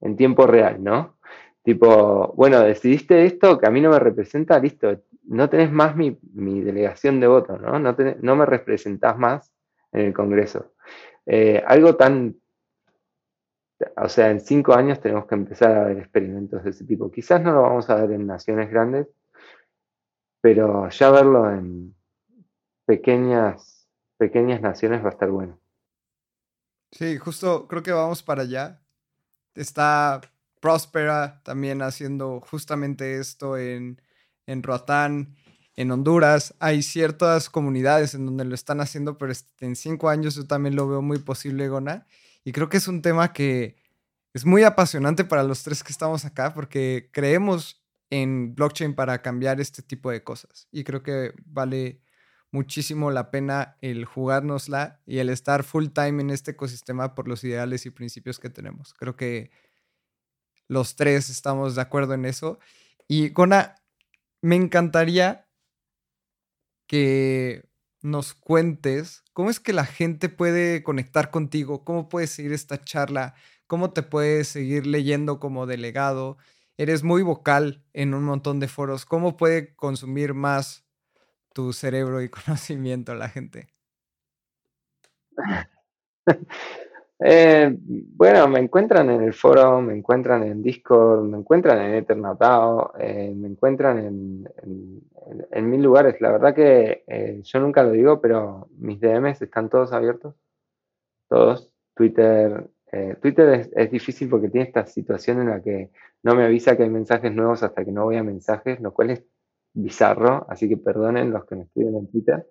en 0.01 0.17
tiempo 0.17 0.47
real, 0.47 0.83
¿no? 0.83 1.19
Tipo, 1.63 2.33
bueno, 2.35 2.61
decidiste 2.61 3.27
esto 3.27 3.59
que 3.59 3.67
a 3.67 3.71
mí 3.71 3.81
no 3.81 3.91
me 3.91 3.99
representa, 3.99 4.59
listo, 4.59 5.03
no 5.25 5.49
tenés 5.49 5.71
más 5.71 5.95
mi, 5.95 6.19
delegación 6.33 7.21
de 7.21 7.29
voto, 7.29 7.59
¿no? 7.59 7.79
No, 7.79 8.37
me 8.37 8.47
representás 8.47 9.19
más 9.19 9.53
en 9.93 10.07
el 10.07 10.13
Congreso. 10.15 10.73
Eh, 11.27 11.63
algo 11.67 11.95
tan, 11.95 12.37
o 13.97 14.09
sea, 14.09 14.31
en 14.31 14.41
cinco 14.41 14.73
años 14.73 14.99
tenemos 15.01 15.27
que 15.27 15.35
empezar 15.35 15.77
a 15.77 15.85
ver 15.85 15.99
experimentos 15.99 16.65
de 16.65 16.71
ese 16.71 16.85
tipo. 16.85 17.11
Quizás 17.11 17.41
no 17.43 17.53
lo 17.53 17.63
vamos 17.63 17.89
a 17.91 17.97
ver 17.97 18.13
en 18.13 18.27
naciones 18.27 18.71
grandes, 18.71 19.07
pero 20.41 20.89
ya 20.89 21.11
verlo 21.11 21.51
en 21.53 21.95
pequeñas, 22.87 23.87
pequeñas 24.17 24.61
naciones 24.63 25.05
va 25.05 25.09
a 25.09 25.13
estar 25.13 25.31
bueno. 25.31 25.59
Sí, 26.91 27.19
justo 27.19 27.69
creo 27.69 27.83
que 27.83 27.93
vamos 27.93 28.23
para 28.23 28.43
allá. 28.43 28.83
Está 29.55 30.21
Próspera 30.61 31.43
también 31.45 31.83
haciendo 31.83 32.41
justamente 32.41 33.19
esto 33.19 33.57
en, 33.57 34.01
en 34.47 34.63
Roatán, 34.63 35.37
en 35.77 35.91
Honduras. 35.91 36.55
Hay 36.59 36.83
ciertas 36.83 37.51
comunidades 37.51 38.15
en 38.15 38.27
donde 38.27 38.45
lo 38.45 38.55
están 38.55 38.81
haciendo, 38.81 39.19
pero 39.19 39.33
en 39.61 39.77
cinco 39.77 40.09
años 40.09 40.35
yo 40.35 40.47
también 40.47 40.77
lo 40.77 40.89
veo 40.89 41.03
muy 41.03 41.19
posible, 41.19 41.69
Gona. 41.69 42.07
Y 42.45 42.53
creo 42.53 42.69
que 42.69 42.79
es 42.79 42.89
un 42.89 43.03
tema 43.03 43.33
que 43.33 43.77
es 44.33 44.45
muy 44.45 44.65
apasionante 44.65 45.25
para 45.25 45.43
los 45.43 45.63
tres 45.63 45.83
que 45.85 45.93
estamos 45.93 46.25
acá, 46.25 46.55
porque 46.55 47.11
creemos 47.13 47.85
en 48.11 48.55
blockchain 48.55 48.95
para 48.95 49.21
cambiar 49.23 49.61
este 49.61 49.83
tipo 49.83 50.11
de 50.11 50.23
cosas. 50.25 50.69
Y 50.73 50.85
creo 50.85 51.03
que 51.03 51.35
vale 51.45 52.01
muchísimo 52.51 53.11
la 53.11 53.31
pena 53.31 53.77
el 53.81 54.05
jugárnosla 54.05 55.01
y 55.07 55.19
el 55.19 55.29
estar 55.29 55.65
full 55.65 55.89
time 55.89 56.23
en 56.23 56.31
este 56.31 56.53
ecosistema 56.53 57.15
por 57.15 57.29
los 57.29 57.45
ideales 57.45 57.87
y 57.87 57.91
principios 57.91 58.39
que 58.39 58.51
tenemos. 58.51 58.95
Creo 58.95 59.17
que 59.17 59.51
los 60.69 60.97
tres 60.97 61.31
estamos 61.31 61.75
de 61.75 61.83
acuerdo 61.83 62.15
en 62.15 62.25
eso. 62.25 62.59
Y 63.07 63.31
Gona, 63.31 63.77
me 64.43 64.57
encantaría 64.57 65.49
que 66.87 67.69
nos 68.01 68.35
cuentes 68.35 69.25
cómo 69.33 69.51
es 69.51 69.61
que 69.61 69.73
la 69.73 69.85
gente 69.85 70.29
puede 70.29 70.83
conectar 70.83 71.31
contigo, 71.31 71.85
cómo 71.85 72.09
puedes 72.09 72.31
seguir 72.31 72.53
esta 72.53 72.83
charla, 72.83 73.35
cómo 73.67 73.93
te 73.93 74.03
puedes 74.03 74.49
seguir 74.49 74.87
leyendo 74.87 75.41
como 75.41 75.67
delegado. 75.67 76.39
Eres 76.77 77.03
muy 77.03 77.23
vocal 77.23 77.85
en 77.93 78.15
un 78.15 78.25
montón 78.25 78.61
de 78.61 78.69
foros. 78.69 79.05
¿Cómo 79.05 79.37
puede 79.37 79.75
consumir 79.75 80.33
más 80.33 80.88
tu 81.59 81.73
cerebro 81.73 82.23
y 82.23 82.29
conocimiento 82.39 83.11
a 83.11 83.17
la 83.17 83.29
gente? 83.29 83.67
Eh, 87.21 87.77
bueno, 87.77 88.47
me 88.47 88.61
encuentran 88.61 89.11
en 89.11 89.23
el 89.23 89.35
foro, 89.35 89.83
me 89.83 89.93
encuentran 89.93 90.45
en 90.45 90.63
Discord, 90.63 91.25
me 91.25 91.39
encuentran 91.39 91.81
en 91.81 91.95
Eternatao, 91.95 92.93
eh, 92.97 93.35
me 93.35 93.49
encuentran 93.49 93.99
en, 93.99 95.69
mil 95.69 95.83
lugares. 95.83 96.21
La 96.21 96.31
verdad 96.31 96.55
que 96.55 97.03
eh, 97.09 97.41
yo 97.43 97.59
nunca 97.59 97.83
lo 97.83 97.91
digo, 97.91 98.21
pero 98.21 98.69
mis 98.79 99.01
DMs 99.01 99.43
están 99.43 99.69
todos 99.69 99.93
abiertos. 99.93 100.37
Todos. 101.29 101.75
Twitter. 101.97 102.71
Twitter 103.21 103.49
es, 103.49 103.71
es, 103.75 103.91
difícil 103.91 104.29
porque 104.29 104.49
tiene 104.49 104.69
esta 104.69 104.87
situación 104.87 105.41
en 105.41 105.49
la 105.49 105.61
que 105.61 105.91
no 106.23 106.37
me 106.37 106.45
avisa 106.45 106.77
que 106.77 106.85
hay 106.85 106.91
mensajes 106.91 107.35
nuevos 107.35 107.65
hasta 107.65 107.85
que 107.85 107.91
no 107.91 108.05
voy 108.05 108.17
a 108.17 108.23
mensajes, 108.23 108.79
lo 108.79 108.95
cual 108.95 109.11
es 109.11 109.25
bizarro, 109.73 110.47
así 110.49 110.69
que 110.69 110.77
perdonen 110.77 111.31
los 111.31 111.45
que 111.45 111.57
me 111.57 111.63
escriben 111.65 111.97
en 111.97 112.07
Twitter. 112.09 112.47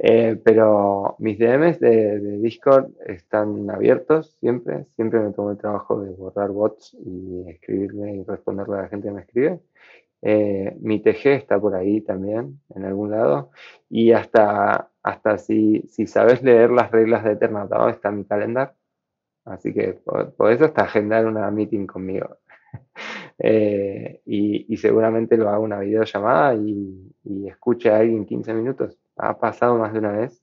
Eh, 0.00 0.40
pero 0.44 1.16
mis 1.18 1.38
DMs 1.38 1.80
de, 1.80 2.38
Discord 2.38 2.92
están 3.04 3.68
abiertos 3.68 4.36
siempre, 4.38 4.86
siempre 4.94 5.18
me 5.18 5.32
tomo 5.32 5.50
el 5.50 5.58
trabajo 5.58 6.00
de 6.00 6.10
borrar 6.10 6.50
bots 6.50 6.96
y 7.04 7.44
escribirle 7.48 8.12
y 8.12 8.22
responderle 8.22 8.78
a 8.78 8.82
la 8.82 8.88
gente 8.88 9.08
que 9.08 9.14
me 9.14 9.20
escribe. 9.22 9.60
Eh, 10.22 10.76
mi 10.80 11.00
TG 11.00 11.26
está 11.34 11.60
por 11.60 11.74
ahí 11.74 12.00
también, 12.00 12.60
en 12.74 12.84
algún 12.84 13.10
lado. 13.10 13.50
Y 13.88 14.12
hasta, 14.12 14.90
hasta 15.02 15.38
si, 15.38 15.82
si 15.88 16.06
sabes 16.06 16.42
leer 16.42 16.70
las 16.70 16.90
reglas 16.90 17.24
de 17.24 17.32
Eternatado, 17.32 17.88
está 17.88 18.10
mi 18.10 18.24
calendar. 18.24 18.74
Así 19.44 19.72
que 19.72 19.94
por, 19.94 20.52
eso 20.52 20.66
hasta 20.66 20.82
agendar 20.82 21.26
una 21.26 21.50
meeting 21.50 21.86
conmigo. 21.86 22.38
Eh, 23.38 24.20
y, 24.26 24.76
seguramente 24.76 25.36
lo 25.36 25.48
hago 25.48 25.64
una 25.64 25.80
videollamada 25.80 26.54
y, 26.54 27.12
y 27.24 27.48
escuche 27.48 27.90
a 27.90 27.98
alguien 27.98 28.26
15 28.26 28.54
minutos. 28.54 28.98
Ha 29.16 29.38
pasado 29.38 29.76
más 29.78 29.92
de 29.92 30.00
una 30.00 30.12
vez. 30.12 30.42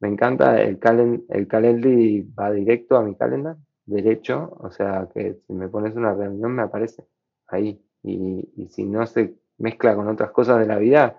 Me 0.00 0.08
encanta, 0.08 0.60
el, 0.62 0.78
calen, 0.78 1.24
el 1.28 1.46
Calendly 1.46 2.22
va 2.38 2.50
directo 2.50 2.96
a 2.96 3.02
mi 3.02 3.14
calendar, 3.16 3.56
derecho, 3.84 4.56
o 4.58 4.70
sea 4.70 5.08
que 5.12 5.34
si 5.46 5.52
me 5.52 5.68
pones 5.68 5.94
una 5.94 6.14
reunión 6.14 6.54
me 6.54 6.62
aparece 6.62 7.06
ahí. 7.48 7.82
Y, 8.02 8.68
si 8.70 8.84
no 8.84 9.06
se 9.06 9.34
mezcla 9.58 9.94
con 9.94 10.08
otras 10.08 10.30
cosas 10.30 10.58
de 10.60 10.66
la 10.66 10.78
vida, 10.78 11.18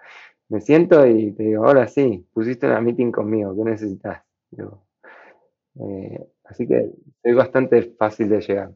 me 0.50 0.62
siento 0.62 1.06
y 1.06 1.32
te 1.34 1.44
digo, 1.44 1.66
ahora 1.66 1.88
sí, 1.88 2.26
pusiste 2.34 2.66
una 2.66 2.82
meeting 2.82 3.12
conmigo, 3.12 3.56
¿qué 3.56 3.64
necesitas? 3.64 4.24
Eh, 5.80 6.28
así 6.46 6.68
que 6.68 6.92
es 7.24 7.36
bastante 7.36 7.84
fácil 7.98 8.30
de 8.30 8.42
llegar. 8.42 8.72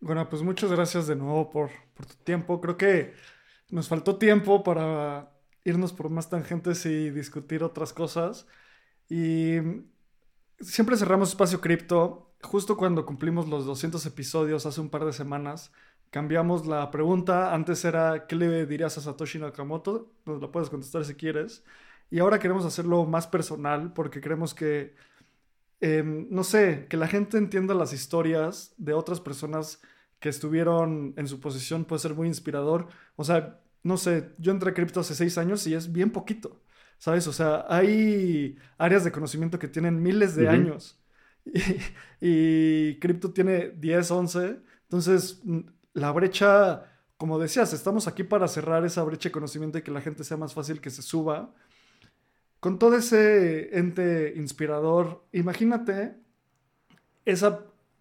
Bueno, 0.00 0.28
pues 0.30 0.42
muchas 0.42 0.72
gracias 0.72 1.06
de 1.06 1.16
nuevo 1.16 1.50
por, 1.50 1.70
tu 1.94 2.14
tiempo. 2.24 2.60
Creo 2.60 2.76
que 2.76 3.14
nos 3.70 3.88
faltó 3.88 4.16
tiempo 4.16 4.62
para 4.62 5.30
irnos 5.64 5.92
por 5.92 6.08
más 6.10 6.30
tangentes 6.30 6.86
y 6.86 7.10
discutir 7.10 7.62
otras 7.62 7.92
cosas. 7.92 8.46
Y 9.10 9.56
siempre 10.60 10.96
cerramos 10.96 11.30
espacio 11.30 11.60
cripto. 11.60 12.34
Justo 12.42 12.76
cuando 12.78 13.04
cumplimos 13.04 13.48
los 13.48 13.66
200 13.66 14.04
episodios 14.06 14.64
hace 14.66 14.80
un 14.80 14.88
par 14.88 15.04
de 15.04 15.12
semanas, 15.12 15.72
cambiamos 16.10 16.66
la 16.66 16.90
pregunta. 16.90 17.54
Antes 17.54 17.84
era, 17.84 18.26
¿qué 18.26 18.36
le 18.36 18.66
dirías 18.66 18.96
a 18.96 19.02
Satoshi 19.02 19.38
Nakamoto? 19.38 20.12
Nos 20.24 20.40
lo 20.40 20.50
puedes 20.50 20.70
contestar 20.70 21.04
si 21.04 21.14
quieres. 21.14 21.62
Y 22.10 22.20
ahora 22.20 22.38
queremos 22.38 22.64
hacerlo 22.64 23.04
más 23.04 23.26
personal 23.26 23.92
porque 23.92 24.20
creemos 24.22 24.54
que 24.54 24.94
Em, 25.80 26.26
no 26.30 26.44
sé, 26.44 26.86
que 26.88 26.96
la 26.96 27.08
gente 27.08 27.38
entienda 27.38 27.74
las 27.74 27.92
historias 27.92 28.74
de 28.76 28.92
otras 28.92 29.20
personas 29.20 29.80
que 30.18 30.28
estuvieron 30.28 31.14
en 31.16 31.26
su 31.26 31.40
posición 31.40 31.86
puede 31.86 32.00
ser 32.00 32.14
muy 32.14 32.28
inspirador. 32.28 32.88
O 33.16 33.24
sea, 33.24 33.60
no 33.82 33.96
sé, 33.96 34.30
yo 34.38 34.52
entré 34.52 34.70
a 34.70 34.74
cripto 34.74 35.00
hace 35.00 35.14
seis 35.14 35.38
años 35.38 35.66
y 35.66 35.74
es 35.74 35.90
bien 35.92 36.10
poquito, 36.10 36.60
¿sabes? 36.98 37.26
O 37.26 37.32
sea, 37.32 37.64
hay 37.68 38.56
áreas 38.78 39.04
de 39.04 39.12
conocimiento 39.12 39.58
que 39.58 39.68
tienen 39.68 40.02
miles 40.02 40.34
de 40.36 40.48
años 40.48 41.00
y, 42.20 42.98
cripto 43.00 43.32
tiene 43.32 43.70
10, 43.70 44.10
11. 44.10 44.60
Entonces, 44.82 45.42
la 45.94 46.12
brecha, 46.12 46.84
como 47.16 47.38
decías, 47.38 47.72
estamos 47.72 48.06
aquí 48.06 48.22
para 48.24 48.48
cerrar 48.48 48.84
esa 48.84 49.02
brecha 49.02 49.30
de 49.30 49.32
conocimiento 49.32 49.78
y 49.78 49.82
que 49.82 49.90
la 49.90 50.02
gente 50.02 50.24
sea 50.24 50.36
más 50.36 50.52
fácil 50.54 50.80
que 50.80 50.90
se 50.90 51.02
suba 51.02 51.54
con 52.60 52.78
todo 52.78 52.96
ese 52.96 53.76
ente 53.76 54.34
inspirador, 54.36 55.22
imagínate 55.32 56.14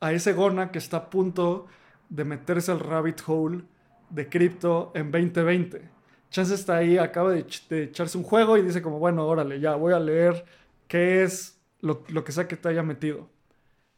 a 0.01 0.13
ese 0.13 0.33
Gona 0.33 0.71
que 0.71 0.79
está 0.79 0.97
a 0.97 1.09
punto 1.09 1.67
de 2.09 2.25
meterse 2.25 2.71
al 2.71 2.79
rabbit 2.79 3.21
hole 3.25 3.63
de 4.09 4.27
cripto 4.27 4.91
en 4.95 5.11
2020. 5.11 5.81
Chance 6.29 6.55
está 6.55 6.77
ahí, 6.77 6.97
acaba 6.97 7.31
de, 7.31 7.45
echarse 7.69 8.17
un 8.17 8.23
juego 8.23 8.57
y 8.57 8.61
dice 8.61 8.81
como, 8.81 8.99
bueno, 8.99 9.25
órale, 9.27 9.59
ya 9.59 9.75
voy 9.75 9.93
a 9.93 9.99
leer 9.99 10.45
qué 10.87 11.23
es 11.23 11.59
lo, 11.81 12.03
que 12.03 12.31
sea 12.31 12.47
que 12.47 12.57
te 12.57 12.69
haya 12.69 12.83
metido. 12.83 13.29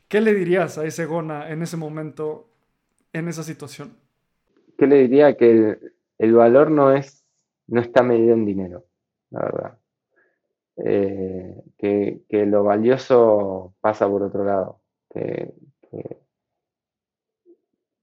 ¿Qué 0.07 0.21
le 0.21 0.33
dirías 0.33 0.77
a 0.77 0.85
ese 0.85 1.05
Gona 1.05 1.49
en 1.49 1.61
ese 1.61 1.77
momento, 1.77 2.49
en 3.13 3.27
esa 3.27 3.43
situación? 3.43 3.95
¿Qué 4.77 4.87
le 4.87 4.97
diría? 4.97 5.35
Que 5.35 5.51
el, 5.51 5.93
el 6.17 6.33
valor 6.33 6.69
no 6.69 6.93
es, 6.93 7.25
no 7.67 7.81
está 7.81 8.03
medido 8.03 8.33
en 8.33 8.45
dinero, 8.45 8.85
la 9.29 9.39
verdad. 9.41 9.80
Eh, 10.83 11.63
que, 11.77 12.45
lo 12.45 12.63
valioso 12.63 13.75
pasa 13.81 14.07
por 14.07 14.23
otro 14.23 14.43
lado, 14.43 14.81
que, 15.09 15.53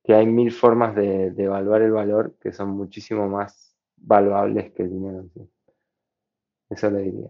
que, 0.04 0.14
hay 0.14 0.26
mil 0.26 0.52
formas 0.52 0.94
de, 0.94 1.26
evaluar 1.36 1.82
el 1.82 1.92
valor 1.92 2.36
que 2.40 2.52
son 2.52 2.70
muchísimo 2.70 3.28
más 3.28 3.76
valuables 3.96 4.72
que 4.72 4.84
el 4.84 4.90
dinero 4.90 5.24
Eso 6.70 6.90
le 6.90 7.02
diría. 7.02 7.28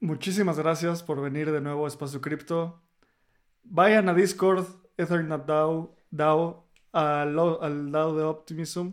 Muchísimas 0.00 0.58
gracias 0.58 1.02
por 1.02 1.20
venir 1.20 1.50
de 1.50 1.60
nuevo 1.60 1.84
a 1.84 1.88
Espacio 1.88 2.20
Cripto. 2.20 2.82
vayan 3.64 4.08
a 4.08 4.14
Discord, 4.14 4.64
Ethernet 4.96 5.44
DAO, 5.44 5.96
DAO 6.10 6.68
al, 6.92 7.38
al 7.38 7.92
DAO 7.92 8.16
de 8.16 8.22
Optimism, 8.22 8.90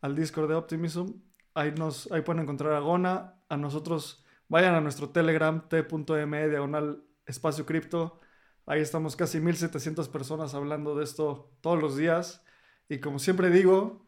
al 0.00 0.14
Discord 0.14 0.48
de 0.48 0.54
Optimism. 0.54 1.08
Ahí, 1.54 1.72
nos, 1.72 2.10
ahí 2.10 2.22
pueden 2.22 2.42
encontrar 2.42 2.72
a 2.72 2.80
Gona, 2.80 3.42
a 3.48 3.56
nosotros. 3.56 4.23
Vayan 4.48 4.74
a 4.74 4.80
nuestro 4.80 5.10
Telegram, 5.10 5.68
t.me, 5.68 6.48
diagonal 6.48 7.04
espacio 7.26 7.66
cripto. 7.66 8.20
Ahí 8.66 8.80
estamos 8.80 9.16
casi 9.16 9.40
1700 9.40 10.08
personas 10.08 10.54
hablando 10.54 10.94
de 10.96 11.04
esto 11.04 11.50
todos 11.60 11.80
los 11.80 11.96
días. 11.96 12.44
Y 12.88 12.98
como 12.98 13.18
siempre 13.18 13.50
digo, 13.50 14.06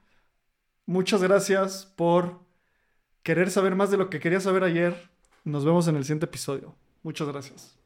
muchas 0.87 1.23
gracias 1.23 1.87
por 1.97 2.41
querer 3.23 3.51
saber 3.51 3.75
más 3.75 3.91
de 3.91 3.97
lo 3.97 4.11
que 4.11 4.21
quería 4.21 4.41
saber 4.41 4.65
ayer. 4.65 5.11
Nos 5.45 5.65
vemos 5.65 5.89
en 5.89 5.97
el 5.97 6.05
siguiente 6.05 6.27
episodio. 6.27 6.75
Muchas 7.03 7.29
gracias. 7.29 7.86